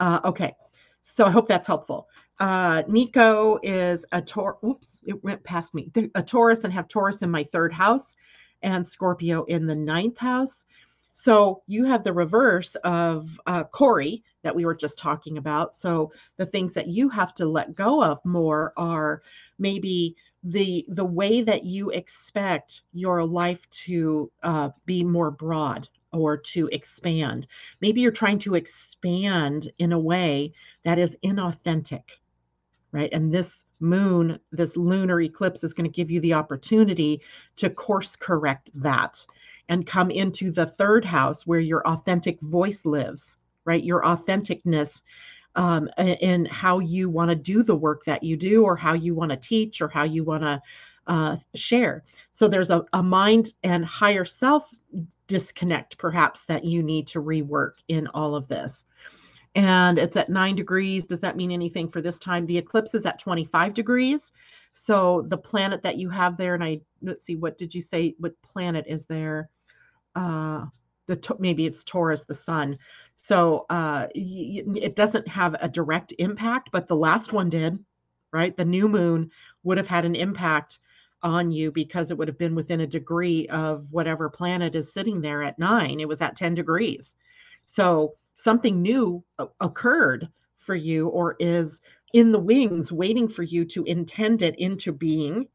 Uh, 0.00 0.20
okay, 0.24 0.56
so 1.02 1.26
I 1.26 1.30
hope 1.30 1.48
that's 1.48 1.66
helpful. 1.66 2.08
Uh, 2.40 2.82
Nico 2.88 3.58
is 3.62 4.06
a 4.12 4.22
Taurus. 4.22 4.58
Oops, 4.64 5.00
it 5.06 5.22
went 5.22 5.44
past 5.44 5.74
me. 5.74 5.92
A 6.14 6.22
Taurus 6.22 6.64
and 6.64 6.72
have 6.72 6.88
Taurus 6.88 7.20
in 7.20 7.30
my 7.30 7.44
third 7.52 7.74
house 7.74 8.14
and 8.62 8.86
Scorpio 8.86 9.44
in 9.44 9.66
the 9.66 9.74
ninth 9.74 10.18
house. 10.18 10.64
So 11.12 11.62
you 11.66 11.84
have 11.84 12.04
the 12.04 12.12
reverse 12.12 12.74
of 12.76 13.38
uh, 13.46 13.64
Corey 13.64 14.24
that 14.42 14.54
we 14.56 14.64
were 14.64 14.74
just 14.74 14.98
talking 14.98 15.38
about. 15.38 15.76
So 15.76 16.10
the 16.36 16.46
things 16.46 16.72
that 16.74 16.88
you 16.88 17.08
have 17.10 17.34
to 17.34 17.46
let 17.46 17.74
go 17.74 18.02
of 18.02 18.24
more 18.24 18.72
are 18.76 19.22
maybe 19.58 20.16
the 20.44 20.84
the 20.88 21.04
way 21.04 21.42
that 21.42 21.64
you 21.64 21.90
expect 21.90 22.82
your 22.92 23.24
life 23.24 23.68
to 23.70 24.30
uh, 24.42 24.70
be 24.86 25.04
more 25.04 25.30
broad 25.30 25.88
or 26.12 26.36
to 26.36 26.68
expand. 26.72 27.46
Maybe 27.80 28.00
you're 28.00 28.10
trying 28.10 28.38
to 28.40 28.54
expand 28.54 29.70
in 29.78 29.92
a 29.92 29.98
way 29.98 30.52
that 30.82 30.98
is 30.98 31.16
inauthentic, 31.22 32.02
right? 32.90 33.10
And 33.12 33.32
this 33.32 33.64
moon, 33.82 34.38
this 34.50 34.76
lunar 34.76 35.20
eclipse 35.20 35.64
is 35.64 35.74
going 35.74 35.90
to 35.90 35.94
give 35.94 36.10
you 36.10 36.20
the 36.20 36.34
opportunity 36.34 37.20
to 37.56 37.68
course 37.68 38.16
correct 38.16 38.70
that 38.74 39.24
and 39.68 39.86
come 39.86 40.10
into 40.10 40.50
the 40.50 40.66
third 40.66 41.04
house 41.04 41.46
where 41.46 41.60
your 41.60 41.86
authentic 41.86 42.40
voice 42.40 42.84
lives, 42.84 43.38
right? 43.64 43.84
Your 43.84 44.02
authenticness 44.02 45.02
um, 45.54 45.88
in 45.98 46.44
how 46.46 46.78
you 46.78 47.10
want 47.10 47.30
to 47.30 47.34
do 47.34 47.62
the 47.62 47.76
work 47.76 48.04
that 48.04 48.22
you 48.22 48.36
do, 48.36 48.64
or 48.64 48.76
how 48.76 48.94
you 48.94 49.14
want 49.14 49.30
to 49.30 49.36
teach, 49.36 49.80
or 49.80 49.88
how 49.88 50.04
you 50.04 50.24
want 50.24 50.42
to 50.42 50.62
uh, 51.06 51.36
share. 51.54 52.04
So 52.32 52.48
there's 52.48 52.70
a, 52.70 52.84
a 52.92 53.02
mind 53.02 53.54
and 53.62 53.84
higher 53.84 54.24
self 54.24 54.72
disconnect, 55.26 55.98
perhaps, 55.98 56.44
that 56.46 56.64
you 56.64 56.82
need 56.82 57.06
to 57.08 57.22
rework 57.22 57.78
in 57.88 58.06
all 58.08 58.34
of 58.34 58.48
this. 58.48 58.84
And 59.54 59.98
it's 59.98 60.16
at 60.16 60.30
nine 60.30 60.56
degrees. 60.56 61.04
Does 61.04 61.20
that 61.20 61.36
mean 61.36 61.50
anything 61.50 61.90
for 61.90 62.00
this 62.00 62.18
time? 62.18 62.46
The 62.46 62.56
eclipse 62.56 62.94
is 62.94 63.04
at 63.04 63.18
25 63.18 63.74
degrees. 63.74 64.32
So 64.72 65.22
the 65.28 65.36
planet 65.36 65.82
that 65.82 65.98
you 65.98 66.08
have 66.08 66.36
there, 66.36 66.54
and 66.54 66.64
I 66.64 66.80
let's 67.02 67.24
see, 67.24 67.36
what 67.36 67.58
did 67.58 67.74
you 67.74 67.82
say? 67.82 68.14
What 68.18 68.40
planet 68.42 68.86
is 68.88 69.04
there? 69.04 69.50
Uh, 70.14 70.66
the 71.06 71.36
maybe 71.38 71.66
it's 71.66 71.84
Taurus, 71.84 72.24
the 72.24 72.34
sun. 72.34 72.78
So 73.16 73.66
uh, 73.68 74.08
it 74.14 74.96
doesn't 74.96 75.28
have 75.28 75.56
a 75.60 75.68
direct 75.68 76.14
impact, 76.18 76.70
but 76.72 76.88
the 76.88 76.96
last 76.96 77.32
one 77.32 77.50
did, 77.50 77.78
right? 78.32 78.56
The 78.56 78.64
new 78.64 78.88
moon 78.88 79.30
would 79.64 79.78
have 79.78 79.86
had 79.86 80.04
an 80.04 80.14
impact 80.14 80.78
on 81.22 81.52
you 81.52 81.70
because 81.70 82.10
it 82.10 82.18
would 82.18 82.28
have 82.28 82.38
been 82.38 82.54
within 82.54 82.80
a 82.80 82.86
degree 82.86 83.46
of 83.48 83.86
whatever 83.90 84.28
planet 84.28 84.74
is 84.74 84.92
sitting 84.92 85.20
there 85.20 85.42
at 85.42 85.58
nine. 85.58 86.00
It 86.00 86.08
was 86.08 86.20
at 86.20 86.36
10 86.36 86.54
degrees. 86.54 87.16
So 87.64 88.16
something 88.34 88.80
new 88.80 89.22
occurred 89.60 90.28
for 90.58 90.74
you 90.74 91.08
or 91.08 91.36
is 91.38 91.80
in 92.12 92.32
the 92.32 92.38
wings 92.38 92.92
waiting 92.92 93.28
for 93.28 93.42
you 93.42 93.64
to 93.64 93.84
intend 93.84 94.42
it 94.42 94.58
into 94.58 94.92
being. 94.92 95.48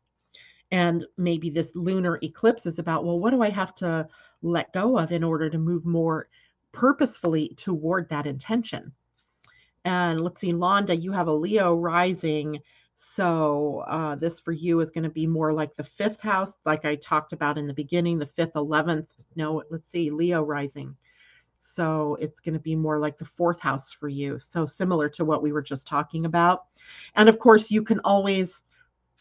And 0.71 1.05
maybe 1.17 1.49
this 1.49 1.75
lunar 1.75 2.19
eclipse 2.21 2.65
is 2.65 2.79
about, 2.79 3.05
well, 3.05 3.19
what 3.19 3.31
do 3.31 3.41
I 3.41 3.49
have 3.49 3.73
to 3.75 4.07
let 4.41 4.73
go 4.73 4.97
of 4.97 5.11
in 5.11 5.23
order 5.23 5.49
to 5.49 5.57
move 5.57 5.85
more 5.85 6.27
purposefully 6.71 7.49
toward 7.57 8.09
that 8.09 8.27
intention. 8.27 8.91
And 9.85 10.21
let's 10.21 10.41
see, 10.41 10.53
Londa, 10.53 11.01
you 11.01 11.11
have 11.11 11.27
a 11.27 11.33
Leo 11.33 11.75
rising. 11.75 12.59
So 12.95 13.83
uh, 13.87 14.15
this 14.15 14.39
for 14.39 14.51
you 14.51 14.79
is 14.79 14.91
going 14.91 15.03
to 15.03 15.09
be 15.09 15.25
more 15.27 15.53
like 15.53 15.75
the 15.75 15.83
fifth 15.83 16.19
house, 16.19 16.57
like 16.65 16.85
I 16.85 16.95
talked 16.95 17.33
about 17.33 17.57
in 17.57 17.67
the 17.67 17.73
beginning, 17.73 18.19
the 18.19 18.25
fifth, 18.25 18.53
11th. 18.53 19.07
No, 19.35 19.63
let's 19.69 19.89
see, 19.89 20.11
Leo 20.11 20.43
rising. 20.43 20.95
So 21.59 22.17
it's 22.19 22.39
going 22.39 22.53
to 22.53 22.59
be 22.59 22.75
more 22.75 22.97
like 22.97 23.17
the 23.17 23.25
fourth 23.25 23.59
house 23.59 23.91
for 23.91 24.07
you. 24.07 24.39
So 24.39 24.65
similar 24.65 25.09
to 25.09 25.25
what 25.25 25.41
we 25.41 25.51
were 25.51 25.61
just 25.61 25.87
talking 25.87 26.25
about. 26.25 26.65
And 27.15 27.27
of 27.29 27.39
course, 27.39 27.71
you 27.71 27.83
can 27.83 27.99
always 28.03 28.63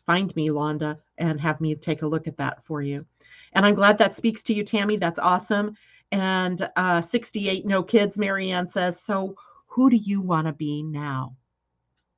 find 0.07 0.35
me, 0.37 0.49
Londa, 0.49 0.99
and 1.19 1.41
have 1.41 1.61
me 1.61 1.75
take 1.75 2.03
a 2.03 2.07
look 2.07 2.27
at 2.27 2.37
that 2.39 2.65
for 2.65 2.83
you. 2.83 3.05
And 3.53 3.67
I'm 3.67 3.75
glad 3.75 3.99
that 3.99 4.15
speaks 4.15 4.43
to 4.45 4.55
you, 4.55 4.65
Tammy. 4.65 4.97
That's 4.97 5.19
awesome. 5.19 5.77
And 6.13 6.69
uh, 6.77 7.01
68 7.01 7.67
no 7.67 7.83
kids, 7.83 8.17
Marianne 8.17 8.69
says. 8.69 9.01
So 9.01 9.35
who 9.67 9.91
do 9.91 9.97
you 9.97 10.21
want 10.21 10.47
to 10.47 10.53
be 10.53 10.83
now? 10.83 11.37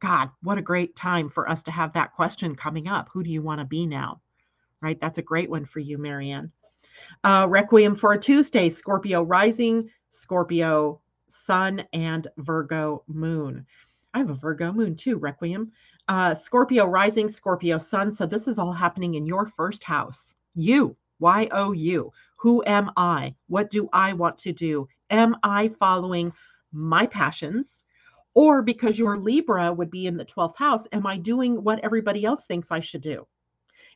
God, 0.00 0.31
what 0.42 0.59
a 0.59 0.62
great 0.62 0.94
time 0.94 1.28
for 1.28 1.48
us 1.50 1.62
to 1.64 1.70
have 1.70 1.92
that 1.94 2.12
question 2.12 2.54
coming 2.54 2.87
up. 2.87 3.09
Who 3.12 3.22
do 3.22 3.31
you 3.31 3.42
want 3.42 3.61
to 3.61 3.64
be 3.64 3.87
now? 3.87 4.20
Right? 4.81 5.00
That's 5.00 5.18
a 5.18 5.22
great 5.22 5.50
one 5.50 5.64
for 5.64 5.81
you, 5.81 5.98
Marianne. 5.98 6.52
Uh, 7.24 7.46
Requiem 7.48 7.96
for 7.96 8.12
a 8.12 8.18
Tuesday, 8.18 8.68
Scorpio 8.68 9.22
rising, 9.22 9.88
Scorpio 10.11 11.01
sun, 11.31 11.85
and 11.92 12.27
Virgo 12.38 13.05
moon. 13.07 13.66
I 14.14 14.18
have 14.18 14.31
a 14.31 14.35
Virgo 14.35 14.73
moon 14.73 14.97
too, 14.97 15.18
Requiem. 15.18 15.73
Uh, 16.09 16.35
Scorpio 16.35 16.87
rising, 16.87 17.29
Scorpio 17.29 17.79
sun. 17.79 18.12
So 18.12 18.27
this 18.27 18.49
is 18.49 18.59
all 18.59 18.73
happening 18.73 19.14
in 19.14 19.27
your 19.27 19.47
first 19.47 19.85
house. 19.85 20.35
You, 20.55 20.97
Y 21.21 21.49
O 21.53 21.73
U. 21.73 22.12
Who 22.37 22.62
am 22.66 22.90
I? 22.97 23.35
What 23.49 23.71
do 23.71 23.88
I 23.92 24.14
want 24.14 24.38
to 24.38 24.53
do? 24.53 24.88
Am 25.11 25.37
I 25.42 25.68
following 25.68 26.33
my 26.73 27.07
passions? 27.07 27.81
Or 28.35 28.62
because 28.62 28.99
your 28.99 29.16
Libra 29.16 29.73
would 29.73 29.90
be 29.90 30.07
in 30.07 30.16
the 30.16 30.25
12th 30.25 30.57
house, 30.57 30.87
am 30.92 31.07
I 31.07 31.18
doing 31.18 31.62
what 31.62 31.81
everybody 31.81 32.25
else 32.25 32.47
thinks 32.47 32.71
I 32.71 32.81
should 32.81 33.01
do? 33.01 33.27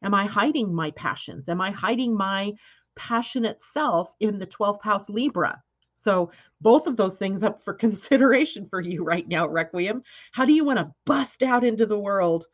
Am 0.03 0.14
I 0.14 0.27
hiding 0.27 0.75
my 0.75 0.90
passions? 0.90 1.48
Am 1.48 1.61
I 1.61 1.70
hiding 1.70 2.16
my 2.16 2.53
passionate 2.96 3.62
self 3.62 4.12
in 4.20 4.38
the 4.38 4.46
12th 4.46 4.83
house 4.83 5.09
Libra? 5.09 5.62
So, 6.02 6.30
both 6.60 6.86
of 6.86 6.96
those 6.96 7.16
things 7.16 7.42
up 7.42 7.62
for 7.64 7.74
consideration 7.86 8.66
for 8.68 8.80
you 8.80 9.04
right 9.04 9.26
now, 9.26 9.46
Requiem. 9.48 10.02
How 10.32 10.44
do 10.44 10.52
you 10.52 10.64
want 10.64 10.78
to 10.78 10.92
bust 11.06 11.42
out 11.42 11.64
into 11.64 11.86
the 11.86 11.98
world 11.98 12.46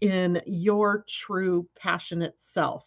in 0.00 0.42
your 0.46 1.04
true 1.08 1.68
passionate 1.76 2.34
self? 2.38 2.84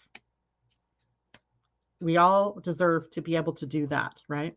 we 2.01 2.17
all 2.17 2.60
deserve 2.62 3.10
to 3.12 3.21
be 3.21 3.36
able 3.36 3.53
to 3.53 3.65
do 3.65 3.88
that, 3.88 4.21
right? 4.27 4.55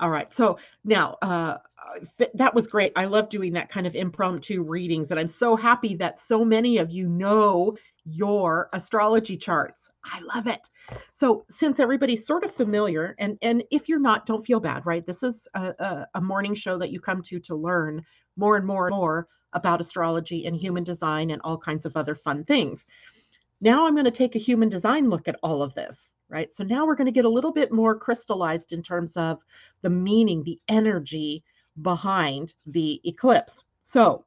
All 0.00 0.10
right. 0.10 0.32
So 0.32 0.58
now 0.84 1.16
uh, 1.22 1.58
that 2.34 2.54
was 2.54 2.66
great. 2.66 2.92
I 2.96 3.06
love 3.06 3.28
doing 3.28 3.52
that 3.54 3.68
kind 3.68 3.86
of 3.86 3.94
impromptu 3.94 4.62
readings. 4.62 5.10
And 5.10 5.18
I'm 5.18 5.28
so 5.28 5.56
happy 5.56 5.94
that 5.96 6.20
so 6.20 6.44
many 6.44 6.78
of 6.78 6.90
you 6.90 7.08
know 7.08 7.76
your 8.04 8.68
astrology 8.72 9.36
charts. 9.36 9.88
I 10.04 10.20
love 10.34 10.46
it. 10.46 10.68
So 11.12 11.44
since 11.50 11.80
everybody's 11.80 12.26
sort 12.26 12.44
of 12.44 12.54
familiar, 12.54 13.14
and, 13.18 13.36
and 13.42 13.62
if 13.70 13.88
you're 13.88 13.98
not, 13.98 14.26
don't 14.26 14.46
feel 14.46 14.60
bad, 14.60 14.86
right? 14.86 15.04
This 15.06 15.22
is 15.22 15.46
a, 15.54 15.74
a, 15.78 16.06
a 16.14 16.20
morning 16.20 16.54
show 16.54 16.78
that 16.78 16.90
you 16.90 17.00
come 17.00 17.22
to 17.22 17.38
to 17.40 17.54
learn 17.54 18.02
more 18.36 18.56
and 18.56 18.66
more 18.66 18.86
and 18.86 18.96
more 18.96 19.28
about 19.52 19.80
astrology 19.80 20.46
and 20.46 20.56
human 20.56 20.84
design 20.84 21.30
and 21.30 21.42
all 21.42 21.58
kinds 21.58 21.84
of 21.84 21.96
other 21.96 22.14
fun 22.14 22.44
things. 22.44 22.86
Now 23.60 23.86
I'm 23.86 23.94
going 23.94 24.04
to 24.04 24.10
take 24.10 24.36
a 24.36 24.40
human 24.40 24.68
design 24.68 25.10
look 25.10 25.26
at 25.26 25.38
all 25.42 25.62
of 25.62 25.74
this 25.74 26.12
right? 26.28 26.52
So 26.54 26.64
now 26.64 26.86
we're 26.86 26.94
going 26.94 27.06
to 27.06 27.12
get 27.12 27.24
a 27.24 27.28
little 27.28 27.52
bit 27.52 27.72
more 27.72 27.98
crystallized 27.98 28.72
in 28.72 28.82
terms 28.82 29.16
of 29.16 29.38
the 29.82 29.90
meaning, 29.90 30.42
the 30.42 30.60
energy 30.68 31.42
behind 31.82 32.54
the 32.66 33.00
eclipse. 33.04 33.64
So 33.82 34.24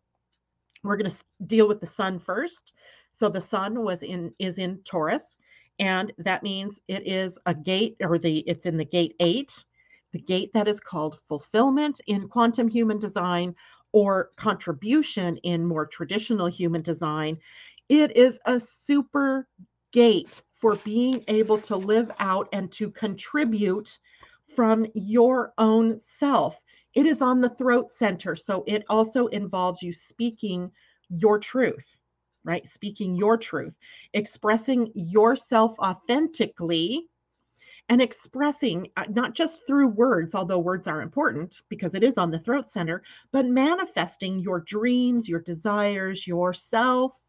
we're 0.84 0.98
going 0.98 1.12
to 1.12 1.24
deal 1.46 1.68
with 1.68 1.80
the 1.80 1.88
sun 1.88 2.20
first. 2.20 2.74
So 3.12 3.30
the 3.30 3.42
sun 3.42 3.84
was 3.84 4.04
in 4.04 4.34
is 4.40 4.58
in 4.58 4.80
Taurus 4.84 5.36
and 5.80 6.14
that 6.20 6.44
means 6.44 6.80
it 6.88 7.08
is 7.08 7.38
a 7.48 7.54
gate 7.54 7.98
or 8.02 8.20
the 8.20 8.40
it's 8.48 8.66
in 8.66 8.78
the 8.78 8.86
gate 8.86 9.16
8, 9.20 9.64
the 10.12 10.20
gate 10.20 10.52
that 10.54 10.68
is 10.68 10.80
called 10.80 11.20
fulfillment 11.28 12.00
in 12.08 12.28
quantum 12.28 12.68
human 12.68 13.00
design 13.00 13.56
or 13.92 14.32
contribution 14.36 15.38
in 15.38 15.66
more 15.66 15.86
traditional 15.86 16.48
human 16.48 16.82
design. 16.82 17.38
It 17.90 18.16
is 18.16 18.40
a 18.46 18.60
super 18.60 19.48
gate 19.92 20.44
for 20.62 20.76
being 20.78 21.24
able 21.28 21.60
to 21.60 21.76
live 21.76 22.12
out 22.20 22.48
and 22.54 22.72
to 22.72 22.92
contribute 22.92 23.98
from 24.56 24.86
your 24.94 25.54
own 25.58 26.00
self. 26.00 26.58
It 26.94 27.06
is 27.06 27.22
on 27.22 27.42
the 27.42 27.50
throat 27.50 27.92
center. 27.92 28.36
So 28.36 28.64
it 28.68 28.84
also 28.90 29.28
involves 29.28 29.82
you 29.82 29.92
speaking 29.92 30.72
your 31.10 31.40
truth, 31.40 31.98
right? 32.44 32.66
Speaking 32.68 33.16
your 33.16 33.38
truth, 33.38 33.74
expressing 34.14 34.92
yourself 34.94 35.78
authentically 35.80 37.08
and 37.90 38.02
expressing 38.02 38.88
uh, 38.98 39.06
not 39.10 39.34
just 39.34 39.66
through 39.66 39.88
words, 39.88 40.36
although 40.36 40.60
words 40.60 40.88
are 40.88 41.02
important 41.02 41.62
because 41.70 41.96
it 41.96 42.04
is 42.04 42.18
on 42.18 42.32
the 42.32 42.40
throat 42.40 42.70
center, 42.70 43.04
but 43.32 43.46
manifesting 43.46 44.40
your 44.40 44.62
dreams, 44.62 45.28
your 45.28 45.42
desires, 45.42 46.28
yourself 46.28 47.22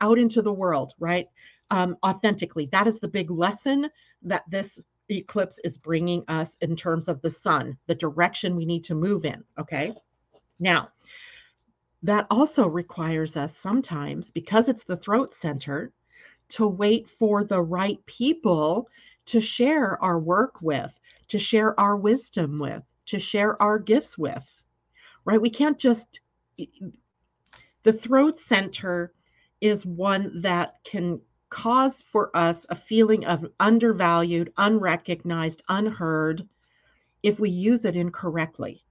out 0.00 0.18
into 0.18 0.42
the 0.42 0.52
world, 0.52 0.94
right? 0.98 1.26
Um, 1.70 1.96
authentically. 2.04 2.68
That 2.70 2.86
is 2.86 3.00
the 3.00 3.08
big 3.08 3.28
lesson 3.28 3.90
that 4.22 4.44
this 4.48 4.78
eclipse 5.08 5.58
is 5.64 5.76
bringing 5.78 6.22
us 6.28 6.56
in 6.60 6.76
terms 6.76 7.08
of 7.08 7.20
the 7.22 7.30
sun, 7.30 7.76
the 7.88 7.94
direction 7.94 8.54
we 8.54 8.64
need 8.64 8.84
to 8.84 8.94
move 8.94 9.24
in. 9.24 9.42
Okay. 9.58 9.92
Now, 10.60 10.90
that 12.04 12.28
also 12.30 12.68
requires 12.68 13.36
us 13.36 13.56
sometimes, 13.56 14.30
because 14.30 14.68
it's 14.68 14.84
the 14.84 14.96
throat 14.96 15.34
center, 15.34 15.92
to 16.50 16.68
wait 16.68 17.08
for 17.08 17.42
the 17.42 17.60
right 17.60 17.98
people 18.06 18.88
to 19.24 19.40
share 19.40 20.00
our 20.04 20.20
work 20.20 20.62
with, 20.62 20.94
to 21.28 21.38
share 21.38 21.78
our 21.80 21.96
wisdom 21.96 22.60
with, 22.60 22.84
to 23.06 23.18
share 23.18 23.60
our 23.60 23.78
gifts 23.78 24.16
with, 24.16 24.44
right? 25.24 25.40
We 25.40 25.50
can't 25.50 25.78
just, 25.78 26.20
the 27.82 27.92
throat 27.92 28.38
center 28.38 29.12
is 29.60 29.84
one 29.84 30.40
that 30.42 30.76
can 30.84 31.20
cause 31.56 32.02
for 32.02 32.30
us 32.36 32.66
a 32.68 32.76
feeling 32.76 33.24
of 33.24 33.50
undervalued, 33.58 34.52
unrecognized, 34.58 35.62
unheard 35.70 36.46
if 37.22 37.40
we 37.40 37.48
use 37.48 37.86
it 37.86 37.96
incorrectly. 37.96 38.84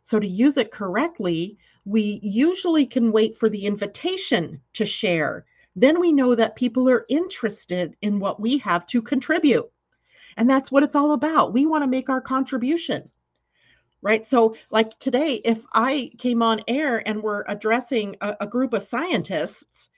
So, 0.00 0.18
to 0.18 0.26
use 0.26 0.56
it 0.56 0.72
correctly, 0.72 1.58
we 1.84 2.18
usually 2.22 2.86
can 2.86 3.12
wait 3.12 3.36
for 3.36 3.50
the 3.50 3.66
invitation 3.66 4.62
to 4.72 4.86
share. 4.86 5.44
Then 5.76 6.00
we 6.00 6.10
know 6.10 6.34
that 6.34 6.56
people 6.56 6.88
are 6.88 7.04
interested 7.10 7.94
in 8.00 8.18
what 8.18 8.40
we 8.40 8.56
have 8.58 8.86
to 8.86 9.02
contribute. 9.02 9.70
And 10.38 10.48
that's 10.48 10.72
what 10.72 10.82
it's 10.82 10.96
all 10.96 11.12
about. 11.12 11.52
We 11.52 11.66
want 11.66 11.82
to 11.82 11.96
make 11.96 12.08
our 12.08 12.22
contribution. 12.22 13.10
Right. 14.00 14.26
So, 14.26 14.56
like 14.70 14.98
today, 15.00 15.42
if 15.44 15.62
I 15.74 16.12
came 16.16 16.40
on 16.40 16.62
air 16.66 17.06
and 17.06 17.22
we're 17.22 17.44
addressing 17.46 18.16
a, 18.22 18.38
a 18.40 18.46
group 18.46 18.72
of 18.72 18.82
scientists, 18.82 19.89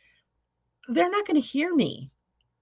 they're 0.89 1.11
not 1.11 1.27
going 1.27 1.41
to 1.41 1.47
hear 1.47 1.75
me 1.75 2.11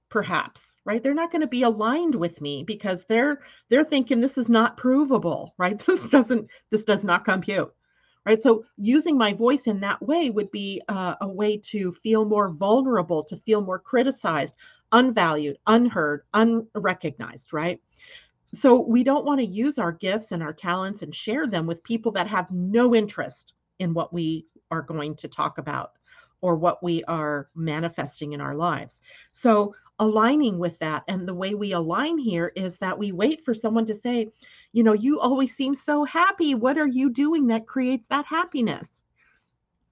perhaps 0.09 0.71
right? 0.85 1.03
They're 1.03 1.15
not 1.15 1.31
going 1.31 1.43
to 1.43 1.47
be 1.47 1.63
aligned 1.63 2.15
with 2.15 2.41
me 2.41 2.65
because 2.65 3.05
they're 3.09 3.41
they're 3.69 3.85
thinking 3.85 4.21
this 4.21 4.39
is 4.39 4.49
not 4.49 4.77
provable 4.77 5.55
right? 5.59 5.79
This 5.87 6.05
doesn't 6.05 6.49
this 6.71 6.85
does 6.85 7.05
not 7.05 7.25
compute 7.25 7.73
right? 8.27 8.43
So 8.43 8.65
using 8.77 9.17
my 9.17 9.33
voice 9.33 9.67
in 9.67 9.81
that 9.81 10.03
way 10.03 10.31
would 10.31 10.51
be 10.51 10.83
uh, 10.89 11.15
a 11.21 11.29
way 11.29 11.57
to 11.57 11.93
feel 11.93 12.25
more 12.25 12.51
vulnerable 12.51 13.25
to 13.25 13.37
feel 13.39 13.63
more 13.63 13.79
criticized 13.79 14.55
unvalued 14.93 15.59
unheard 15.67 16.23
unrecognized 16.35 17.53
right? 17.53 17.81
So 18.53 18.81
we 18.81 19.05
don't 19.05 19.25
want 19.25 19.39
to 19.39 19.47
use 19.47 19.79
our 19.79 19.93
gifts 19.93 20.33
and 20.33 20.43
our 20.43 20.53
talents 20.53 21.03
and 21.03 21.15
share 21.15 21.47
them 21.47 21.67
with 21.67 21.85
people 21.85 22.11
that 22.13 22.27
have 22.27 22.51
no 22.51 22.95
interest 22.97 23.55
in 23.79 23.95
what 23.95 24.13
we 24.13 24.47
are 24.73 24.83
going 24.83 25.15
to 25.17 25.29
talk 25.29 25.59
about 25.59 25.93
or 26.43 26.57
what 26.57 26.83
we 26.83 27.05
are 27.05 27.49
manifesting 27.55 28.33
in 28.33 28.41
our 28.41 28.55
lives. 28.55 29.01
So, 29.33 29.75
aligning 29.99 30.59
with 30.59 30.79
that, 30.79 31.05
and 31.09 31.29
the 31.29 31.35
way 31.35 31.55
we 31.55 31.73
align 31.73 32.17
here 32.19 32.53
is 32.57 32.79
that 32.79 32.99
we 32.99 33.13
wait 33.13 33.45
for 33.45 33.55
someone 33.55 33.87
to 33.87 33.95
say, 33.95 34.31
You 34.73 34.83
know, 34.83 34.95
you 34.95 35.21
always 35.21 35.55
seem 35.55 35.75
so 35.75 36.05
happy. 36.05 36.55
What 36.55 36.79
are 36.79 36.87
you 36.87 37.11
doing 37.11 37.47
that 37.49 37.67
creates 37.67 38.07
that 38.09 38.27
happiness? 38.27 39.05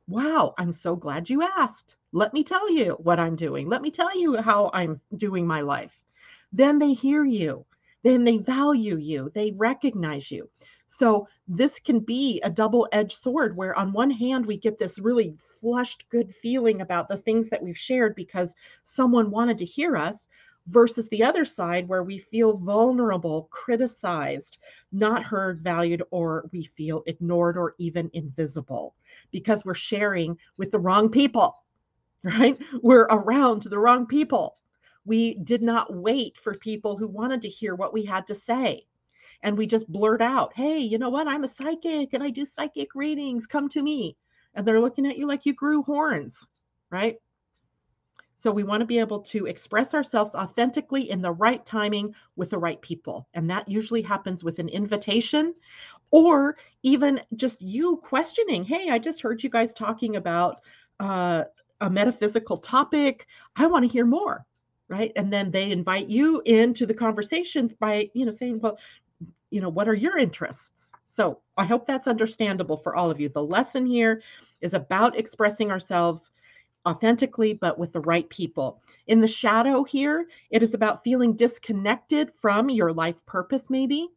Wow, 0.09 0.55
I'm 0.57 0.73
so 0.73 0.97
glad 0.97 1.29
you 1.29 1.43
asked. 1.43 1.99
Let 2.13 2.33
me 2.33 2.43
tell 2.43 2.71
you 2.71 2.93
what 2.95 3.21
I'm 3.21 3.37
doing. 3.37 3.69
Let 3.69 3.83
me 3.83 3.91
tell 3.91 4.19
you 4.19 4.39
how 4.39 4.71
I'm 4.73 5.01
doing 5.17 5.47
my 5.47 5.61
life. 5.61 6.01
Then 6.53 6.79
they 6.79 6.95
hear 6.95 7.25
you. 7.25 7.67
Then 8.03 8.25
they 8.25 8.39
value 8.39 8.97
you. 8.97 9.31
They 9.35 9.53
recognize 9.53 10.31
you. 10.31 10.49
So 10.89 11.29
this 11.47 11.79
can 11.79 12.01
be 12.01 12.41
a 12.43 12.51
double 12.51 12.89
edged 12.93 13.23
sword 13.23 13.57
where, 13.57 13.79
on 13.79 13.93
one 13.93 14.11
hand, 14.11 14.45
we 14.47 14.57
get 14.57 14.79
this 14.79 14.99
really 14.99 15.37
flushed, 15.61 16.09
good 16.09 16.35
feeling 16.35 16.81
about 16.81 17.09
the 17.09 17.19
things 17.19 17.49
that 17.51 17.63
we've 17.63 17.79
shared 17.79 18.15
because 18.15 18.55
someone 18.83 19.31
wanted 19.31 19.59
to 19.59 19.65
hear 19.65 19.97
us, 19.97 20.29
versus 20.69 21.09
the 21.09 21.23
other 21.25 21.45
side 21.45 21.89
where 21.89 22.03
we 22.03 22.19
feel 22.19 22.57
vulnerable, 22.59 23.49
criticized, 23.51 24.59
not 24.93 25.23
heard, 25.23 25.63
valued, 25.63 26.03
or 26.11 26.49
we 26.53 26.65
feel 26.65 27.03
ignored 27.07 27.57
or 27.57 27.75
even 27.79 28.11
invisible 28.13 28.95
because 29.31 29.65
we're 29.65 29.75
sharing 29.75 30.37
with 30.57 30.71
the 30.71 30.79
wrong 30.79 31.09
people, 31.09 31.63
right? 32.23 32.59
We're 32.83 33.05
around 33.05 33.63
the 33.63 33.79
wrong 33.79 34.07
people. 34.07 34.57
We 35.05 35.35
did 35.37 35.63
not 35.63 35.95
wait 35.95 36.37
for 36.39 36.55
people 36.55 36.97
who 36.97 37.09
wanted 37.09 37.43
to 37.43 37.49
hear 37.49 37.75
what 37.75 37.95
we 37.95 38.05
had 38.05 38.27
to 38.27 38.35
say 38.35 38.87
and 39.43 39.57
we 39.57 39.67
just 39.67 39.91
blurt 39.91 40.21
out, 40.21 40.53
hey, 40.55 40.79
you 40.79 40.99
know 40.99 41.11
what? 41.11 41.29
I'm 41.29 41.45
a 41.45 41.49
psychic 41.49 42.13
and 42.13 42.23
I 42.23 42.31
do 42.31 42.45
psychic 42.45 42.95
readings. 42.95 43.47
Come 43.47 43.69
to 43.71 43.83
me. 43.83 44.17
And 44.55 44.67
they're 44.67 44.81
looking 44.81 45.07
at 45.07 45.19
you 45.19 45.27
like 45.27 45.47
you 45.47 45.55
grew 45.55 45.83
horns, 45.83 46.47
right? 46.91 47.17
So 48.35 48.53
we 48.53 48.63
want 48.63 48.81
to 48.81 48.87
be 48.87 48.99
able 48.99 49.21
to 49.23 49.47
express 49.47 49.95
ourselves 49.95 50.35
authentically 50.35 51.11
in 51.11 51.23
the 51.23 51.33
right 51.33 51.65
timing 51.67 52.15
with 52.37 52.51
the 52.51 52.59
right 52.59 52.81
people. 52.81 53.29
And 53.35 53.51
that 53.51 53.69
usually 53.69 54.03
happens 54.03 54.45
with 54.45 54.59
an 54.59 54.69
invitation 54.69 55.55
or 56.11 56.57
even 56.83 57.21
just 57.35 57.61
you 57.61 57.97
questioning, 57.97 58.65
hey, 58.65 58.91
I 58.91 58.99
just 58.99 59.21
heard 59.21 59.43
you 59.43 59.51
guys 59.51 59.75
talking 59.75 60.17
about 60.17 60.61
uh, 61.01 61.45
a 61.81 61.91
metaphysical 61.91 62.59
topic. 62.59 63.27
I 63.57 63.67
want 63.67 63.85
to 63.85 63.93
hear 63.93 64.07
more 64.07 64.47
right 64.89 65.13
and 65.17 65.33
then 65.33 65.51
they 65.51 65.71
invite 65.71 66.09
you 66.09 66.41
into 66.47 66.87
the 66.87 66.95
conversations 66.95 67.75
by 67.75 68.11
you 68.15 68.25
know 68.25 68.33
saying 68.33 68.59
well 68.61 68.79
you 69.51 69.61
know, 69.61 69.69
what 69.69 69.89
are 69.89 69.95
your 69.95 70.19
interests? 70.19 70.93
So 71.07 71.41
I 71.57 71.65
hope 71.65 71.87
that's 71.87 72.07
understandable 72.09 72.77
for 72.77 72.95
all 72.95 73.11
of 73.11 73.21
you. 73.21 73.29
The 73.29 73.43
lesson 73.43 73.87
here 73.87 74.23
is 74.61 74.75
about 74.75 75.19
expressing 75.19 75.71
ourselves 75.71 76.31
authentically, 76.87 77.55
but 77.55 77.79
with 77.79 77.93
the 77.93 78.01
right 78.01 78.29
people. 78.31 78.81
In 79.09 79.21
the 79.21 79.29
shadow 79.29 79.85
here, 79.85 80.27
it 80.51 80.63
is 80.63 80.75
about 80.75 81.03
feeling 81.05 81.35
disconnected 81.35 82.33
from 82.41 82.71
your 82.71 82.93
life 82.93 83.17
purpose, 83.27 83.69
maybe 83.69 84.09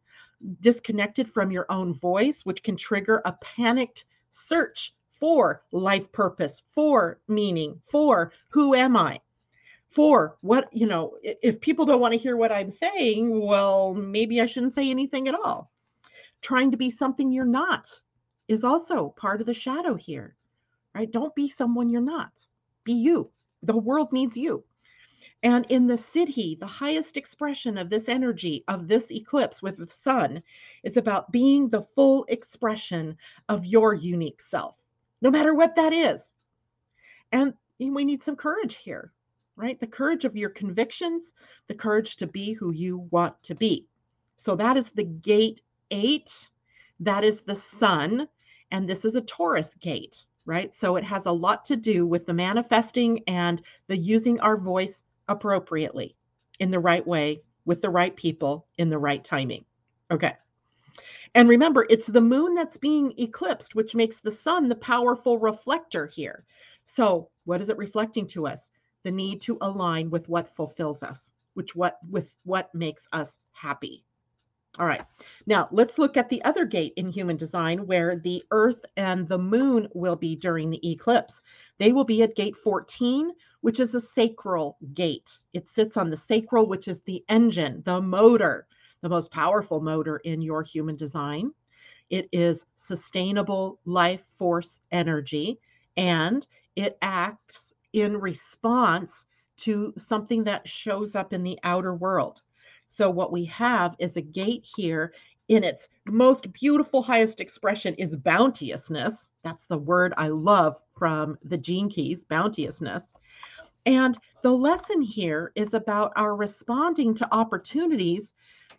disconnected 0.60 1.28
from 1.28 1.50
your 1.50 1.66
own 1.70 1.94
voice, 1.94 2.44
which 2.44 2.62
can 2.62 2.76
trigger 2.76 3.22
a 3.24 3.32
panicked 3.32 4.04
search 4.30 4.94
for 5.20 5.62
life 5.70 6.10
purpose, 6.12 6.62
for 6.74 7.20
meaning, 7.28 7.80
for 7.90 8.32
who 8.48 8.74
am 8.74 8.96
I? 8.96 9.20
For 9.92 10.36
what 10.40 10.68
you 10.72 10.86
know 10.86 11.16
if 11.22 11.60
people 11.60 11.84
don't 11.84 12.00
want 12.00 12.12
to 12.12 12.18
hear 12.18 12.36
what 12.36 12.50
i'm 12.50 12.70
saying 12.70 13.40
well 13.40 13.94
maybe 13.94 14.40
i 14.40 14.46
shouldn't 14.46 14.74
say 14.74 14.90
anything 14.90 15.28
at 15.28 15.34
all. 15.34 15.70
Trying 16.40 16.70
to 16.70 16.76
be 16.76 16.90
something 16.90 17.30
you're 17.32 17.44
not 17.44 17.88
is 18.48 18.64
also 18.64 19.10
part 19.10 19.40
of 19.40 19.46
the 19.46 19.54
shadow 19.54 19.94
here 19.94 20.36
right? 20.94 21.10
Don't 21.10 21.34
be 21.34 21.48
someone 21.48 21.88
you're 21.88 22.00
not. 22.00 22.32
Be 22.84 22.92
you. 22.92 23.30
The 23.62 23.76
world 23.76 24.12
needs 24.12 24.36
you. 24.36 24.64
And 25.42 25.66
in 25.70 25.86
the 25.86 25.94
siddhi 25.94 26.58
the 26.58 26.66
highest 26.66 27.16
expression 27.16 27.76
of 27.76 27.90
this 27.90 28.08
energy 28.08 28.64
of 28.68 28.86
this 28.86 29.10
eclipse 29.10 29.62
with 29.62 29.78
the 29.78 29.90
sun 29.90 30.42
is 30.84 30.96
about 30.96 31.32
being 31.32 31.68
the 31.68 31.82
full 31.94 32.24
expression 32.28 33.16
of 33.48 33.66
your 33.66 33.94
unique 33.94 34.40
self 34.40 34.76
no 35.20 35.30
matter 35.30 35.54
what 35.54 35.76
that 35.76 35.92
is. 35.92 36.32
And 37.30 37.54
we 37.78 38.04
need 38.04 38.22
some 38.22 38.36
courage 38.36 38.76
here 38.76 39.12
right? 39.62 39.78
The 39.78 39.86
courage 39.86 40.24
of 40.24 40.36
your 40.36 40.50
convictions, 40.50 41.32
the 41.68 41.74
courage 41.74 42.16
to 42.16 42.26
be 42.26 42.52
who 42.52 42.72
you 42.72 43.06
want 43.12 43.40
to 43.44 43.54
be. 43.54 43.86
So 44.36 44.56
that 44.56 44.76
is 44.76 44.90
the 44.90 45.04
gate 45.04 45.60
eight. 45.92 46.50
That 46.98 47.22
is 47.22 47.42
the 47.42 47.54
sun. 47.54 48.28
And 48.72 48.88
this 48.88 49.04
is 49.04 49.14
a 49.14 49.20
Taurus 49.20 49.76
gate, 49.76 50.26
right? 50.46 50.74
So 50.74 50.96
it 50.96 51.04
has 51.04 51.26
a 51.26 51.30
lot 51.30 51.64
to 51.66 51.76
do 51.76 52.08
with 52.08 52.26
the 52.26 52.34
manifesting 52.34 53.22
and 53.28 53.62
the 53.86 53.96
using 53.96 54.40
our 54.40 54.56
voice 54.56 55.04
appropriately 55.28 56.16
in 56.58 56.72
the 56.72 56.80
right 56.80 57.06
way 57.06 57.42
with 57.64 57.82
the 57.82 57.90
right 57.90 58.16
people 58.16 58.66
in 58.78 58.90
the 58.90 58.98
right 58.98 59.22
timing. 59.22 59.64
Okay. 60.10 60.34
And 61.36 61.48
remember, 61.48 61.86
it's 61.88 62.08
the 62.08 62.20
moon 62.20 62.56
that's 62.56 62.78
being 62.78 63.14
eclipsed, 63.16 63.76
which 63.76 63.94
makes 63.94 64.18
the 64.18 64.32
sun 64.32 64.68
the 64.68 64.74
powerful 64.74 65.38
reflector 65.38 66.08
here. 66.08 66.44
So, 66.82 67.30
what 67.44 67.62
is 67.62 67.68
it 67.68 67.78
reflecting 67.78 68.26
to 68.28 68.48
us? 68.48 68.71
The 69.04 69.10
need 69.10 69.40
to 69.42 69.58
align 69.60 70.10
with 70.10 70.28
what 70.28 70.54
fulfills 70.54 71.02
us, 71.02 71.32
which 71.54 71.74
what 71.74 71.98
with 72.08 72.34
what 72.44 72.74
makes 72.74 73.08
us 73.12 73.38
happy. 73.52 74.04
All 74.78 74.86
right. 74.86 75.04
Now, 75.46 75.68
let's 75.70 75.98
look 75.98 76.16
at 76.16 76.30
the 76.30 76.42
other 76.44 76.64
gate 76.64 76.94
in 76.96 77.10
human 77.10 77.36
design 77.36 77.86
where 77.86 78.16
the 78.16 78.42
earth 78.50 78.84
and 78.96 79.28
the 79.28 79.38
moon 79.38 79.86
will 79.92 80.16
be 80.16 80.34
during 80.34 80.70
the 80.70 80.90
eclipse. 80.90 81.42
They 81.78 81.92
will 81.92 82.04
be 82.04 82.22
at 82.22 82.36
gate 82.36 82.56
14, 82.56 83.32
which 83.60 83.80
is 83.80 83.94
a 83.94 84.00
sacral 84.00 84.78
gate. 84.94 85.38
It 85.52 85.68
sits 85.68 85.98
on 85.98 86.08
the 86.08 86.16
sacral, 86.16 86.66
which 86.66 86.88
is 86.88 87.02
the 87.02 87.22
engine, 87.28 87.82
the 87.84 88.00
motor 88.00 88.66
the 89.02 89.08
most 89.08 89.30
powerful 89.30 89.80
motor 89.80 90.18
in 90.18 90.40
your 90.40 90.62
human 90.62 90.96
design. 90.96 91.52
It 92.08 92.28
is 92.32 92.64
sustainable 92.76 93.80
life 93.84 94.24
force 94.38 94.80
energy, 94.92 95.58
and 95.96 96.46
it 96.76 96.96
acts 97.02 97.71
in 97.92 98.16
response 98.16 99.26
to 99.58 99.92
something 99.96 100.44
that 100.44 100.68
shows 100.68 101.14
up 101.14 101.32
in 101.32 101.42
the 101.42 101.58
outer 101.62 101.94
world. 101.94 102.42
So, 102.88 103.08
what 103.10 103.32
we 103.32 103.44
have 103.46 103.96
is 103.98 104.16
a 104.16 104.22
gate 104.22 104.66
here 104.76 105.12
in 105.48 105.64
its 105.64 105.88
most 106.06 106.52
beautiful, 106.52 107.02
highest 107.02 107.40
expression 107.40 107.94
is 107.94 108.16
bounteousness. 108.16 109.30
That's 109.42 109.66
the 109.66 109.78
word 109.78 110.14
I 110.16 110.28
love 110.28 110.76
from 110.96 111.38
the 111.42 111.58
Gene 111.58 111.88
Keys, 111.88 112.24
bounteousness. 112.24 113.14
And 113.84 114.18
the 114.42 114.52
lesson 114.52 115.02
here 115.02 115.52
is 115.54 115.74
about 115.74 116.12
our 116.16 116.36
responding 116.36 117.14
to 117.14 117.34
opportunities 117.34 118.32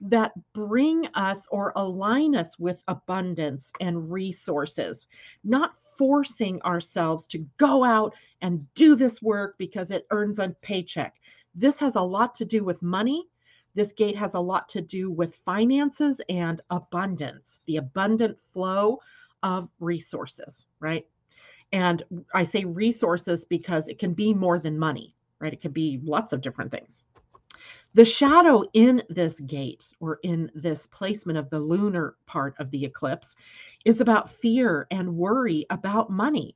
that 0.03 0.33
bring 0.53 1.07
us 1.13 1.47
or 1.49 1.71
align 1.77 2.35
us 2.35 2.59
with 2.59 2.83
abundance 2.87 3.71
and 3.79 4.11
resources, 4.11 5.07
not 5.43 5.75
forcing 5.97 6.61
ourselves 6.63 7.25
to 7.27 7.45
go 7.57 7.83
out 7.83 8.13
and 8.41 8.67
do 8.73 8.95
this 8.95 9.21
work 9.21 9.55
because 9.57 9.91
it 9.91 10.05
earns 10.11 10.39
a 10.39 10.49
paycheck. 10.61 11.15
This 11.55 11.79
has 11.79 11.95
a 11.95 12.01
lot 12.01 12.35
to 12.35 12.45
do 12.45 12.63
with 12.63 12.81
money. 12.81 13.29
This 13.75 13.93
gate 13.93 14.17
has 14.17 14.33
a 14.33 14.39
lot 14.39 14.67
to 14.69 14.81
do 14.81 15.09
with 15.09 15.35
finances 15.45 16.19
and 16.27 16.61
abundance, 16.69 17.59
the 17.65 17.77
abundant 17.77 18.37
flow 18.51 18.99
of 19.41 19.69
resources, 19.79 20.67
right? 20.79 21.07
And 21.71 22.03
I 22.33 22.43
say 22.43 22.65
resources 22.65 23.45
because 23.45 23.87
it 23.87 23.99
can 23.99 24.13
be 24.13 24.33
more 24.33 24.59
than 24.59 24.77
money, 24.77 25.15
right? 25.39 25.53
It 25.53 25.61
can 25.61 25.71
be 25.71 25.99
lots 26.03 26.33
of 26.33 26.41
different 26.41 26.71
things. 26.71 27.03
The 27.95 28.05
shadow 28.05 28.63
in 28.73 29.03
this 29.09 29.39
gate 29.41 29.93
or 29.99 30.19
in 30.23 30.49
this 30.55 30.87
placement 30.87 31.37
of 31.37 31.49
the 31.51 31.59
lunar 31.59 32.15
part 32.25 32.55
of 32.57 32.71
the 32.71 32.83
eclipse 32.83 33.35
is 33.85 34.01
about 34.01 34.31
fear 34.31 34.87
and 34.89 35.15
worry 35.15 35.67
about 35.69 36.09
money. 36.09 36.55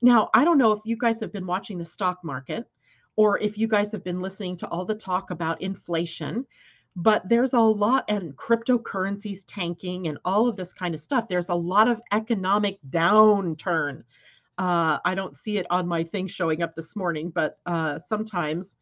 Now, 0.00 0.30
I 0.32 0.44
don't 0.44 0.58
know 0.58 0.70
if 0.70 0.82
you 0.84 0.96
guys 0.96 1.18
have 1.20 1.32
been 1.32 1.46
watching 1.46 1.76
the 1.78 1.84
stock 1.84 2.22
market 2.22 2.68
or 3.16 3.36
if 3.40 3.58
you 3.58 3.66
guys 3.66 3.90
have 3.90 4.04
been 4.04 4.20
listening 4.20 4.56
to 4.58 4.68
all 4.68 4.84
the 4.84 4.94
talk 4.94 5.32
about 5.32 5.60
inflation, 5.60 6.46
but 6.94 7.28
there's 7.28 7.54
a 7.54 7.60
lot 7.60 8.04
and 8.08 8.36
cryptocurrencies 8.36 9.42
tanking 9.46 10.06
and 10.06 10.18
all 10.24 10.46
of 10.46 10.56
this 10.56 10.72
kind 10.72 10.94
of 10.94 11.00
stuff. 11.00 11.26
There's 11.28 11.48
a 11.48 11.54
lot 11.54 11.88
of 11.88 12.00
economic 12.12 12.78
downturn. 12.90 14.04
Uh, 14.56 14.98
I 15.04 15.14
don't 15.16 15.34
see 15.34 15.58
it 15.58 15.66
on 15.68 15.88
my 15.88 16.04
thing 16.04 16.28
showing 16.28 16.62
up 16.62 16.76
this 16.76 16.94
morning, 16.94 17.30
but 17.30 17.58
uh, 17.66 17.98
sometimes 17.98 18.76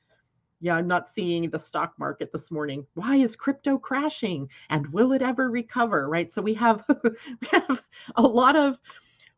yeah, 0.64 0.76
I'm 0.76 0.88
not 0.88 1.06
seeing 1.06 1.50
the 1.50 1.58
stock 1.58 1.92
market 1.98 2.32
this 2.32 2.50
morning. 2.50 2.86
Why 2.94 3.16
is 3.16 3.36
crypto 3.36 3.76
crashing? 3.76 4.48
And 4.70 4.90
will 4.94 5.12
it 5.12 5.20
ever 5.20 5.50
recover? 5.50 6.08
Right. 6.08 6.30
So 6.30 6.40
we 6.40 6.54
have 6.54 6.82
we 7.04 7.48
have 7.48 7.82
a 8.16 8.22
lot 8.22 8.56
of 8.56 8.78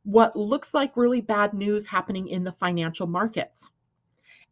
what 0.04 0.36
looks 0.36 0.72
like 0.72 0.96
really 0.96 1.20
bad 1.20 1.52
news 1.52 1.84
happening 1.84 2.28
in 2.28 2.44
the 2.44 2.52
financial 2.52 3.08
markets. 3.08 3.72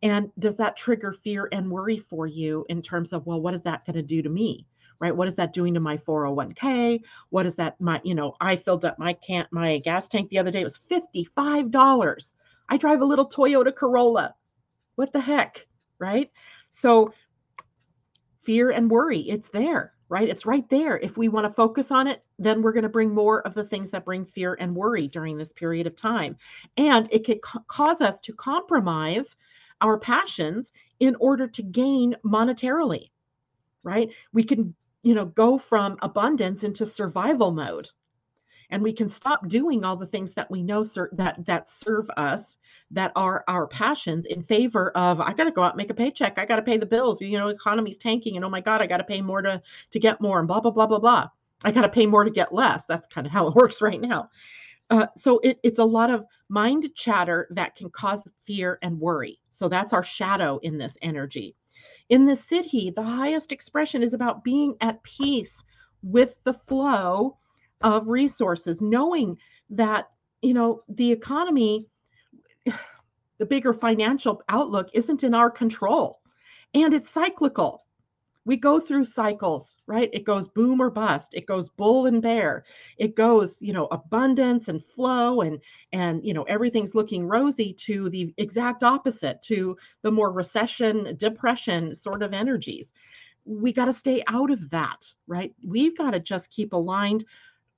And 0.02 0.32
does 0.40 0.56
that 0.56 0.76
trigger 0.76 1.12
fear 1.12 1.48
and 1.52 1.70
worry 1.70 2.00
for 2.00 2.26
you 2.26 2.66
in 2.68 2.82
terms 2.82 3.12
of, 3.12 3.24
well, 3.24 3.40
what 3.40 3.54
is 3.54 3.62
that 3.62 3.86
going 3.86 3.94
to 3.94 4.02
do 4.02 4.20
to 4.20 4.28
me? 4.28 4.66
Right? 4.98 5.14
What 5.14 5.28
is 5.28 5.36
that 5.36 5.52
doing 5.52 5.74
to 5.74 5.80
my 5.80 5.96
401k? 5.96 7.02
What 7.30 7.46
is 7.46 7.54
that? 7.54 7.80
My, 7.80 8.00
you 8.02 8.16
know, 8.16 8.34
I 8.40 8.56
filled 8.56 8.84
up 8.84 8.98
my 8.98 9.12
can 9.12 9.46
my 9.52 9.78
gas 9.78 10.08
tank 10.08 10.28
the 10.28 10.40
other 10.40 10.50
day. 10.50 10.62
It 10.62 10.64
was 10.64 10.80
$55. 10.90 12.34
I 12.68 12.76
drive 12.78 13.00
a 13.00 13.04
little 13.04 13.28
Toyota 13.28 13.72
Corolla. 13.72 14.34
What 14.96 15.12
the 15.12 15.20
heck? 15.20 15.68
Right? 16.00 16.32
So 16.76 17.12
fear 18.42 18.70
and 18.70 18.90
worry, 18.90 19.20
it's 19.20 19.48
there, 19.48 19.94
right? 20.08 20.28
It's 20.28 20.44
right 20.44 20.68
there. 20.68 20.98
If 20.98 21.16
we 21.16 21.28
want 21.28 21.46
to 21.46 21.52
focus 21.52 21.90
on 21.90 22.06
it, 22.06 22.22
then 22.38 22.62
we're 22.62 22.72
going 22.72 22.82
to 22.82 22.88
bring 22.88 23.14
more 23.14 23.46
of 23.46 23.54
the 23.54 23.64
things 23.64 23.90
that 23.90 24.04
bring 24.04 24.24
fear 24.24 24.56
and 24.60 24.74
worry 24.74 25.08
during 25.08 25.36
this 25.36 25.52
period 25.52 25.86
of 25.86 25.96
time. 25.96 26.36
And 26.76 27.08
it 27.10 27.24
could 27.24 27.40
ca- 27.42 27.62
cause 27.68 28.00
us 28.00 28.20
to 28.22 28.34
compromise 28.34 29.36
our 29.80 29.98
passions 29.98 30.72
in 31.00 31.16
order 31.20 31.46
to 31.48 31.62
gain 31.62 32.16
monetarily, 32.24 33.10
right? 33.82 34.10
We 34.32 34.44
can, 34.44 34.74
you 35.02 35.14
know, 35.14 35.26
go 35.26 35.56
from 35.58 35.96
abundance 36.02 36.64
into 36.64 36.84
survival 36.84 37.52
mode 37.52 37.88
and 38.70 38.82
we 38.82 38.92
can 38.92 39.08
stop 39.08 39.48
doing 39.48 39.84
all 39.84 39.96
the 39.96 40.06
things 40.06 40.32
that 40.34 40.50
we 40.50 40.62
know 40.62 40.82
ser- 40.82 41.10
that 41.12 41.44
that 41.46 41.68
serve 41.68 42.08
us 42.16 42.58
that 42.90 43.12
are 43.16 43.44
our 43.48 43.66
passions 43.66 44.26
in 44.26 44.42
favor 44.42 44.90
of 44.92 45.20
i 45.20 45.32
got 45.32 45.44
to 45.44 45.50
go 45.50 45.62
out 45.62 45.76
make 45.76 45.90
a 45.90 45.94
paycheck. 45.94 46.38
I 46.38 46.44
got 46.44 46.56
to 46.56 46.62
pay 46.62 46.76
the 46.76 46.86
bills. 46.86 47.20
You 47.20 47.38
know 47.38 47.48
economy's 47.48 47.98
tanking 47.98 48.36
and 48.36 48.44
oh 48.44 48.50
my 48.50 48.60
god 48.60 48.80
i 48.80 48.86
got 48.86 48.98
to 48.98 49.04
pay 49.04 49.20
more 49.20 49.42
to 49.42 49.62
to 49.90 49.98
get 49.98 50.20
more 50.20 50.38
and 50.38 50.48
blah 50.48 50.60
blah 50.60 50.70
blah 50.70 50.86
blah 50.86 50.98
blah. 50.98 51.28
I 51.64 51.72
got 51.72 51.82
to 51.82 51.88
pay 51.88 52.06
more 52.06 52.24
to 52.24 52.30
get 52.30 52.52
less. 52.52 52.84
That's 52.86 53.06
kind 53.06 53.26
of 53.26 53.32
how 53.32 53.48
it 53.48 53.54
works 53.56 53.80
right 53.80 54.00
now. 54.00 54.28
Uh, 54.90 55.06
so 55.16 55.38
it, 55.38 55.58
it's 55.62 55.78
a 55.78 55.84
lot 55.84 56.10
of 56.10 56.24
mind 56.48 56.94
chatter 56.94 57.48
that 57.50 57.74
can 57.74 57.88
cause 57.90 58.30
fear 58.46 58.78
and 58.82 59.00
worry. 59.00 59.40
So 59.50 59.68
that's 59.68 59.92
our 59.92 60.04
shadow 60.04 60.58
in 60.62 60.76
this 60.76 60.98
energy. 61.00 61.56
In 62.10 62.26
the 62.26 62.34
siddhi 62.34 62.94
the 62.94 63.02
highest 63.02 63.50
expression 63.50 64.02
is 64.02 64.12
about 64.12 64.44
being 64.44 64.76
at 64.80 65.02
peace 65.02 65.64
with 66.02 66.36
the 66.44 66.52
flow 66.52 67.38
of 67.84 68.08
resources, 68.08 68.80
knowing 68.80 69.38
that, 69.70 70.08
you 70.42 70.54
know, 70.54 70.82
the 70.88 71.12
economy, 71.12 71.86
the 73.38 73.46
bigger 73.46 73.72
financial 73.72 74.42
outlook 74.48 74.88
isn't 74.94 75.22
in 75.22 75.34
our 75.34 75.50
control 75.50 76.20
and 76.74 76.92
it's 76.94 77.10
cyclical. 77.10 77.84
We 78.46 78.56
go 78.58 78.78
through 78.78 79.06
cycles, 79.06 79.78
right? 79.86 80.10
It 80.12 80.24
goes 80.24 80.48
boom 80.48 80.80
or 80.80 80.90
bust. 80.90 81.32
It 81.32 81.46
goes 81.46 81.70
bull 81.70 82.06
and 82.06 82.20
bear. 82.20 82.64
It 82.98 83.16
goes, 83.16 83.56
you 83.62 83.72
know, 83.72 83.86
abundance 83.86 84.68
and 84.68 84.84
flow 84.84 85.40
and 85.40 85.60
and 85.92 86.22
you 86.22 86.34
know 86.34 86.42
everything's 86.42 86.94
looking 86.94 87.26
rosy 87.26 87.72
to 87.72 88.10
the 88.10 88.34
exact 88.36 88.82
opposite 88.82 89.40
to 89.44 89.76
the 90.02 90.10
more 90.10 90.30
recession, 90.30 91.16
depression 91.16 91.94
sort 91.94 92.22
of 92.22 92.34
energies. 92.34 92.92
We 93.46 93.72
got 93.72 93.86
to 93.86 93.92
stay 93.94 94.22
out 94.26 94.50
of 94.50 94.68
that, 94.70 95.10
right? 95.26 95.54
We've 95.66 95.96
got 95.96 96.10
to 96.10 96.20
just 96.20 96.50
keep 96.50 96.74
aligned 96.74 97.24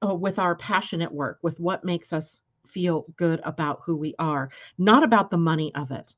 uh, 0.05 0.14
with 0.14 0.38
our 0.38 0.55
passionate 0.57 1.12
work, 1.12 1.38
with 1.42 1.59
what 1.61 1.84
makes 1.84 2.12
us 2.12 2.40
feel 2.66 3.07
good 3.16 3.40
about 3.44 3.80
who 3.84 3.97
we 3.97 4.14
are, 4.18 4.51
not 4.78 5.03
about 5.03 5.30
the 5.30 5.36
money 5.36 5.74
of 5.74 5.90
it, 5.90 6.14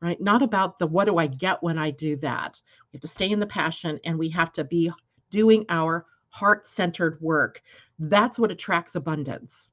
right? 0.00 0.20
Not 0.20 0.42
about 0.42 0.78
the 0.78 0.86
what 0.86 1.06
do 1.06 1.18
I 1.18 1.26
get 1.26 1.62
when 1.62 1.78
I 1.78 1.90
do 1.90 2.16
that. 2.16 2.60
We 2.92 2.96
have 2.96 3.02
to 3.02 3.08
stay 3.08 3.30
in 3.30 3.40
the 3.40 3.46
passion 3.46 3.98
and 4.04 4.18
we 4.18 4.28
have 4.30 4.52
to 4.52 4.64
be 4.64 4.92
doing 5.30 5.64
our 5.68 6.06
heart 6.28 6.66
centered 6.66 7.20
work. 7.20 7.62
That's 7.98 8.38
what 8.38 8.50
attracts 8.50 8.94
abundance. 8.94 9.70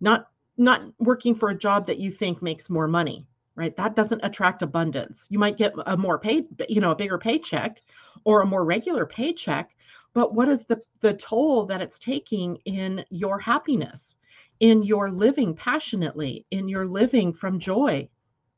Not 0.00 0.28
not 0.56 0.82
working 0.98 1.34
for 1.34 1.50
a 1.50 1.58
job 1.58 1.86
that 1.86 1.98
you 1.98 2.10
think 2.10 2.40
makes 2.42 2.70
more 2.70 2.86
money 2.86 3.26
right 3.56 3.76
that 3.76 3.96
doesn't 3.96 4.20
attract 4.22 4.62
abundance 4.62 5.26
you 5.30 5.38
might 5.38 5.56
get 5.56 5.72
a 5.86 5.96
more 5.96 6.18
paid 6.18 6.46
you 6.68 6.80
know 6.80 6.92
a 6.92 6.96
bigger 6.96 7.18
paycheck 7.18 7.80
or 8.24 8.42
a 8.42 8.46
more 8.46 8.64
regular 8.64 9.06
paycheck 9.06 9.73
but 10.14 10.34
what 10.34 10.48
is 10.48 10.64
the 10.64 10.80
the 11.00 11.14
toll 11.14 11.66
that 11.66 11.82
it's 11.82 11.98
taking 11.98 12.56
in 12.64 13.04
your 13.10 13.38
happiness 13.38 14.16
in 14.60 14.82
your 14.82 15.10
living 15.10 15.54
passionately 15.54 16.46
in 16.50 16.68
your 16.68 16.86
living 16.86 17.32
from 17.32 17.58
joy 17.58 18.08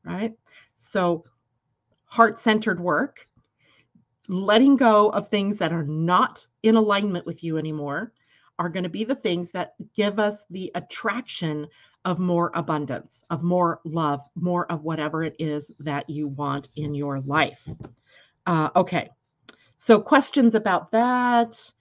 right 0.03 0.33
so 0.77 1.23
heart-centered 2.05 2.79
work 2.79 3.27
letting 4.27 4.75
go 4.75 5.09
of 5.09 5.29
things 5.29 5.57
that 5.57 5.73
are 5.73 5.85
not 5.85 6.45
in 6.63 6.75
alignment 6.75 7.25
with 7.25 7.43
you 7.43 7.57
anymore 7.57 8.13
are 8.59 8.69
going 8.69 8.83
to 8.83 8.89
be 8.89 9.03
the 9.03 9.15
things 9.15 9.51
that 9.51 9.75
give 9.95 10.19
us 10.19 10.45
the 10.49 10.71
attraction 10.75 11.67
of 12.05 12.19
more 12.19 12.51
abundance, 12.55 13.23
of 13.29 13.43
more 13.43 13.81
love, 13.83 14.21
more 14.35 14.69
of 14.71 14.83
whatever 14.83 15.23
it 15.23 15.35
is 15.39 15.71
that 15.79 16.09
you 16.09 16.27
want 16.27 16.69
in 16.75 16.95
your 16.95 17.19
life. 17.21 17.67
Uh, 18.45 18.69
okay, 18.75 19.09
so, 19.77 19.99
questions 19.99 20.55
about 20.55 20.91
that? 20.91 21.71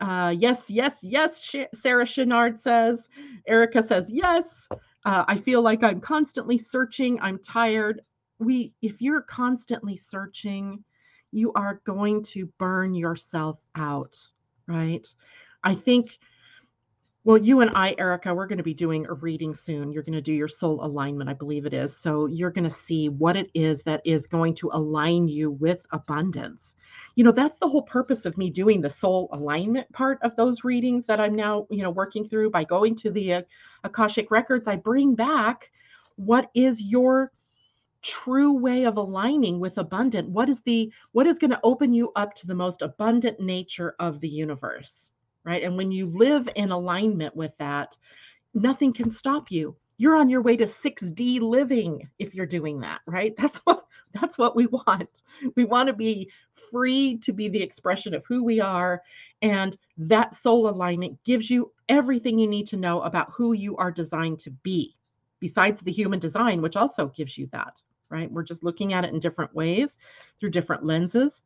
Uh, 0.00 0.34
yes, 0.36 0.70
yes, 0.70 1.02
yes. 1.02 1.54
Sarah 1.74 2.04
Chenard 2.04 2.60
says. 2.60 3.08
Erica 3.46 3.82
says 3.82 4.10
yes. 4.10 4.68
Uh, 5.04 5.24
I 5.26 5.38
feel 5.38 5.62
like 5.62 5.82
I'm 5.82 6.00
constantly 6.00 6.58
searching. 6.58 7.18
I'm 7.20 7.38
tired. 7.38 8.02
We, 8.38 8.74
if 8.82 9.00
you're 9.00 9.22
constantly 9.22 9.96
searching, 9.96 10.84
you 11.32 11.52
are 11.54 11.80
going 11.84 12.22
to 12.24 12.46
burn 12.58 12.94
yourself 12.94 13.58
out, 13.74 14.16
right? 14.66 15.06
I 15.64 15.74
think 15.74 16.18
well, 17.26 17.36
you 17.36 17.60
and 17.60 17.72
I, 17.74 17.92
Erica, 17.98 18.32
we're 18.32 18.46
going 18.46 18.58
to 18.58 18.62
be 18.62 18.72
doing 18.72 19.04
a 19.06 19.14
reading 19.14 19.52
soon. 19.52 19.90
You're 19.90 20.04
going 20.04 20.12
to 20.12 20.20
do 20.20 20.32
your 20.32 20.46
soul 20.46 20.78
alignment, 20.84 21.28
I 21.28 21.32
believe 21.32 21.66
it 21.66 21.74
is. 21.74 21.96
So 21.96 22.26
you're 22.26 22.52
going 22.52 22.62
to 22.62 22.70
see 22.70 23.08
what 23.08 23.36
it 23.36 23.50
is 23.52 23.82
that 23.82 24.00
is 24.04 24.28
going 24.28 24.54
to 24.54 24.70
align 24.72 25.26
you 25.26 25.50
with 25.50 25.80
abundance. 25.90 26.76
You 27.16 27.24
know, 27.24 27.32
that's 27.32 27.58
the 27.58 27.66
whole 27.66 27.82
purpose 27.82 28.26
of 28.26 28.38
me 28.38 28.48
doing 28.48 28.80
the 28.80 28.88
soul 28.88 29.28
alignment 29.32 29.92
part 29.92 30.20
of 30.22 30.36
those 30.36 30.62
readings 30.62 31.04
that 31.06 31.18
I'm 31.18 31.34
now, 31.34 31.66
you 31.68 31.82
know, 31.82 31.90
working 31.90 32.28
through 32.28 32.50
by 32.50 32.62
going 32.62 32.94
to 32.98 33.10
the 33.10 33.34
uh, 33.34 33.42
Akashic 33.82 34.30
records. 34.30 34.68
I 34.68 34.76
bring 34.76 35.16
back 35.16 35.72
what 36.14 36.48
is 36.54 36.80
your 36.80 37.32
true 38.02 38.52
way 38.52 38.84
of 38.84 38.98
aligning 38.98 39.58
with 39.58 39.78
abundant 39.78 40.28
what 40.28 40.48
is 40.48 40.60
the 40.60 40.92
what 41.10 41.26
is 41.26 41.38
going 41.38 41.50
to 41.50 41.58
open 41.64 41.92
you 41.92 42.12
up 42.14 42.34
to 42.34 42.46
the 42.46 42.54
most 42.54 42.82
abundant 42.82 43.40
nature 43.40 43.96
of 43.98 44.20
the 44.20 44.28
universe 44.28 45.10
right? 45.46 45.62
And 45.62 45.76
when 45.76 45.92
you 45.92 46.06
live 46.06 46.48
in 46.56 46.72
alignment 46.72 47.36
with 47.36 47.52
that, 47.58 47.96
nothing 48.52 48.92
can 48.92 49.10
stop 49.10 49.50
you. 49.50 49.76
You're 49.96 50.16
on 50.16 50.28
your 50.28 50.42
way 50.42 50.56
to 50.56 50.66
6D 50.66 51.40
living 51.40 52.08
if 52.18 52.34
you're 52.34 52.46
doing 52.46 52.80
that, 52.80 53.00
right? 53.06 53.34
That's 53.38 53.58
what 53.60 53.84
that's 54.14 54.38
what 54.38 54.56
we 54.56 54.66
want. 54.66 55.22
We 55.56 55.64
want 55.64 55.88
to 55.88 55.92
be 55.92 56.30
free 56.70 57.18
to 57.18 57.32
be 57.34 57.48
the 57.48 57.62
expression 57.62 58.14
of 58.14 58.24
who 58.26 58.42
we 58.44 58.60
are 58.60 59.02
and 59.42 59.76
that 59.98 60.34
soul 60.34 60.70
alignment 60.70 61.22
gives 61.24 61.50
you 61.50 61.70
everything 61.90 62.38
you 62.38 62.46
need 62.48 62.66
to 62.68 62.78
know 62.78 63.02
about 63.02 63.32
who 63.32 63.52
you 63.52 63.76
are 63.76 63.90
designed 63.92 64.38
to 64.40 64.50
be. 64.50 64.96
Besides 65.40 65.82
the 65.82 65.92
human 65.92 66.18
design 66.18 66.62
which 66.62 66.76
also 66.76 67.08
gives 67.08 67.36
you 67.36 67.46
that, 67.52 67.82
right? 68.08 68.30
We're 68.30 68.42
just 68.42 68.64
looking 68.64 68.94
at 68.94 69.04
it 69.04 69.12
in 69.12 69.20
different 69.20 69.54
ways 69.54 69.98
through 70.40 70.50
different 70.50 70.84
lenses. 70.84 71.42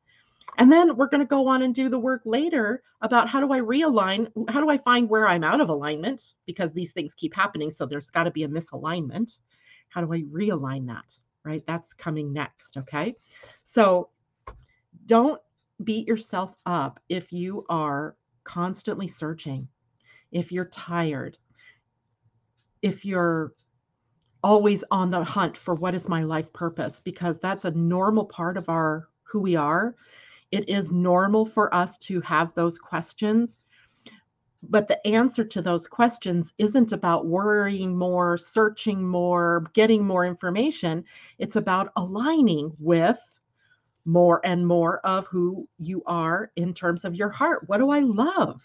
And 0.58 0.70
then 0.70 0.96
we're 0.96 1.08
going 1.08 1.20
to 1.20 1.26
go 1.26 1.46
on 1.46 1.62
and 1.62 1.74
do 1.74 1.88
the 1.88 1.98
work 1.98 2.22
later 2.24 2.82
about 3.00 3.28
how 3.28 3.40
do 3.40 3.52
I 3.52 3.60
realign? 3.60 4.30
How 4.48 4.60
do 4.60 4.68
I 4.68 4.78
find 4.78 5.08
where 5.08 5.26
I'm 5.26 5.44
out 5.44 5.60
of 5.60 5.68
alignment? 5.68 6.34
Because 6.46 6.72
these 6.72 6.92
things 6.92 7.14
keep 7.14 7.34
happening. 7.34 7.70
So 7.70 7.86
there's 7.86 8.10
got 8.10 8.24
to 8.24 8.30
be 8.30 8.44
a 8.44 8.48
misalignment. 8.48 9.38
How 9.88 10.00
do 10.00 10.12
I 10.12 10.22
realign 10.22 10.86
that? 10.88 11.16
Right? 11.44 11.64
That's 11.66 11.92
coming 11.94 12.32
next. 12.32 12.76
Okay. 12.76 13.14
So 13.62 14.10
don't 15.06 15.40
beat 15.84 16.06
yourself 16.06 16.54
up 16.66 17.00
if 17.08 17.32
you 17.32 17.64
are 17.70 18.16
constantly 18.44 19.08
searching, 19.08 19.66
if 20.30 20.52
you're 20.52 20.66
tired, 20.66 21.38
if 22.82 23.04
you're 23.04 23.54
always 24.42 24.84
on 24.90 25.10
the 25.10 25.22
hunt 25.22 25.56
for 25.56 25.74
what 25.74 25.94
is 25.94 26.08
my 26.08 26.22
life 26.22 26.52
purpose, 26.52 27.00
because 27.00 27.38
that's 27.38 27.64
a 27.64 27.70
normal 27.70 28.24
part 28.24 28.56
of 28.56 28.68
our 28.68 29.08
who 29.22 29.40
we 29.40 29.56
are 29.56 29.94
it 30.52 30.68
is 30.68 30.90
normal 30.90 31.46
for 31.46 31.72
us 31.74 31.98
to 31.98 32.20
have 32.22 32.54
those 32.54 32.78
questions. 32.78 33.60
But 34.62 34.88
the 34.88 35.04
answer 35.06 35.44
to 35.44 35.62
those 35.62 35.86
questions 35.86 36.52
isn't 36.58 36.92
about 36.92 37.26
worrying 37.26 37.96
more, 37.96 38.36
searching 38.36 39.02
more, 39.02 39.64
getting 39.72 40.04
more 40.06 40.26
information. 40.26 41.04
It's 41.38 41.56
about 41.56 41.92
aligning 41.96 42.72
with 42.78 43.18
more 44.04 44.40
and 44.44 44.66
more 44.66 45.00
of 45.00 45.26
who 45.26 45.68
you 45.78 46.02
are 46.06 46.50
in 46.56 46.74
terms 46.74 47.04
of 47.04 47.14
your 47.14 47.30
heart. 47.30 47.68
What 47.68 47.78
do 47.78 47.90
I 47.90 48.00
love? 48.00 48.60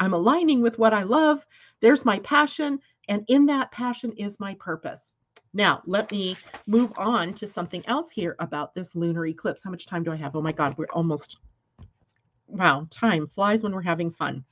I'm 0.00 0.12
aligning 0.12 0.60
with 0.60 0.78
what 0.78 0.92
I 0.92 1.04
love. 1.04 1.44
There's 1.80 2.04
my 2.04 2.18
passion. 2.20 2.78
And 3.08 3.24
in 3.28 3.46
that 3.46 3.72
passion 3.72 4.12
is 4.12 4.40
my 4.40 4.54
purpose. 4.54 5.12
Now, 5.58 5.82
let 5.86 6.12
me 6.12 6.36
move 6.68 6.92
on 6.96 7.34
to 7.34 7.44
something 7.44 7.84
else 7.88 8.12
here 8.12 8.36
about 8.38 8.76
this 8.76 8.94
lunar 8.94 9.26
eclipse. 9.26 9.64
How 9.64 9.70
much 9.70 9.86
time 9.86 10.04
do 10.04 10.12
I 10.12 10.16
have? 10.16 10.36
Oh 10.36 10.40
my 10.40 10.52
God, 10.52 10.78
we're 10.78 10.86
almost, 10.92 11.38
wow, 12.46 12.86
time 12.90 13.26
flies 13.26 13.64
when 13.64 13.74
we're 13.74 13.82
having 13.82 14.12
fun. 14.12 14.44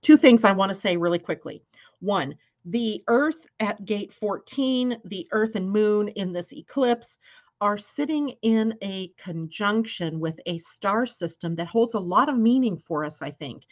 Two 0.00 0.16
things 0.16 0.44
I 0.44 0.52
want 0.52 0.68
to 0.68 0.76
say 0.76 0.96
really 0.96 1.18
quickly. 1.18 1.60
One, 1.98 2.36
the 2.66 3.02
Earth 3.08 3.48
at 3.58 3.84
gate 3.84 4.12
14, 4.14 4.96
the 5.06 5.26
Earth 5.32 5.56
and 5.56 5.68
Moon 5.68 6.06
in 6.10 6.32
this 6.32 6.52
eclipse 6.52 7.18
are 7.60 7.76
sitting 7.76 8.28
in 8.42 8.76
a 8.80 9.08
conjunction 9.18 10.20
with 10.20 10.38
a 10.46 10.56
star 10.58 11.04
system 11.04 11.56
that 11.56 11.66
holds 11.66 11.94
a 11.94 11.98
lot 11.98 12.28
of 12.28 12.38
meaning 12.38 12.78
for 12.78 13.04
us, 13.04 13.20
I 13.22 13.32
think. 13.32 13.64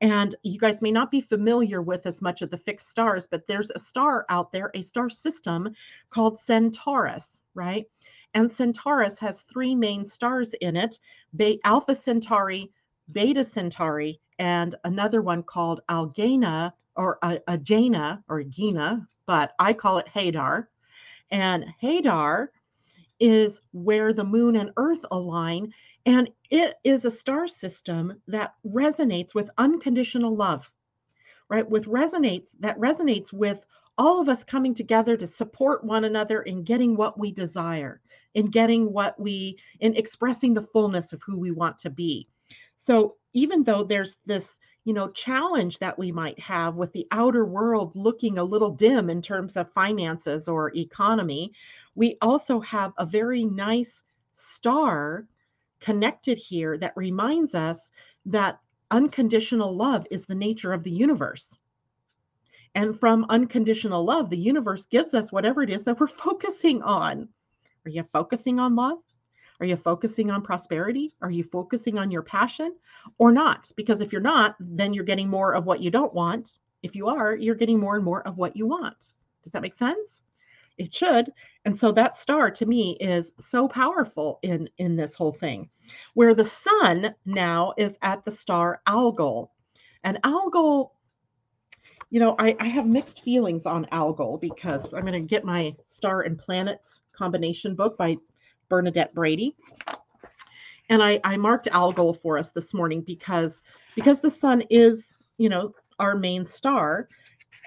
And 0.00 0.36
you 0.42 0.58
guys 0.58 0.82
may 0.82 0.92
not 0.92 1.10
be 1.10 1.20
familiar 1.20 1.80
with 1.80 2.06
as 2.06 2.20
much 2.20 2.42
of 2.42 2.50
the 2.50 2.58
fixed 2.58 2.90
stars, 2.90 3.26
but 3.26 3.46
there's 3.46 3.70
a 3.70 3.78
star 3.78 4.26
out 4.28 4.52
there, 4.52 4.70
a 4.74 4.82
star 4.82 5.08
system 5.08 5.74
called 6.10 6.38
Centaurus, 6.38 7.42
right? 7.54 7.86
And 8.34 8.52
Centaurus 8.52 9.18
has 9.18 9.42
three 9.42 9.74
main 9.74 10.04
stars 10.04 10.52
in 10.60 10.76
it 10.76 10.98
Be- 11.36 11.60
Alpha 11.64 11.94
Centauri, 11.94 12.70
Beta 13.12 13.42
Centauri, 13.42 14.20
and 14.38 14.74
another 14.84 15.22
one 15.22 15.42
called 15.42 15.80
Algena 15.88 16.72
or 16.96 17.18
uh, 17.22 17.38
or 18.28 18.42
Gina, 18.42 19.08
but 19.26 19.54
I 19.58 19.72
call 19.72 19.98
it 19.98 20.08
Hadar. 20.14 20.66
And 21.30 21.64
Hadar 21.82 22.48
is 23.18 23.60
where 23.72 24.12
the 24.12 24.24
moon 24.24 24.56
and 24.56 24.70
earth 24.76 25.04
align 25.10 25.72
and 26.06 26.30
it 26.50 26.76
is 26.84 27.04
a 27.04 27.10
star 27.10 27.48
system 27.48 28.22
that 28.28 28.54
resonates 28.64 29.34
with 29.34 29.50
unconditional 29.58 30.34
love, 30.34 30.70
right? 31.48 31.68
With 31.68 31.86
resonates 31.86 32.54
that 32.60 32.78
resonates 32.78 33.32
with 33.32 33.64
all 33.98 34.20
of 34.20 34.28
us 34.28 34.44
coming 34.44 34.72
together 34.72 35.16
to 35.16 35.26
support 35.26 35.82
one 35.84 36.04
another 36.04 36.42
in 36.42 36.62
getting 36.62 36.96
what 36.96 37.18
we 37.18 37.32
desire, 37.32 38.00
in 38.34 38.46
getting 38.46 38.92
what 38.92 39.18
we, 39.18 39.58
in 39.80 39.96
expressing 39.96 40.54
the 40.54 40.68
fullness 40.72 41.12
of 41.12 41.20
who 41.22 41.36
we 41.36 41.50
want 41.50 41.78
to 41.80 41.90
be. 41.90 42.28
So 42.76 43.16
even 43.32 43.64
though 43.64 43.82
there's 43.82 44.16
this, 44.26 44.60
you 44.84 44.94
know, 44.94 45.08
challenge 45.08 45.80
that 45.80 45.98
we 45.98 46.12
might 46.12 46.38
have 46.38 46.76
with 46.76 46.92
the 46.92 47.08
outer 47.10 47.44
world 47.44 47.96
looking 47.96 48.38
a 48.38 48.44
little 48.44 48.70
dim 48.70 49.10
in 49.10 49.22
terms 49.22 49.56
of 49.56 49.72
finances 49.72 50.46
or 50.46 50.72
economy, 50.76 51.52
we 51.96 52.16
also 52.22 52.60
have 52.60 52.92
a 52.98 53.06
very 53.06 53.44
nice 53.44 54.04
star 54.34 55.26
connected 55.80 56.38
here 56.38 56.78
that 56.78 56.96
reminds 56.96 57.54
us 57.54 57.90
that 58.26 58.58
unconditional 58.90 59.74
love 59.74 60.06
is 60.10 60.26
the 60.26 60.34
nature 60.34 60.72
of 60.72 60.82
the 60.82 60.90
universe. 60.90 61.58
And 62.74 62.98
from 62.98 63.26
unconditional 63.30 64.04
love, 64.04 64.28
the 64.28 64.36
universe 64.36 64.86
gives 64.86 65.14
us 65.14 65.32
whatever 65.32 65.62
it 65.62 65.70
is 65.70 65.82
that 65.84 65.98
we're 65.98 66.06
focusing 66.24 66.82
on. 66.82 67.28
Are 67.84 67.90
you 67.90 68.04
focusing 68.12 68.58
on 68.58 68.76
love? 68.76 68.98
Are 69.60 69.66
you 69.66 69.76
focusing 69.76 70.30
on 70.30 70.42
prosperity? 70.42 71.14
Are 71.22 71.30
you 71.30 71.42
focusing 71.42 71.98
on 71.98 72.10
your 72.10 72.22
passion 72.22 72.76
or 73.18 73.32
not? 73.32 73.70
Because 73.76 74.00
if 74.00 74.12
you're 74.12 74.20
not, 74.20 74.56
then 74.60 74.92
you're 74.92 75.04
getting 75.04 75.28
more 75.28 75.54
of 75.54 75.66
what 75.66 75.80
you 75.80 75.90
don't 75.90 76.12
want. 76.12 76.58
If 76.82 76.94
you 76.94 77.08
are, 77.08 77.34
you're 77.34 77.54
getting 77.54 77.80
more 77.80 77.96
and 77.96 78.04
more 78.04 78.26
of 78.28 78.36
what 78.36 78.54
you 78.54 78.66
want. 78.66 79.12
Does 79.42 79.52
that 79.52 79.62
make 79.62 79.78
sense? 79.78 80.22
It 80.78 80.94
should. 80.94 81.32
And 81.64 81.78
so 81.78 81.90
that 81.92 82.16
star 82.16 82.50
to 82.50 82.66
me 82.66 82.96
is 83.00 83.32
so 83.38 83.66
powerful 83.68 84.38
in 84.42 84.68
in 84.78 84.96
this 84.96 85.14
whole 85.14 85.32
thing 85.32 85.68
where 86.14 86.34
the 86.34 86.44
sun 86.44 87.14
now 87.24 87.72
is 87.76 87.98
at 88.02 88.24
the 88.24 88.30
star 88.30 88.80
algol. 88.86 89.52
And 90.04 90.18
algol 90.24 90.96
you 92.10 92.20
know 92.20 92.36
i, 92.38 92.56
I 92.60 92.66
have 92.66 92.86
mixed 92.86 93.22
feelings 93.22 93.66
on 93.66 93.86
algol 93.90 94.38
because 94.38 94.84
i'm 94.94 95.00
going 95.00 95.12
to 95.12 95.20
get 95.20 95.44
my 95.44 95.74
star 95.88 96.22
and 96.22 96.38
planets 96.38 97.00
combination 97.12 97.74
book 97.74 97.98
by 97.98 98.16
bernadette 98.68 99.14
brady. 99.14 99.56
And 100.88 101.02
i 101.02 101.20
i 101.24 101.36
marked 101.36 101.66
algol 101.68 102.14
for 102.14 102.38
us 102.38 102.52
this 102.52 102.72
morning 102.72 103.00
because 103.02 103.60
because 103.94 104.20
the 104.20 104.30
sun 104.30 104.62
is 104.70 105.18
you 105.38 105.48
know 105.48 105.74
our 105.98 106.16
main 106.16 106.46
star 106.46 107.08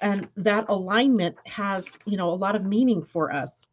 and 0.01 0.27
that 0.37 0.65
alignment 0.69 1.35
has 1.45 1.97
you 2.05 2.17
know 2.17 2.29
a 2.29 2.31
lot 2.31 2.55
of 2.55 2.65
meaning 2.65 3.03
for 3.03 3.31
us. 3.31 3.65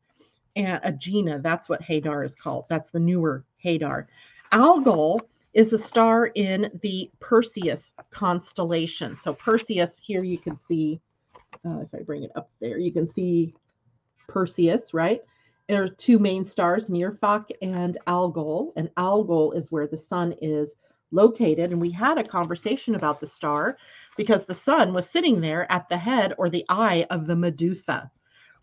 And 0.54 0.82
agena 0.82 1.42
that's 1.42 1.68
what 1.68 1.82
hadar 1.82 2.24
is 2.24 2.34
called. 2.34 2.64
That's 2.68 2.90
the 2.90 3.00
newer 3.00 3.44
hadar 3.64 4.06
algol 4.52 5.20
is 5.54 5.72
a 5.72 5.78
star 5.78 6.26
in 6.34 6.70
the 6.82 7.10
perseus 7.20 7.92
constellation. 8.10 9.16
So 9.16 9.34
perseus 9.34 9.98
here 9.98 10.22
you 10.22 10.38
can 10.38 10.58
see 10.60 11.00
uh, 11.64 11.80
if 11.80 11.88
i 11.94 12.02
bring 12.02 12.22
it 12.22 12.30
up 12.36 12.50
there 12.60 12.78
you 12.78 12.92
can 12.92 13.06
see 13.06 13.54
perseus 14.28 14.92
right? 14.94 15.22
There 15.68 15.82
are 15.82 15.88
two 15.88 16.18
main 16.18 16.44
stars 16.44 16.86
Mirfak 16.86 17.50
and 17.60 17.98
algol 18.06 18.72
and 18.76 18.90
algol 18.96 19.52
is 19.52 19.72
where 19.72 19.86
the 19.86 19.96
sun 19.96 20.34
is 20.40 20.74
located. 21.12 21.72
And 21.72 21.80
we 21.80 21.90
had 21.90 22.18
a 22.18 22.24
conversation 22.24 22.94
about 22.94 23.20
the 23.20 23.26
star 23.26 23.76
because 24.16 24.44
the 24.44 24.54
sun 24.54 24.92
was 24.92 25.08
sitting 25.08 25.40
there 25.40 25.70
at 25.70 25.88
the 25.88 25.96
head 25.96 26.34
or 26.38 26.48
the 26.48 26.64
eye 26.68 27.06
of 27.10 27.26
the 27.26 27.36
Medusa, 27.36 28.10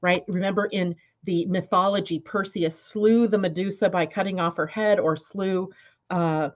right? 0.02 0.24
Remember 0.28 0.66
in 0.66 0.96
the 1.24 1.46
mythology, 1.46 2.20
Perseus 2.20 2.78
slew 2.78 3.28
the 3.28 3.38
Medusa 3.38 3.90
by 3.90 4.06
cutting 4.06 4.40
off 4.40 4.58
her 4.58 4.68
head 4.68 5.00
or 5.00 5.16
slew 5.16 5.70
uh, 6.10 6.50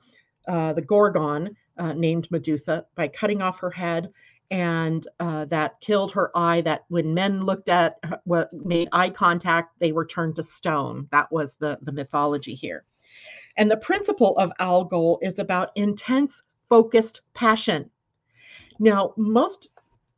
uh, 0.48 0.74
the 0.74 0.82
Gorgon, 0.82 1.56
uh, 1.78 1.94
named 1.94 2.30
Medusa, 2.32 2.86
by 2.96 3.08
cutting 3.08 3.42
off 3.42 3.60
her 3.60 3.72
head. 3.72 4.12
And 4.50 5.06
uh, 5.20 5.46
that 5.46 5.80
killed 5.82 6.14
her 6.14 6.32
eye. 6.36 6.62
That 6.62 6.86
when 6.88 7.14
men 7.14 7.44
looked 7.44 7.68
at 7.68 7.98
what 8.24 8.52
made 8.54 8.88
eye 8.94 9.10
contact, 9.10 9.78
they 9.80 9.92
were 9.92 10.06
turned 10.06 10.38
to 10.38 10.44
stone. 10.44 11.08
That 11.12 11.30
was 11.32 11.56
the, 11.56 11.78
the 11.82 11.92
mythology 11.92 12.56
here. 12.56 12.86
And 13.58 13.70
the 13.70 13.78
principle 13.78 14.38
of 14.38 14.54
Algol 14.60 15.20
is 15.22 15.40
about 15.40 15.72
intense, 15.76 16.44
focused 16.70 17.22
passion. 17.34 17.90
Now, 18.80 19.14
most 19.18 19.74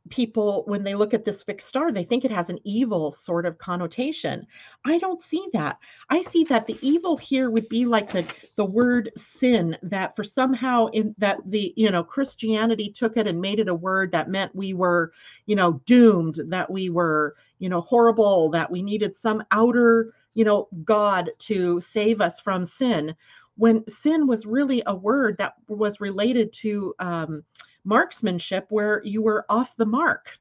people 0.08 0.64
when 0.66 0.82
they 0.82 0.94
look 0.94 1.14
at 1.14 1.24
this 1.24 1.42
fixed 1.42 1.68
star 1.68 1.92
they 1.92 2.02
think 2.02 2.24
it 2.24 2.32
has 2.32 2.48
an 2.50 2.58
evil 2.64 3.12
sort 3.12 3.46
of 3.46 3.58
connotation. 3.58 4.46
I 4.84 4.98
don't 4.98 5.20
see 5.20 5.46
that. 5.52 5.78
I 6.08 6.22
see 6.22 6.44
that 6.44 6.66
the 6.66 6.78
evil 6.82 7.16
here 7.16 7.50
would 7.50 7.68
be 7.68 7.84
like 7.84 8.10
the 8.10 8.26
the 8.56 8.64
word 8.64 9.10
sin 9.16 9.76
that 9.82 10.16
for 10.16 10.24
somehow 10.24 10.86
in 10.86 11.14
that 11.18 11.38
the 11.46 11.72
you 11.76 11.90
know 11.90 12.02
christianity 12.02 12.90
took 12.90 13.16
it 13.16 13.26
and 13.26 13.40
made 13.40 13.60
it 13.60 13.68
a 13.68 13.74
word 13.74 14.10
that 14.12 14.30
meant 14.30 14.54
we 14.54 14.74
were 14.74 15.12
you 15.46 15.54
know 15.54 15.80
doomed 15.84 16.40
that 16.48 16.70
we 16.70 16.90
were 16.90 17.36
you 17.58 17.68
know 17.68 17.80
horrible 17.82 18.50
that 18.50 18.70
we 18.70 18.82
needed 18.82 19.14
some 19.14 19.42
outer 19.50 20.12
you 20.34 20.44
know 20.44 20.68
god 20.84 21.30
to 21.38 21.80
save 21.80 22.20
us 22.20 22.40
from 22.40 22.64
sin. 22.66 23.14
When 23.56 23.86
sin 23.88 24.26
was 24.26 24.46
really 24.46 24.82
a 24.86 24.96
word 24.96 25.36
that 25.38 25.54
was 25.68 26.00
related 26.00 26.52
to 26.54 26.94
um 26.98 27.44
marksmanship 27.84 28.66
where 28.70 29.02
you 29.04 29.22
were 29.22 29.44
off 29.48 29.76
the 29.76 29.86
mark, 29.86 30.38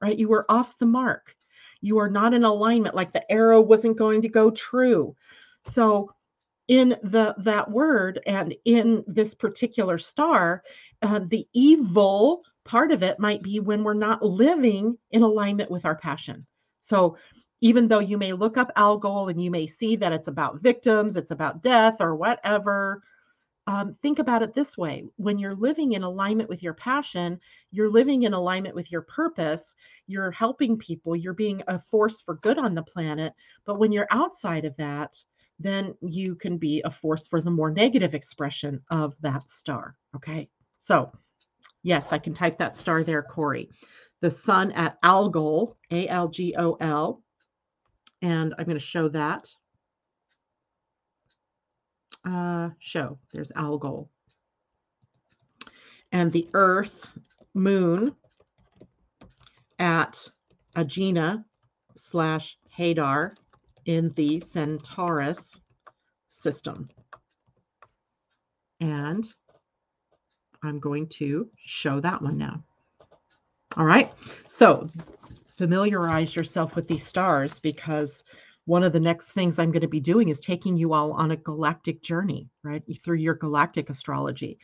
right? 0.00 0.18
You 0.18 0.28
were 0.28 0.46
off 0.50 0.78
the 0.78 0.86
mark. 0.86 1.36
You 1.80 1.98
are 1.98 2.10
not 2.10 2.34
in 2.34 2.44
alignment, 2.44 2.94
like 2.94 3.12
the 3.12 3.30
arrow 3.30 3.60
wasn't 3.60 3.98
going 3.98 4.22
to 4.22 4.28
go 4.28 4.50
true. 4.50 5.14
So, 5.64 6.10
in 6.66 6.90
the 7.02 7.34
that 7.38 7.70
word 7.70 8.20
and 8.26 8.54
in 8.66 9.02
this 9.06 9.34
particular 9.34 9.96
star, 9.96 10.62
uh, 11.00 11.20
the 11.28 11.46
evil 11.54 12.42
part 12.64 12.92
of 12.92 13.02
it 13.02 13.18
might 13.18 13.42
be 13.42 13.60
when 13.60 13.82
we're 13.82 13.94
not 13.94 14.22
living 14.22 14.98
in 15.12 15.22
alignment 15.22 15.70
with 15.70 15.86
our 15.86 15.96
passion. 15.96 16.46
So, 16.80 17.16
even 17.60 17.88
though 17.88 17.98
you 17.98 18.18
may 18.18 18.32
look 18.32 18.56
up 18.56 18.70
Al 18.76 18.92
Algol 18.92 19.28
and 19.28 19.42
you 19.42 19.50
may 19.50 19.66
see 19.66 19.96
that 19.96 20.12
it's 20.12 20.28
about 20.28 20.60
victims, 20.60 21.16
it's 21.16 21.30
about 21.30 21.62
death 21.62 21.96
or 22.00 22.14
whatever, 22.14 23.02
um, 23.68 23.94
think 24.00 24.18
about 24.18 24.42
it 24.42 24.54
this 24.54 24.78
way 24.78 25.04
when 25.16 25.38
you're 25.38 25.54
living 25.54 25.92
in 25.92 26.02
alignment 26.02 26.48
with 26.48 26.62
your 26.62 26.72
passion, 26.72 27.38
you're 27.70 27.90
living 27.90 28.22
in 28.22 28.32
alignment 28.32 28.74
with 28.74 28.90
your 28.90 29.02
purpose, 29.02 29.74
you're 30.06 30.30
helping 30.30 30.78
people, 30.78 31.14
you're 31.14 31.34
being 31.34 31.62
a 31.68 31.78
force 31.78 32.22
for 32.22 32.36
good 32.36 32.56
on 32.56 32.74
the 32.74 32.82
planet. 32.82 33.34
But 33.66 33.78
when 33.78 33.92
you're 33.92 34.06
outside 34.10 34.64
of 34.64 34.74
that, 34.78 35.22
then 35.58 35.94
you 36.00 36.34
can 36.34 36.56
be 36.56 36.80
a 36.86 36.90
force 36.90 37.26
for 37.26 37.42
the 37.42 37.50
more 37.50 37.70
negative 37.70 38.14
expression 38.14 38.80
of 38.90 39.14
that 39.20 39.50
star. 39.50 39.96
Okay. 40.16 40.48
So, 40.78 41.12
yes, 41.82 42.10
I 42.10 42.16
can 42.16 42.32
type 42.32 42.56
that 42.58 42.78
star 42.78 43.02
there, 43.02 43.22
Corey. 43.22 43.68
The 44.22 44.30
sun 44.30 44.72
at 44.72 44.96
Algol, 45.02 45.76
A 45.90 46.08
L 46.08 46.28
G 46.28 46.54
O 46.56 46.78
L. 46.80 47.22
And 48.22 48.54
I'm 48.58 48.64
going 48.64 48.78
to 48.78 48.84
show 48.84 49.08
that 49.10 49.54
uh, 52.28 52.70
show. 52.78 53.18
There's 53.32 53.52
Algol. 53.54 54.10
And 56.12 56.32
the 56.32 56.48
Earth, 56.54 57.06
Moon 57.54 58.14
at 59.78 60.28
Agena 60.76 61.44
slash 61.96 62.58
Hadar 62.76 63.34
in 63.84 64.12
the 64.14 64.40
Centaurus 64.40 65.60
system. 66.28 66.88
And 68.80 69.30
I'm 70.62 70.78
going 70.78 71.08
to 71.08 71.48
show 71.58 72.00
that 72.00 72.22
one 72.22 72.38
now. 72.38 72.62
All 73.76 73.84
right. 73.84 74.12
So 74.48 74.88
familiarize 75.56 76.34
yourself 76.36 76.76
with 76.76 76.86
these 76.88 77.06
stars 77.06 77.58
because 77.58 78.22
one 78.68 78.84
of 78.84 78.92
the 78.92 79.00
next 79.00 79.28
things 79.28 79.58
I'm 79.58 79.72
going 79.72 79.80
to 79.80 79.88
be 79.88 79.98
doing 79.98 80.28
is 80.28 80.40
taking 80.40 80.76
you 80.76 80.92
all 80.92 81.12
on 81.12 81.30
a 81.30 81.36
galactic 81.36 82.02
journey, 82.02 82.50
right? 82.62 82.82
Through 83.02 83.16
your 83.16 83.34
galactic 83.34 83.88
astrology. 83.88 84.58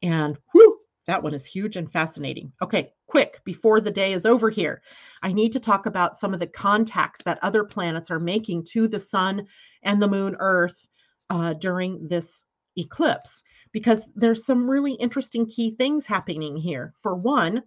And 0.00 0.38
whew, 0.52 0.78
that 1.08 1.24
one 1.24 1.34
is 1.34 1.44
huge 1.44 1.74
and 1.74 1.90
fascinating. 1.90 2.52
Okay, 2.62 2.92
quick, 3.08 3.40
before 3.44 3.80
the 3.80 3.90
day 3.90 4.12
is 4.12 4.24
over 4.24 4.48
here, 4.48 4.80
I 5.24 5.32
need 5.32 5.52
to 5.54 5.60
talk 5.60 5.86
about 5.86 6.16
some 6.16 6.32
of 6.32 6.38
the 6.38 6.46
contacts 6.46 7.20
that 7.24 7.40
other 7.42 7.64
planets 7.64 8.12
are 8.12 8.20
making 8.20 8.64
to 8.66 8.86
the 8.86 9.00
sun 9.00 9.44
and 9.82 10.00
the 10.00 10.06
moon, 10.06 10.36
Earth 10.38 10.86
uh, 11.28 11.54
during 11.54 12.06
this 12.06 12.44
eclipse, 12.76 13.42
because 13.72 14.02
there's 14.14 14.46
some 14.46 14.70
really 14.70 14.92
interesting 14.92 15.46
key 15.46 15.72
things 15.72 16.06
happening 16.06 16.56
here. 16.56 16.94
For 17.02 17.16
one, 17.16 17.64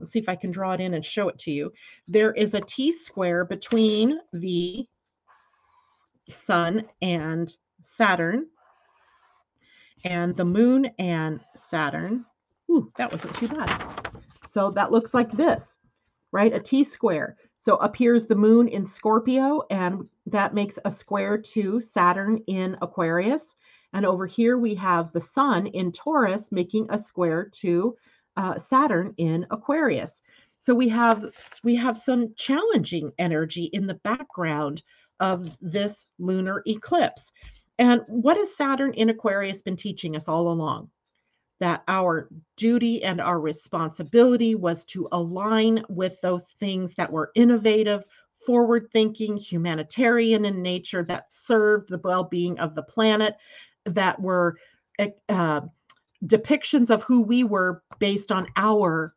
let's 0.00 0.14
see 0.14 0.20
if 0.20 0.28
I 0.30 0.36
can 0.36 0.52
draw 0.52 0.72
it 0.72 0.80
in 0.80 0.94
and 0.94 1.04
show 1.04 1.28
it 1.28 1.38
to 1.40 1.50
you. 1.50 1.70
There 2.08 2.32
is 2.32 2.54
a 2.54 2.62
T 2.62 2.92
square 2.92 3.44
between 3.44 4.20
the 4.32 4.88
Sun 6.30 6.84
and 7.02 7.56
Saturn, 7.82 8.46
and 10.04 10.36
the 10.36 10.44
Moon 10.44 10.90
and 10.98 11.40
Saturn. 11.54 12.24
Ooh, 12.70 12.90
that 12.96 13.12
wasn't 13.12 13.34
too 13.36 13.48
bad. 13.48 14.10
So 14.48 14.70
that 14.70 14.92
looks 14.92 15.14
like 15.14 15.32
this, 15.32 15.64
right? 16.32 16.52
A 16.52 16.60
T 16.60 16.84
square. 16.84 17.36
So 17.58 17.76
up 17.76 17.96
here's 17.96 18.26
the 18.26 18.34
Moon 18.34 18.68
in 18.68 18.86
Scorpio, 18.86 19.62
and 19.70 20.08
that 20.26 20.54
makes 20.54 20.78
a 20.84 20.92
square 20.92 21.38
to 21.38 21.80
Saturn 21.80 22.38
in 22.46 22.76
Aquarius. 22.82 23.56
And 23.92 24.04
over 24.04 24.26
here 24.26 24.58
we 24.58 24.74
have 24.74 25.12
the 25.12 25.20
Sun 25.20 25.68
in 25.68 25.92
Taurus 25.92 26.50
making 26.50 26.86
a 26.90 26.98
square 26.98 27.48
to 27.60 27.96
uh, 28.36 28.58
Saturn 28.58 29.14
in 29.16 29.46
Aquarius. 29.50 30.22
So 30.60 30.74
we 30.74 30.88
have 30.88 31.26
we 31.62 31.74
have 31.76 31.96
some 31.96 32.34
challenging 32.36 33.12
energy 33.18 33.64
in 33.72 33.86
the 33.86 34.00
background 34.02 34.82
of 35.20 35.56
this 35.60 36.06
lunar 36.18 36.62
eclipse. 36.66 37.32
And 37.78 38.02
what 38.06 38.36
has 38.36 38.56
Saturn 38.56 38.92
in 38.94 39.10
Aquarius 39.10 39.62
been 39.62 39.76
teaching 39.76 40.16
us 40.16 40.28
all 40.28 40.48
along? 40.48 40.90
That 41.60 41.82
our 41.88 42.28
duty 42.56 43.02
and 43.02 43.20
our 43.20 43.40
responsibility 43.40 44.54
was 44.54 44.84
to 44.86 45.08
align 45.12 45.84
with 45.88 46.20
those 46.20 46.54
things 46.60 46.94
that 46.94 47.10
were 47.10 47.30
innovative, 47.34 48.04
forward 48.44 48.88
thinking, 48.92 49.36
humanitarian 49.36 50.44
in 50.44 50.62
nature, 50.62 51.02
that 51.04 51.32
served 51.32 51.88
the 51.88 52.00
well 52.04 52.24
being 52.24 52.58
of 52.58 52.74
the 52.74 52.82
planet, 52.82 53.36
that 53.84 54.20
were 54.20 54.56
uh, 54.98 55.60
depictions 56.26 56.90
of 56.90 57.02
who 57.02 57.20
we 57.20 57.44
were 57.44 57.82
based 57.98 58.30
on 58.30 58.46
our 58.56 59.14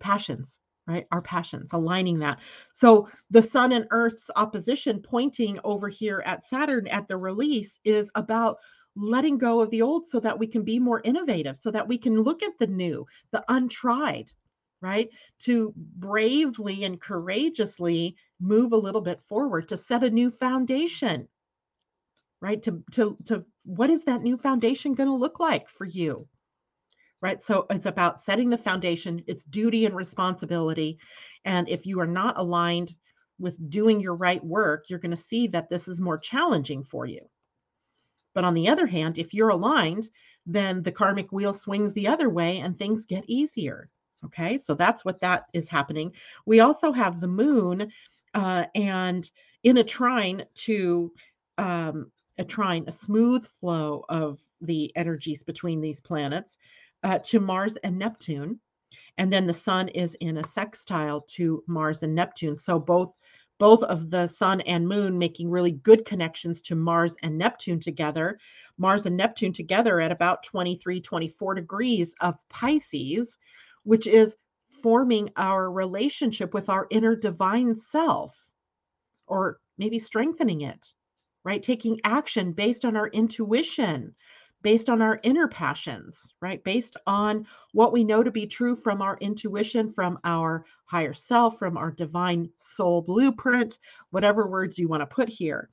passions 0.00 0.60
right? 0.86 1.06
Our 1.10 1.22
passions, 1.22 1.70
aligning 1.72 2.18
that. 2.20 2.38
So 2.74 3.08
the 3.30 3.42
sun 3.42 3.72
and 3.72 3.86
earth's 3.90 4.30
opposition 4.36 5.00
pointing 5.00 5.58
over 5.64 5.88
here 5.88 6.22
at 6.24 6.46
Saturn 6.46 6.86
at 6.88 7.08
the 7.08 7.16
release 7.16 7.80
is 7.84 8.10
about 8.14 8.58
letting 8.94 9.36
go 9.36 9.60
of 9.60 9.70
the 9.70 9.82
old 9.82 10.06
so 10.06 10.20
that 10.20 10.38
we 10.38 10.46
can 10.46 10.62
be 10.62 10.78
more 10.78 11.00
innovative, 11.04 11.56
so 11.58 11.70
that 11.70 11.86
we 11.86 11.98
can 11.98 12.20
look 12.20 12.42
at 12.42 12.58
the 12.58 12.66
new, 12.66 13.06
the 13.32 13.44
untried, 13.48 14.30
right? 14.80 15.10
To 15.40 15.74
bravely 15.76 16.84
and 16.84 17.00
courageously 17.00 18.16
move 18.40 18.72
a 18.72 18.76
little 18.76 19.00
bit 19.02 19.20
forward 19.28 19.68
to 19.68 19.76
set 19.76 20.04
a 20.04 20.10
new 20.10 20.30
foundation, 20.30 21.28
right? 22.40 22.62
To 22.62 22.82
to 22.92 23.16
to 23.26 23.44
what 23.64 23.90
is 23.90 24.04
that 24.04 24.22
new 24.22 24.36
foundation 24.36 24.94
going 24.94 25.08
to 25.08 25.14
look 25.14 25.40
like 25.40 25.68
for 25.68 25.84
you? 25.84 26.28
Right? 27.20 27.42
So 27.42 27.66
it's 27.70 27.86
about 27.86 28.20
setting 28.20 28.50
the 28.50 28.58
foundation, 28.58 29.22
it's 29.26 29.44
duty 29.44 29.86
and 29.86 29.96
responsibility. 29.96 30.98
And 31.44 31.68
if 31.68 31.86
you 31.86 32.00
are 32.00 32.06
not 32.06 32.38
aligned 32.38 32.94
with 33.38 33.70
doing 33.70 34.00
your 34.00 34.14
right 34.14 34.44
work, 34.44 34.86
you're 34.88 34.98
going 34.98 35.10
to 35.10 35.16
see 35.16 35.46
that 35.48 35.68
this 35.68 35.88
is 35.88 36.00
more 36.00 36.18
challenging 36.18 36.82
for 36.82 37.06
you. 37.06 37.20
But 38.34 38.44
on 38.44 38.54
the 38.54 38.68
other 38.68 38.86
hand, 38.86 39.18
if 39.18 39.32
you're 39.32 39.48
aligned, 39.48 40.08
then 40.44 40.82
the 40.82 40.92
karmic 40.92 41.32
wheel 41.32 41.54
swings 41.54 41.92
the 41.92 42.06
other 42.06 42.28
way 42.28 42.58
and 42.58 42.76
things 42.76 43.06
get 43.06 43.24
easier. 43.26 43.88
Okay, 44.24 44.58
so 44.58 44.74
that's 44.74 45.04
what 45.04 45.20
that 45.20 45.44
is 45.52 45.68
happening. 45.68 46.12
We 46.46 46.60
also 46.60 46.92
have 46.92 47.20
the 47.20 47.28
moon 47.28 47.90
uh, 48.34 48.64
and 48.74 49.28
in 49.62 49.78
a 49.78 49.84
trine 49.84 50.44
to 50.54 51.12
um, 51.58 52.10
a 52.38 52.44
trine, 52.44 52.84
a 52.86 52.92
smooth 52.92 53.46
flow 53.60 54.04
of 54.08 54.40
the 54.60 54.92
energies 54.96 55.42
between 55.42 55.80
these 55.80 56.00
planets 56.00 56.56
uh, 57.06 57.20
to 57.20 57.38
Mars 57.38 57.76
and 57.84 57.96
Neptune. 57.96 58.58
And 59.16 59.32
then 59.32 59.46
the 59.46 59.54
sun 59.54 59.88
is 59.90 60.14
in 60.16 60.38
a 60.38 60.44
sextile 60.44 61.20
to 61.36 61.62
Mars 61.68 62.02
and 62.02 62.14
Neptune. 62.14 62.56
So 62.56 62.78
both 62.80 63.12
both 63.58 63.82
of 63.84 64.10
the 64.10 64.26
sun 64.26 64.60
and 64.62 64.86
moon 64.86 65.16
making 65.16 65.48
really 65.48 65.70
good 65.70 66.04
connections 66.04 66.60
to 66.60 66.74
Mars 66.74 67.14
and 67.22 67.38
Neptune 67.38 67.80
together. 67.80 68.38
Mars 68.76 69.06
and 69.06 69.16
Neptune 69.16 69.52
together 69.52 69.98
at 69.98 70.12
about 70.12 70.42
23, 70.42 71.00
24 71.00 71.54
degrees 71.54 72.12
of 72.20 72.34
Pisces, 72.50 73.38
which 73.84 74.06
is 74.06 74.36
forming 74.82 75.30
our 75.36 75.70
relationship 75.70 76.52
with 76.52 76.68
our 76.68 76.86
inner 76.90 77.16
divine 77.16 77.74
self, 77.74 78.36
or 79.26 79.58
maybe 79.78 79.98
strengthening 79.98 80.60
it, 80.62 80.92
right? 81.42 81.62
Taking 81.62 81.98
action 82.04 82.52
based 82.52 82.84
on 82.84 82.94
our 82.94 83.08
intuition, 83.08 84.14
based 84.62 84.88
on 84.88 85.00
our 85.00 85.20
inner 85.22 85.48
passions, 85.48 86.34
right? 86.40 86.62
Based 86.64 86.96
on 87.06 87.46
what 87.72 87.92
we 87.92 88.04
know 88.04 88.22
to 88.22 88.30
be 88.30 88.46
true 88.46 88.74
from 88.74 89.02
our 89.02 89.16
intuition, 89.20 89.92
from 89.92 90.18
our 90.24 90.64
higher 90.86 91.14
self, 91.14 91.58
from 91.58 91.76
our 91.76 91.90
divine 91.90 92.50
soul 92.56 93.02
blueprint, 93.02 93.78
whatever 94.10 94.48
words 94.48 94.78
you 94.78 94.88
want 94.88 95.02
to 95.02 95.06
put 95.06 95.28
here. 95.28 95.70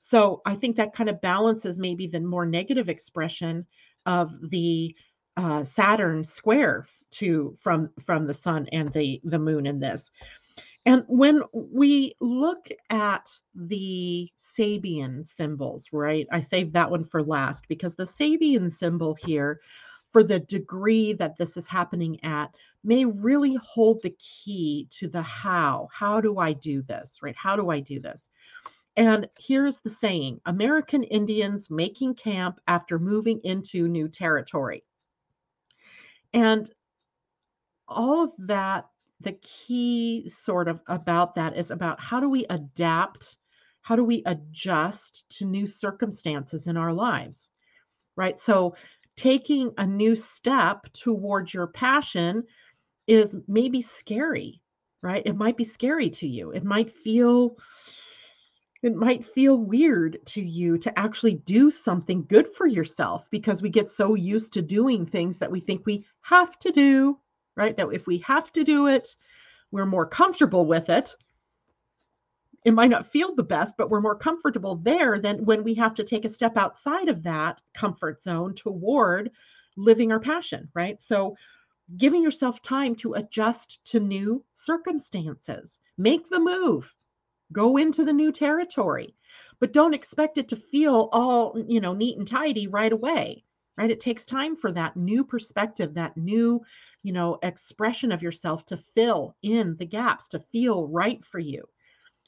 So 0.00 0.42
I 0.46 0.54
think 0.54 0.76
that 0.76 0.94
kind 0.94 1.10
of 1.10 1.20
balances 1.20 1.78
maybe 1.78 2.06
the 2.06 2.20
more 2.20 2.46
negative 2.46 2.88
expression 2.88 3.66
of 4.04 4.50
the 4.50 4.94
uh, 5.36 5.64
Saturn 5.64 6.24
square 6.24 6.86
to 7.12 7.54
from 7.60 7.90
from 8.04 8.26
the 8.26 8.34
sun 8.34 8.68
and 8.72 8.92
the 8.92 9.20
the 9.24 9.38
moon 9.38 9.66
in 9.66 9.80
this. 9.80 10.10
And 10.86 11.04
when 11.08 11.42
we 11.52 12.14
look 12.20 12.68
at 12.90 13.28
the 13.56 14.30
Sabian 14.38 15.26
symbols, 15.26 15.88
right? 15.92 16.28
I 16.30 16.40
saved 16.40 16.72
that 16.74 16.90
one 16.90 17.02
for 17.02 17.24
last 17.24 17.66
because 17.66 17.96
the 17.96 18.04
Sabian 18.04 18.72
symbol 18.72 19.14
here, 19.14 19.60
for 20.12 20.22
the 20.22 20.38
degree 20.38 21.12
that 21.14 21.36
this 21.36 21.56
is 21.56 21.66
happening 21.66 22.22
at, 22.24 22.54
may 22.84 23.04
really 23.04 23.56
hold 23.56 24.00
the 24.02 24.16
key 24.20 24.86
to 24.90 25.08
the 25.08 25.20
how. 25.20 25.88
How 25.92 26.20
do 26.20 26.38
I 26.38 26.52
do 26.52 26.80
this, 26.82 27.18
right? 27.20 27.36
How 27.36 27.56
do 27.56 27.70
I 27.70 27.80
do 27.80 27.98
this? 27.98 28.30
And 28.96 29.28
here's 29.38 29.80
the 29.80 29.90
saying 29.90 30.40
American 30.46 31.02
Indians 31.02 31.68
making 31.68 32.14
camp 32.14 32.60
after 32.68 33.00
moving 33.00 33.40
into 33.42 33.88
new 33.88 34.08
territory. 34.08 34.84
And 36.32 36.70
all 37.88 38.24
of 38.24 38.32
that 38.38 38.86
the 39.20 39.32
key 39.42 40.28
sort 40.28 40.68
of 40.68 40.80
about 40.88 41.34
that 41.34 41.56
is 41.56 41.70
about 41.70 42.00
how 42.00 42.20
do 42.20 42.28
we 42.28 42.44
adapt 42.50 43.36
how 43.82 43.96
do 43.96 44.04
we 44.04 44.22
adjust 44.26 45.28
to 45.30 45.44
new 45.44 45.66
circumstances 45.66 46.66
in 46.66 46.76
our 46.76 46.92
lives 46.92 47.50
right? 48.16 48.40
So 48.40 48.74
taking 49.16 49.72
a 49.78 49.86
new 49.86 50.16
step 50.16 50.86
towards 50.92 51.54
your 51.54 51.66
passion 51.68 52.44
is 53.06 53.36
maybe 53.46 53.82
scary 53.82 54.60
right? 55.02 55.22
It 55.24 55.36
might 55.36 55.56
be 55.56 55.64
scary 55.64 56.10
to 56.10 56.26
you. 56.26 56.50
It 56.50 56.64
might 56.64 56.92
feel 56.92 57.56
it 58.82 58.94
might 58.94 59.24
feel 59.24 59.58
weird 59.58 60.18
to 60.26 60.42
you 60.42 60.78
to 60.78 60.98
actually 60.98 61.34
do 61.34 61.70
something 61.70 62.24
good 62.28 62.52
for 62.52 62.66
yourself 62.66 63.24
because 63.30 63.62
we 63.62 63.70
get 63.70 63.90
so 63.90 64.14
used 64.14 64.52
to 64.52 64.62
doing 64.62 65.06
things 65.06 65.38
that 65.38 65.50
we 65.50 65.60
think 65.60 65.86
we 65.86 66.04
have 66.22 66.58
to 66.58 66.70
do 66.72 67.18
right? 67.56 67.76
That 67.76 67.92
if 67.92 68.06
we 68.06 68.18
have 68.18 68.52
to 68.52 68.64
do 68.64 68.86
it, 68.86 69.16
we're 69.70 69.86
more 69.86 70.06
comfortable 70.06 70.66
with 70.66 70.88
it. 70.88 71.14
It 72.64 72.72
might 72.72 72.90
not 72.90 73.06
feel 73.06 73.34
the 73.34 73.44
best, 73.44 73.76
but 73.76 73.90
we're 73.90 74.00
more 74.00 74.16
comfortable 74.16 74.76
there 74.76 75.20
than 75.20 75.44
when 75.44 75.62
we 75.62 75.74
have 75.74 75.94
to 75.94 76.04
take 76.04 76.24
a 76.24 76.28
step 76.28 76.56
outside 76.56 77.08
of 77.08 77.22
that 77.22 77.62
comfort 77.74 78.22
zone 78.22 78.54
toward 78.54 79.30
living 79.76 80.10
our 80.10 80.20
passion, 80.20 80.68
right? 80.74 81.00
So, 81.02 81.36
giving 81.96 82.22
yourself 82.22 82.60
time 82.62 82.96
to 82.96 83.14
adjust 83.14 83.84
to 83.84 84.00
new 84.00 84.44
circumstances, 84.54 85.78
make 85.96 86.28
the 86.28 86.40
move, 86.40 86.92
go 87.52 87.76
into 87.76 88.04
the 88.04 88.12
new 88.12 88.32
territory, 88.32 89.14
but 89.60 89.72
don't 89.72 89.94
expect 89.94 90.36
it 90.36 90.48
to 90.48 90.56
feel 90.56 91.08
all, 91.12 91.56
you 91.68 91.80
know, 91.80 91.92
neat 91.92 92.18
and 92.18 92.26
tidy 92.26 92.66
right 92.66 92.92
away, 92.92 93.44
right? 93.78 93.90
It 93.90 94.00
takes 94.00 94.24
time 94.24 94.56
for 94.56 94.72
that 94.72 94.96
new 94.96 95.24
perspective, 95.24 95.94
that 95.94 96.16
new 96.16 96.60
you 97.06 97.12
know, 97.12 97.38
expression 97.44 98.10
of 98.10 98.20
yourself 98.20 98.66
to 98.66 98.82
fill 98.96 99.36
in 99.44 99.76
the 99.76 99.86
gaps, 99.86 100.26
to 100.26 100.40
feel 100.50 100.88
right 100.88 101.24
for 101.24 101.38
you. 101.38 101.62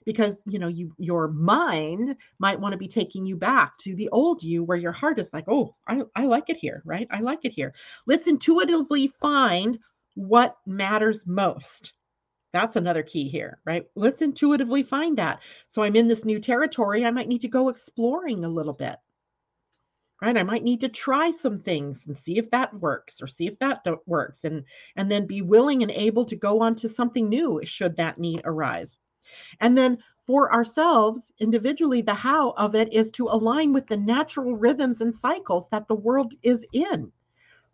Because, 0.05 0.41
you 0.47 0.61
know, 0.61 0.69
you 0.69 0.95
your 0.99 1.27
mind 1.27 2.15
might 2.39 2.61
want 2.61 2.75
to 2.75 2.79
be 2.79 2.87
taking 2.87 3.27
you 3.27 3.35
back 3.35 3.77
to 3.79 3.97
the 3.97 4.09
old 4.11 4.41
you 4.41 4.63
where 4.63 4.79
your 4.79 4.93
heart 4.93 5.19
is 5.19 5.33
like, 5.33 5.47
oh, 5.49 5.75
I, 5.89 6.03
I 6.15 6.27
like 6.27 6.49
it 6.49 6.59
here, 6.59 6.81
right? 6.85 7.09
I 7.11 7.19
like 7.19 7.41
it 7.43 7.51
here. 7.51 7.75
Let's 8.07 8.29
intuitively 8.29 9.13
find 9.21 9.81
what 10.15 10.59
matters 10.65 11.27
most. 11.27 11.95
That's 12.53 12.77
another 12.77 13.03
key 13.03 13.29
here, 13.29 13.59
right? 13.65 13.85
Let's 13.97 14.23
intuitively 14.23 14.85
find 14.85 15.19
that. 15.19 15.41
So 15.71 15.83
I'm 15.83 15.97
in 15.97 16.07
this 16.07 16.25
new 16.25 16.39
territory. 16.39 17.05
I 17.05 17.11
might 17.11 17.27
need 17.27 17.41
to 17.41 17.49
go 17.49 17.69
exploring 17.69 18.45
a 18.45 18.49
little 18.49 18.75
bit 18.75 18.95
right? 20.21 20.37
I 20.37 20.43
might 20.43 20.65
need 20.65 20.81
to 20.81 20.89
try 20.89 21.31
some 21.31 21.61
things 21.61 22.07
and 22.07 22.17
see 22.17 22.39
if 22.39 22.51
that 22.51 22.75
works 22.75 23.23
or 23.23 23.27
see 23.27 23.47
if 23.47 23.59
that 23.61 23.87
works 24.07 24.45
and 24.45 24.65
and 24.97 25.11
then 25.11 25.27
be 25.27 25.43
willing 25.43 25.83
and 25.83 25.93
able 25.93 26.25
to 26.27 26.37
go 26.37 26.61
on 26.61 26.75
to 26.77 26.89
something 26.89 27.29
new 27.29 27.61
should 27.65 27.97
that 27.97 28.19
need 28.19 28.43
arise. 28.45 28.99
And 29.61 29.77
then 29.77 29.99
for 30.27 30.53
ourselves 30.53 31.33
individually 31.39 32.03
the 32.03 32.15
how 32.15 32.51
of 32.53 32.75
it 32.75 32.93
is 32.93 33.11
to 33.13 33.29
align 33.29 33.73
with 33.73 33.87
the 33.87 33.97
natural 33.97 34.57
rhythms 34.57 35.01
and 35.01 35.15
cycles 35.15 35.69
that 35.71 35.89
the 35.89 35.95
world 35.95 36.35
is 36.43 36.65
in 36.73 37.13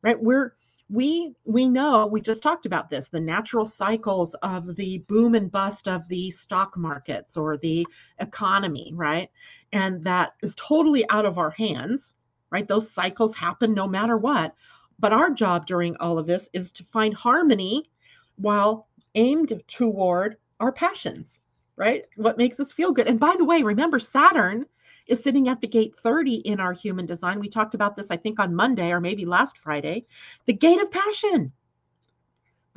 right? 0.03 0.23
We're 0.23 0.55
we 0.91 1.35
we 1.45 1.67
know 1.67 2.07
we 2.07 2.21
just 2.21 2.43
talked 2.43 2.67
about 2.67 2.91
this 2.91 3.09
the 3.09 3.21
natural 3.21 3.65
cycles 3.65 4.35
of 4.43 4.77
the 4.77 4.99
boom 5.09 5.35
and 5.35 5.51
bust 5.51 5.89
of 5.89 6.07
the 6.09 6.31
stock 6.31 6.77
markets 6.77 7.37
or 7.37 7.57
the 7.57 7.87
economy 8.21 8.93
right? 8.95 9.31
And 9.73 10.05
that 10.05 10.35
is 10.43 10.55
totally 10.57 11.09
out 11.11 11.25
of 11.25 11.39
our 11.39 11.51
hands 11.51 12.15
right? 12.55 12.69
Those 12.69 12.89
cycles 12.89 13.35
happen 13.35 13.75
no 13.75 13.89
matter 13.89 14.17
what. 14.17 14.55
But 15.01 15.13
our 15.13 15.31
job 15.31 15.67
during 15.67 15.97
all 15.97 16.21
of 16.21 16.29
this 16.29 16.49
is 16.53 16.71
to 16.73 16.85
find 16.93 17.13
harmony 17.13 17.91
while 18.37 18.87
aimed 19.17 19.61
toward 19.67 20.37
our 20.61 20.71
passions, 20.71 21.41
right? 21.75 22.05
What 22.15 22.39
makes 22.39 22.61
us 22.61 22.73
feel 22.73 22.93
good. 22.93 23.09
And 23.09 23.19
by 23.19 23.35
the 23.37 23.45
way, 23.45 23.65
remember 23.65 23.99
Saturn 23.99 24.67
is 25.09 25.21
sitting 25.21 25.49
at 25.49 25.61
the 25.61 25.67
gate 25.67 25.97
30 26.01 26.35
in 26.37 26.61
our 26.61 26.73
human 26.73 27.07
design. 27.07 27.41
We 27.41 27.49
talked 27.49 27.75
about 27.75 27.97
this, 27.97 28.13
I 28.13 28.17
think, 28.17 28.39
on 28.39 28.55
Monday 28.55 28.93
or 28.93 29.01
maybe 29.01 29.27
last 29.27 29.59
Friday. 29.59 30.07
The 30.47 30.53
gate 30.53 30.81
of 30.81 30.93
passion. 30.93 31.51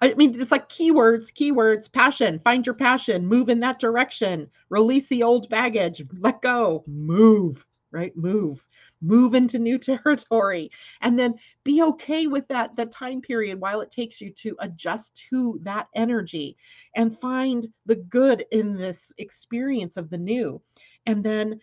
I 0.00 0.14
mean, 0.16 0.40
it's 0.40 0.50
like 0.50 0.70
keywords, 0.70 1.30
keywords, 1.30 1.92
passion, 1.92 2.40
find 2.42 2.64
your 2.64 2.74
passion, 2.74 3.26
move 3.26 3.50
in 3.50 3.60
that 3.60 3.78
direction, 3.78 4.48
release 4.70 5.06
the 5.08 5.22
old 5.22 5.50
baggage, 5.50 6.02
let 6.18 6.40
go, 6.40 6.84
move 6.86 7.66
right? 7.94 8.14
Move, 8.16 8.66
move 9.00 9.34
into 9.34 9.58
new 9.58 9.78
territory, 9.90 10.70
and 11.00 11.18
then 11.18 11.34
be 11.62 11.82
okay 11.82 12.26
with 12.26 12.46
that 12.48 12.76
that 12.76 12.92
time 12.92 13.22
period 13.22 13.60
while 13.60 13.80
it 13.80 13.90
takes 13.90 14.20
you 14.20 14.30
to 14.32 14.56
adjust 14.60 15.14
to 15.30 15.58
that 15.62 15.86
energy 15.94 16.56
and 16.96 17.18
find 17.18 17.68
the 17.86 17.96
good 17.96 18.44
in 18.50 18.76
this 18.76 19.12
experience 19.18 19.96
of 19.96 20.10
the 20.10 20.18
new. 20.18 20.60
And 21.06 21.22
then 21.22 21.60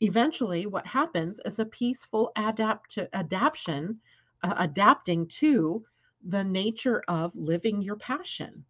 eventually 0.00 0.66
what 0.66 0.86
happens 0.86 1.40
is 1.44 1.58
a 1.58 1.64
peaceful 1.66 2.30
adapt 2.36 2.90
to 2.92 3.14
adaptation, 3.14 3.98
uh, 4.42 4.54
adapting 4.58 5.26
to 5.26 5.84
the 6.28 6.44
nature 6.44 7.02
of 7.08 7.32
living 7.34 7.82
your 7.82 7.96
passion, 7.96 8.64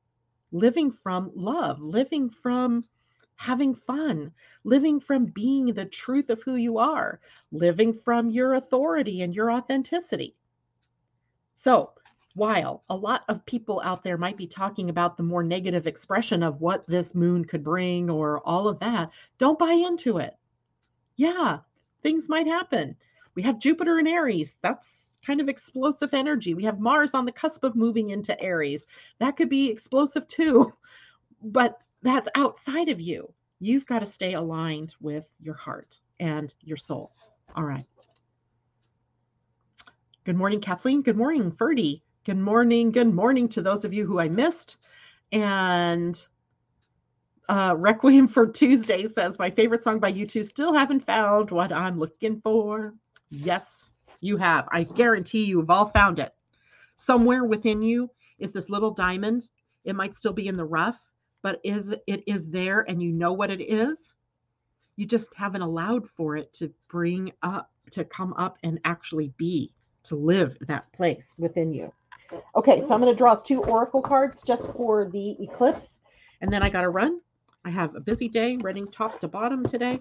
living 0.53 0.91
from 0.91 1.31
love, 1.35 1.81
living 1.81 2.31
from 2.31 2.85
having 3.37 3.75
fun, 3.75 4.33
living 4.65 5.01
from 5.01 5.27
being 5.27 5.67
the 5.67 5.85
truth 5.85 6.31
of 6.31 6.43
who 6.43 6.57
you 6.57 6.79
are, 6.79 7.21
living 7.53 7.93
from 7.93 8.31
your 8.31 8.55
authority 8.55 9.23
and 9.23 9.35
your 9.35 9.51
authenticity. 9.51 10.35
So, 11.55 11.93
while 12.35 12.83
a 12.89 12.97
lot 12.97 13.25
of 13.29 13.47
people 13.47 13.81
out 13.85 14.03
there 14.03 14.19
might 14.19 14.37
be 14.37 14.47
talking 14.47 14.91
about 14.91 15.17
the 15.17 15.23
more 15.23 15.43
negative 15.43 15.87
expression 15.87 16.43
of 16.43 16.61
what 16.61 16.87
this 16.87 17.15
moon 17.15 17.45
could 17.45 17.63
bring 17.63 18.11
or 18.11 18.41
all 18.41 18.67
of 18.69 18.81
that, 18.81 19.11
don't 19.39 19.59
buy 19.59 19.73
into 19.73 20.19
it. 20.19 20.37
Yeah, 21.17 21.61
things 22.03 22.29
might 22.29 22.47
happen. 22.47 22.97
We 23.35 23.43
have 23.43 23.61
Jupiter 23.61 23.99
in 23.99 24.07
Aries. 24.07 24.55
That's 24.63 25.19
kind 25.25 25.41
of 25.41 25.49
explosive 25.49 26.13
energy. 26.13 26.55
We 26.55 26.65
have 26.65 26.81
Mars 26.81 27.15
on 27.15 27.25
the 27.25 27.33
cusp 27.33 27.65
of 27.65 27.77
moving 27.77 28.11
into 28.11 28.39
Aries. 28.41 28.87
That 29.19 29.37
could 29.37 29.49
be 29.49 29.71
explosive 29.71 30.27
too. 30.29 30.73
But 31.43 31.79
that's 32.05 32.29
outside 32.35 32.91
of 32.91 33.01
you. 33.01 33.33
You've 33.61 33.87
got 33.87 34.01
to 34.01 34.07
stay 34.07 34.35
aligned 34.35 34.95
with 35.01 35.27
your 35.41 35.55
heart 35.55 35.99
and 36.21 36.53
your 36.61 36.77
soul. 36.77 37.13
All 37.57 37.65
right. 37.65 37.87
Good 40.25 40.37
morning, 40.37 40.61
Kathleen. 40.61 41.03
Good 41.03 41.17
morning, 41.17 41.51
Ferdy. 41.51 42.03
Good 42.25 42.39
morning. 42.39 42.93
Good 42.93 43.13
morning 43.13 43.49
to 43.51 43.63
those 43.63 43.85
of 43.85 43.95
you 43.95 44.07
who 44.07 44.21
I 44.21 44.29
missed. 44.29 44.77
And 45.33 46.25
uh, 47.49 47.75
Requiem 47.77 48.29
for 48.29 48.47
Tuesday 48.47 49.07
says, 49.07 49.39
My 49.39 49.51
favorite 49.51 49.83
song 49.83 49.99
by 49.99 50.13
U2 50.13 50.47
still 50.47 50.75
haven't 50.75 51.05
found 51.07 51.51
what 51.51 51.73
I'm 51.73 51.99
looking 51.99 52.41
for. 52.43 52.95
Yes, 53.31 53.91
you 54.21 54.37
have. 54.37 54.69
I 54.71 54.85
guarantee 54.85 55.45
you 55.45 55.61
have 55.61 55.71
all 55.71 55.87
found 55.87 56.19
it. 56.19 56.33
Somewhere 56.97 57.45
within 57.45 57.83
you 57.83 58.11
is 58.39 58.53
this 58.53 58.69
little 58.69 58.91
diamond. 58.91 59.49
It 59.85 59.97
might 59.97 60.15
still 60.15 60.33
be 60.33 60.49
in 60.49 60.57
the 60.57 60.65
rough, 60.65 60.99
but 61.45 61.61
is 61.63 61.95
it 62.09 62.25
is 62.27 62.49
there 62.49 62.81
and 62.89 63.01
you 63.01 63.13
know 63.13 63.33
what 63.33 63.51
it 63.51 63.61
is 63.61 64.17
you 64.97 65.07
just 65.07 65.29
haven't 65.37 65.61
allowed 65.61 66.09
for 66.09 66.37
it 66.37 66.53
to 66.55 66.73
bring 66.89 67.31
up 67.43 67.71
to 67.91 68.03
come 68.03 68.33
up 68.33 68.59
and 68.65 68.81
actually 68.85 69.33
be 69.37 69.71
to 70.03 70.17
live 70.17 70.57
that 70.63 70.91
place 70.93 71.23
within 71.39 71.73
you 71.73 71.93
okay 72.57 72.81
so 72.81 72.95
i'm 72.95 73.01
going 73.01 73.13
to 73.13 73.17
draw 73.17 73.35
two 73.37 73.63
oracle 73.65 74.03
cards 74.03 74.43
just 74.43 74.65
for 74.73 75.09
the 75.11 75.37
eclipse 75.41 76.01
and 76.41 76.53
then 76.53 76.63
i 76.63 76.71
got 76.71 76.81
to 76.81 76.89
run 76.89 77.21
i 77.65 77.71
have 77.71 77.95
a 77.95 78.01
busy 78.01 78.29
day 78.29 78.57
running 78.57 78.91
top 78.91 79.21
to 79.21 79.29
bottom 79.29 79.63
today 79.63 80.01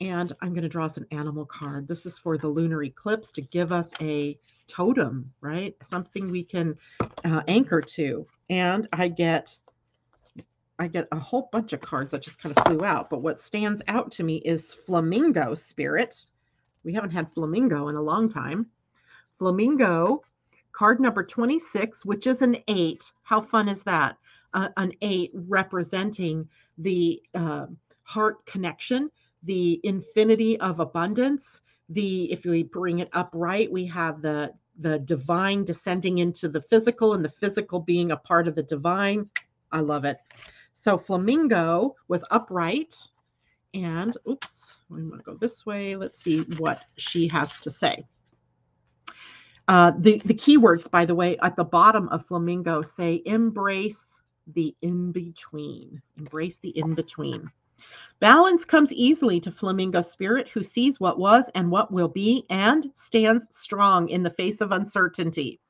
and 0.00 0.32
I'm 0.40 0.50
going 0.50 0.62
to 0.62 0.68
draw 0.68 0.84
us 0.84 0.96
an 0.96 1.06
animal 1.10 1.44
card. 1.44 1.88
This 1.88 2.06
is 2.06 2.18
for 2.18 2.38
the 2.38 2.46
lunar 2.46 2.84
eclipse 2.84 3.32
to 3.32 3.42
give 3.42 3.72
us 3.72 3.90
a 4.00 4.38
totem, 4.68 5.32
right? 5.40 5.74
Something 5.82 6.30
we 6.30 6.44
can 6.44 6.76
uh, 7.24 7.42
anchor 7.48 7.80
to. 7.80 8.24
And 8.50 8.88
I 8.92 9.08
get 9.08 9.56
I 10.78 10.86
get 10.86 11.08
a 11.10 11.18
whole 11.18 11.48
bunch 11.50 11.72
of 11.72 11.80
cards 11.80 12.12
that 12.12 12.22
just 12.22 12.40
kind 12.40 12.56
of 12.56 12.64
flew 12.64 12.84
out, 12.84 13.10
but 13.10 13.20
what 13.20 13.42
stands 13.42 13.82
out 13.88 14.12
to 14.12 14.22
me 14.22 14.36
is 14.36 14.74
Flamingo 14.74 15.54
Spirit. 15.54 16.26
We 16.84 16.94
haven't 16.94 17.10
had 17.10 17.32
Flamingo 17.32 17.88
in 17.88 17.96
a 17.96 18.02
long 18.02 18.28
time. 18.28 18.66
Flamingo, 19.38 20.22
card 20.72 21.00
number 21.00 21.24
26, 21.24 22.04
which 22.04 22.28
is 22.28 22.42
an 22.42 22.56
eight. 22.68 23.10
How 23.24 23.40
fun 23.40 23.68
is 23.68 23.82
that? 23.82 24.16
Uh, 24.54 24.68
an 24.76 24.92
eight 25.02 25.32
representing 25.34 26.48
the 26.78 27.20
uh, 27.34 27.66
heart 28.04 28.46
connection, 28.46 29.10
the 29.42 29.80
infinity 29.82 30.60
of 30.60 30.78
abundance. 30.78 31.60
The 31.90 32.30
if 32.32 32.44
we 32.44 32.62
bring 32.62 33.00
it 33.00 33.08
upright, 33.12 33.72
we 33.72 33.84
have 33.86 34.22
the 34.22 34.52
the 34.78 34.98
divine 35.00 35.64
descending 35.64 36.18
into 36.18 36.48
the 36.48 36.62
physical 36.62 37.14
and 37.14 37.24
the 37.24 37.30
physical 37.30 37.80
being 37.80 38.12
a 38.12 38.16
part 38.16 38.48
of 38.48 38.54
the 38.54 38.62
divine. 38.62 39.28
I 39.72 39.80
love 39.80 40.04
it. 40.04 40.18
So 40.72 40.96
flamingo 40.96 41.96
was 42.06 42.24
upright 42.30 42.94
and 43.74 44.16
oops, 44.28 44.74
I'm 44.90 45.08
going 45.08 45.20
to 45.20 45.24
go 45.24 45.34
this 45.34 45.66
way. 45.66 45.96
Let's 45.96 46.20
see 46.20 46.40
what 46.58 46.82
she 46.96 47.28
has 47.28 47.56
to 47.58 47.70
say. 47.70 48.04
Uh, 49.66 49.92
the, 49.98 50.22
the 50.24 50.34
keywords, 50.34 50.90
by 50.90 51.04
the 51.04 51.14
way, 51.14 51.36
at 51.38 51.56
the 51.56 51.64
bottom 51.64 52.08
of 52.08 52.24
flamingo 52.26 52.80
say 52.82 53.22
embrace 53.26 54.22
the 54.54 54.74
in 54.80 55.12
between. 55.12 56.00
Embrace 56.16 56.58
the 56.58 56.70
in 56.70 56.94
between. 56.94 57.50
Balance 58.20 58.64
comes 58.64 58.92
easily 58.92 59.38
to 59.40 59.52
Flamingo 59.52 60.00
Spirit, 60.00 60.48
who 60.48 60.64
sees 60.64 60.98
what 60.98 61.18
was 61.18 61.48
and 61.54 61.70
what 61.70 61.92
will 61.92 62.08
be 62.08 62.44
and 62.50 62.90
stands 62.96 63.46
strong 63.50 64.08
in 64.08 64.24
the 64.24 64.30
face 64.30 64.60
of 64.60 64.72
uncertainty. 64.72 65.60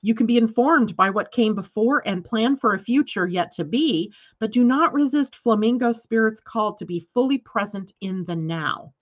You 0.00 0.14
can 0.14 0.26
be 0.26 0.38
informed 0.38 0.96
by 0.96 1.10
what 1.10 1.30
came 1.30 1.54
before 1.54 2.02
and 2.06 2.24
plan 2.24 2.56
for 2.56 2.74
a 2.74 2.78
future 2.78 3.26
yet 3.26 3.52
to 3.52 3.64
be, 3.64 4.12
but 4.38 4.50
do 4.50 4.64
not 4.64 4.94
resist 4.94 5.36
Flamingo 5.36 5.92
Spirit's 5.92 6.40
call 6.40 6.74
to 6.74 6.86
be 6.86 7.06
fully 7.12 7.38
present 7.38 7.92
in 8.00 8.24
the 8.24 8.36
now, 8.36 8.94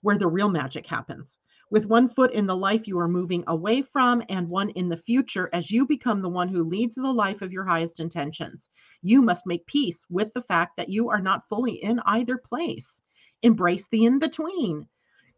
where 0.00 0.18
the 0.18 0.26
real 0.26 0.48
magic 0.48 0.86
happens 0.86 1.38
with 1.70 1.86
one 1.86 2.08
foot 2.08 2.32
in 2.32 2.46
the 2.46 2.56
life 2.56 2.86
you 2.88 2.98
are 2.98 3.08
moving 3.08 3.44
away 3.46 3.80
from 3.80 4.22
and 4.28 4.48
one 4.48 4.70
in 4.70 4.88
the 4.88 4.96
future 4.96 5.48
as 5.52 5.70
you 5.70 5.86
become 5.86 6.20
the 6.20 6.28
one 6.28 6.48
who 6.48 6.64
leads 6.64 6.96
the 6.96 7.12
life 7.12 7.42
of 7.42 7.52
your 7.52 7.64
highest 7.64 8.00
intentions. 8.00 8.68
You 9.02 9.22
must 9.22 9.46
make 9.46 9.64
peace 9.66 10.04
with 10.10 10.34
the 10.34 10.42
fact 10.42 10.76
that 10.76 10.88
you 10.88 11.08
are 11.08 11.20
not 11.20 11.48
fully 11.48 11.82
in 11.82 12.00
either 12.06 12.36
place. 12.36 13.00
Embrace 13.42 13.86
the 13.88 14.04
in 14.04 14.18
between. 14.18 14.88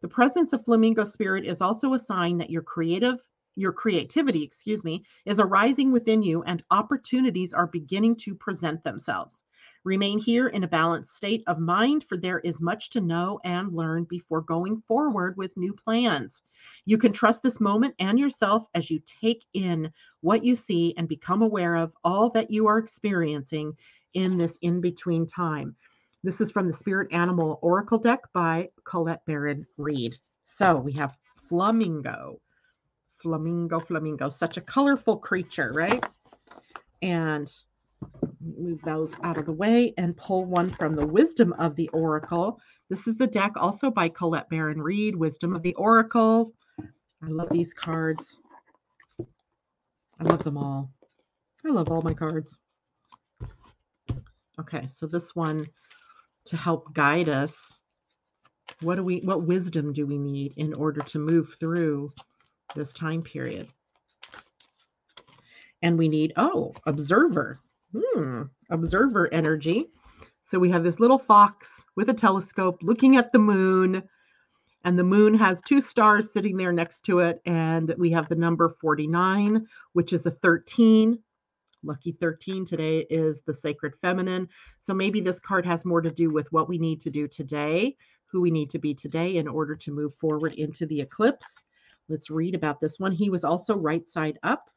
The 0.00 0.08
presence 0.08 0.52
of 0.52 0.64
flamingo 0.64 1.04
spirit 1.04 1.44
is 1.44 1.60
also 1.60 1.92
a 1.92 1.98
sign 1.98 2.38
that 2.38 2.50
your 2.50 2.62
creative 2.62 3.22
your 3.54 3.72
creativity, 3.72 4.42
excuse 4.42 4.82
me, 4.82 5.04
is 5.26 5.38
arising 5.38 5.92
within 5.92 6.22
you 6.22 6.42
and 6.44 6.64
opportunities 6.70 7.52
are 7.52 7.66
beginning 7.66 8.16
to 8.16 8.34
present 8.34 8.82
themselves. 8.82 9.44
Remain 9.84 10.20
here 10.20 10.46
in 10.46 10.62
a 10.62 10.68
balanced 10.68 11.16
state 11.16 11.42
of 11.48 11.58
mind, 11.58 12.04
for 12.08 12.16
there 12.16 12.38
is 12.40 12.60
much 12.60 12.90
to 12.90 13.00
know 13.00 13.40
and 13.42 13.74
learn 13.74 14.04
before 14.04 14.40
going 14.40 14.80
forward 14.86 15.36
with 15.36 15.56
new 15.56 15.72
plans. 15.72 16.42
You 16.84 16.98
can 16.98 17.12
trust 17.12 17.42
this 17.42 17.58
moment 17.58 17.96
and 17.98 18.16
yourself 18.18 18.64
as 18.74 18.90
you 18.90 19.00
take 19.20 19.44
in 19.54 19.92
what 20.20 20.44
you 20.44 20.54
see 20.54 20.94
and 20.96 21.08
become 21.08 21.42
aware 21.42 21.74
of 21.74 21.92
all 22.04 22.30
that 22.30 22.50
you 22.50 22.68
are 22.68 22.78
experiencing 22.78 23.76
in 24.14 24.38
this 24.38 24.56
in 24.62 24.80
between 24.80 25.26
time. 25.26 25.74
This 26.22 26.40
is 26.40 26.52
from 26.52 26.68
the 26.68 26.72
Spirit 26.72 27.12
Animal 27.12 27.58
Oracle 27.60 27.98
deck 27.98 28.20
by 28.32 28.70
Colette 28.84 29.26
Baron 29.26 29.66
Reid. 29.76 30.16
So 30.44 30.76
we 30.76 30.92
have 30.92 31.18
Flamingo. 31.48 32.40
Flamingo, 33.16 33.80
Flamingo. 33.80 34.28
Such 34.28 34.56
a 34.56 34.60
colorful 34.60 35.16
creature, 35.16 35.72
right? 35.74 36.04
And 37.02 37.52
move 38.42 38.80
those 38.82 39.12
out 39.22 39.38
of 39.38 39.46
the 39.46 39.52
way 39.52 39.94
and 39.96 40.16
pull 40.16 40.44
one 40.44 40.74
from 40.74 40.96
the 40.96 41.06
Wisdom 41.06 41.52
of 41.54 41.76
the 41.76 41.88
Oracle. 41.88 42.60
This 42.88 43.06
is 43.06 43.16
the 43.16 43.26
deck 43.26 43.52
also 43.56 43.90
by 43.90 44.08
Colette 44.08 44.48
Baron 44.50 44.80
Reid, 44.80 45.16
Wisdom 45.16 45.54
of 45.54 45.62
the 45.62 45.74
Oracle. 45.74 46.52
I 46.78 47.28
love 47.28 47.48
these 47.50 47.72
cards. 47.72 48.38
I 50.20 50.24
love 50.24 50.42
them 50.44 50.58
all. 50.58 50.90
I 51.64 51.70
love 51.70 51.88
all 51.88 52.02
my 52.02 52.14
cards. 52.14 52.58
Okay, 54.60 54.86
so 54.86 55.06
this 55.06 55.34
one 55.34 55.66
to 56.46 56.56
help 56.56 56.92
guide 56.92 57.28
us. 57.28 57.78
What 58.80 58.96
do 58.96 59.04
we 59.04 59.20
what 59.20 59.46
wisdom 59.46 59.92
do 59.92 60.06
we 60.06 60.18
need 60.18 60.54
in 60.56 60.74
order 60.74 61.02
to 61.02 61.18
move 61.18 61.54
through 61.58 62.12
this 62.74 62.92
time 62.92 63.22
period? 63.22 63.68
And 65.82 65.98
we 65.98 66.08
need 66.08 66.32
oh, 66.36 66.74
observer. 66.86 67.60
Hmm, 67.94 68.42
observer 68.70 69.32
energy. 69.32 69.90
So 70.42 70.58
we 70.58 70.70
have 70.70 70.84
this 70.84 71.00
little 71.00 71.18
fox 71.18 71.84
with 71.96 72.08
a 72.10 72.14
telescope 72.14 72.78
looking 72.82 73.16
at 73.16 73.32
the 73.32 73.38
moon, 73.38 74.02
and 74.84 74.98
the 74.98 75.04
moon 75.04 75.34
has 75.34 75.62
two 75.62 75.80
stars 75.80 76.32
sitting 76.32 76.56
there 76.56 76.72
next 76.72 77.02
to 77.06 77.20
it. 77.20 77.40
And 77.46 77.94
we 77.98 78.10
have 78.10 78.28
the 78.28 78.34
number 78.34 78.68
49, 78.80 79.66
which 79.92 80.12
is 80.12 80.26
a 80.26 80.30
13. 80.30 81.18
Lucky 81.84 82.12
13 82.12 82.64
today 82.64 83.06
is 83.10 83.42
the 83.42 83.54
sacred 83.54 83.94
feminine. 84.00 84.48
So 84.80 84.94
maybe 84.94 85.20
this 85.20 85.40
card 85.40 85.66
has 85.66 85.84
more 85.84 86.00
to 86.00 86.10
do 86.10 86.30
with 86.30 86.50
what 86.52 86.68
we 86.68 86.78
need 86.78 87.00
to 87.02 87.10
do 87.10 87.26
today, 87.26 87.96
who 88.26 88.40
we 88.40 88.50
need 88.50 88.70
to 88.70 88.78
be 88.78 88.94
today 88.94 89.36
in 89.36 89.48
order 89.48 89.74
to 89.76 89.92
move 89.92 90.14
forward 90.14 90.54
into 90.54 90.86
the 90.86 91.00
eclipse. 91.00 91.62
Let's 92.08 92.30
read 92.30 92.54
about 92.54 92.80
this 92.80 92.98
one. 92.98 93.12
He 93.12 93.30
was 93.30 93.44
also 93.44 93.76
right 93.76 94.06
side 94.08 94.38
up. 94.42 94.70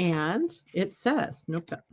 And 0.00 0.50
it 0.72 0.94
says, 0.96 1.44
nope, 1.46 1.66
that, 1.66 1.84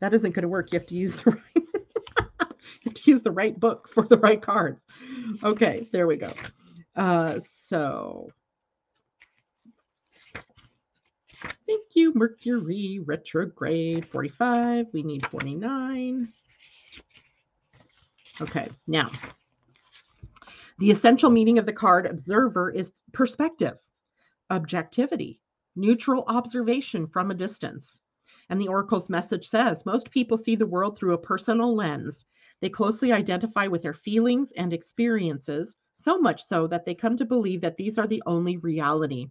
that 0.00 0.12
isn't 0.12 0.32
going 0.32 0.42
to 0.42 0.48
work. 0.48 0.70
You 0.70 0.78
have 0.78 0.86
to 0.88 0.94
use 0.94 1.22
the 1.22 1.30
right, 1.30 1.40
you 1.54 1.62
have 2.84 2.94
to 2.94 3.10
use 3.10 3.22
the 3.22 3.30
right 3.30 3.58
book 3.58 3.88
for 3.88 4.02
the 4.02 4.18
right 4.18 4.42
cards. 4.42 4.82
Okay, 5.42 5.88
there 5.90 6.06
we 6.06 6.16
go. 6.16 6.30
Uh, 6.96 7.40
so 7.56 8.28
thank 11.66 11.84
you, 11.94 12.12
Mercury 12.14 13.00
retrograde 13.02 14.06
45. 14.06 14.88
We 14.92 15.02
need 15.02 15.26
49. 15.28 16.28
Okay, 18.42 18.68
now 18.86 19.10
the 20.78 20.92
essential 20.92 21.28
meaning 21.28 21.58
of 21.58 21.66
the 21.66 21.72
card 21.72 22.06
observer 22.06 22.70
is 22.70 22.92
perspective, 23.12 23.76
objectivity, 24.48 25.40
neutral 25.74 26.22
observation 26.28 27.06
from 27.08 27.30
a 27.32 27.34
distance. 27.34 27.98
And 28.48 28.60
the 28.60 28.68
oracle's 28.68 29.10
message 29.10 29.48
says 29.48 29.84
most 29.84 30.10
people 30.10 30.38
see 30.38 30.54
the 30.54 30.66
world 30.66 30.96
through 30.96 31.14
a 31.14 31.18
personal 31.18 31.74
lens. 31.74 32.24
They 32.60 32.68
closely 32.68 33.12
identify 33.12 33.66
with 33.66 33.82
their 33.82 33.92
feelings 33.94 34.52
and 34.52 34.72
experiences, 34.72 35.76
so 35.96 36.16
much 36.18 36.44
so 36.44 36.68
that 36.68 36.84
they 36.84 36.94
come 36.94 37.16
to 37.16 37.24
believe 37.24 37.60
that 37.62 37.76
these 37.76 37.98
are 37.98 38.06
the 38.06 38.22
only 38.26 38.56
reality. 38.58 39.28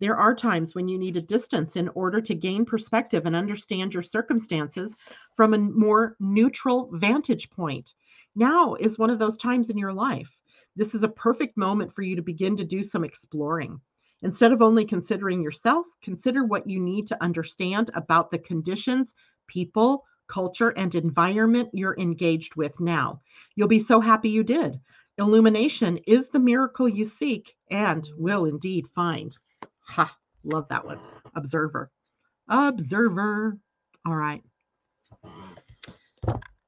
There 0.00 0.16
are 0.16 0.34
times 0.34 0.74
when 0.74 0.88
you 0.88 0.98
need 0.98 1.18
a 1.18 1.22
distance 1.22 1.76
in 1.76 1.90
order 1.90 2.22
to 2.22 2.34
gain 2.34 2.64
perspective 2.64 3.26
and 3.26 3.36
understand 3.36 3.92
your 3.92 4.02
circumstances 4.02 4.96
from 5.36 5.52
a 5.52 5.58
more 5.58 6.16
neutral 6.18 6.88
vantage 6.94 7.50
point. 7.50 7.94
Now 8.34 8.74
is 8.74 8.98
one 8.98 9.10
of 9.10 9.18
those 9.18 9.36
times 9.36 9.68
in 9.68 9.76
your 9.76 9.92
life. 9.92 10.37
This 10.78 10.94
is 10.94 11.02
a 11.02 11.08
perfect 11.08 11.56
moment 11.56 11.92
for 11.92 12.02
you 12.02 12.14
to 12.14 12.22
begin 12.22 12.56
to 12.56 12.64
do 12.64 12.84
some 12.84 13.02
exploring. 13.02 13.80
Instead 14.22 14.52
of 14.52 14.62
only 14.62 14.84
considering 14.84 15.42
yourself, 15.42 15.88
consider 16.02 16.44
what 16.44 16.68
you 16.68 16.78
need 16.78 17.08
to 17.08 17.20
understand 17.20 17.90
about 17.94 18.30
the 18.30 18.38
conditions, 18.38 19.12
people, 19.48 20.04
culture, 20.28 20.68
and 20.70 20.94
environment 20.94 21.68
you're 21.72 21.98
engaged 21.98 22.54
with 22.54 22.78
now. 22.78 23.20
You'll 23.56 23.66
be 23.66 23.80
so 23.80 23.98
happy 23.98 24.28
you 24.28 24.44
did. 24.44 24.78
Illumination 25.18 25.98
is 26.06 26.28
the 26.28 26.38
miracle 26.38 26.88
you 26.88 27.04
seek 27.04 27.56
and 27.72 28.08
will 28.16 28.44
indeed 28.44 28.86
find. 28.94 29.36
Ha, 29.80 30.16
love 30.44 30.68
that 30.68 30.86
one. 30.86 31.00
Observer. 31.34 31.90
Observer. 32.48 33.58
All 34.06 34.14
right. 34.14 34.44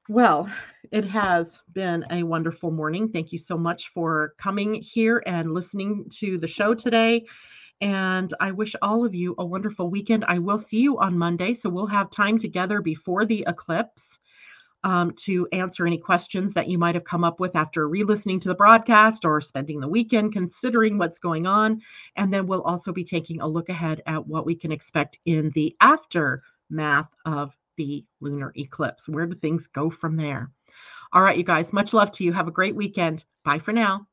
Well, 0.09 0.51
it 0.91 1.05
has 1.05 1.61
been 1.71 2.05
a 2.11 2.23
wonderful 2.23 2.69
morning. 2.69 3.09
Thank 3.09 3.31
you 3.31 3.37
so 3.37 3.57
much 3.57 3.89
for 3.93 4.33
coming 4.37 4.73
here 4.73 5.23
and 5.25 5.53
listening 5.53 6.05
to 6.15 6.37
the 6.37 6.47
show 6.47 6.73
today. 6.73 7.25
And 7.79 8.33
I 8.41 8.51
wish 8.51 8.75
all 8.81 9.05
of 9.05 9.15
you 9.15 9.33
a 9.37 9.45
wonderful 9.45 9.89
weekend. 9.89 10.25
I 10.27 10.39
will 10.39 10.59
see 10.59 10.81
you 10.81 10.99
on 10.99 11.17
Monday. 11.17 11.53
So 11.53 11.69
we'll 11.69 11.87
have 11.87 12.09
time 12.11 12.37
together 12.37 12.81
before 12.81 13.25
the 13.25 13.45
eclipse 13.47 14.19
um, 14.83 15.11
to 15.11 15.47
answer 15.53 15.87
any 15.87 15.97
questions 15.97 16.53
that 16.53 16.67
you 16.67 16.77
might 16.77 16.95
have 16.95 17.03
come 17.05 17.23
up 17.23 17.39
with 17.39 17.55
after 17.55 17.87
re 17.87 18.03
listening 18.03 18.39
to 18.41 18.49
the 18.49 18.55
broadcast 18.55 19.23
or 19.23 19.39
spending 19.39 19.79
the 19.79 19.87
weekend 19.87 20.33
considering 20.33 20.97
what's 20.97 21.19
going 21.19 21.45
on. 21.45 21.81
And 22.17 22.33
then 22.33 22.47
we'll 22.47 22.63
also 22.63 22.91
be 22.91 23.03
taking 23.03 23.39
a 23.39 23.47
look 23.47 23.69
ahead 23.69 24.01
at 24.07 24.27
what 24.27 24.45
we 24.45 24.55
can 24.55 24.71
expect 24.71 25.19
in 25.25 25.51
the 25.51 25.75
aftermath 25.79 27.09
of 27.25 27.55
the 27.77 28.05
lunar 28.19 28.51
eclipse. 28.57 29.07
Where 29.07 29.25
do 29.25 29.35
things 29.35 29.67
go 29.67 29.89
from 29.89 30.17
there? 30.17 30.51
All 31.13 31.21
right, 31.21 31.37
you 31.37 31.43
guys, 31.43 31.73
much 31.73 31.93
love 31.93 32.11
to 32.13 32.23
you. 32.23 32.31
Have 32.33 32.47
a 32.47 32.51
great 32.51 32.75
weekend. 32.75 33.25
Bye 33.43 33.59
for 33.59 33.73
now. 33.73 34.07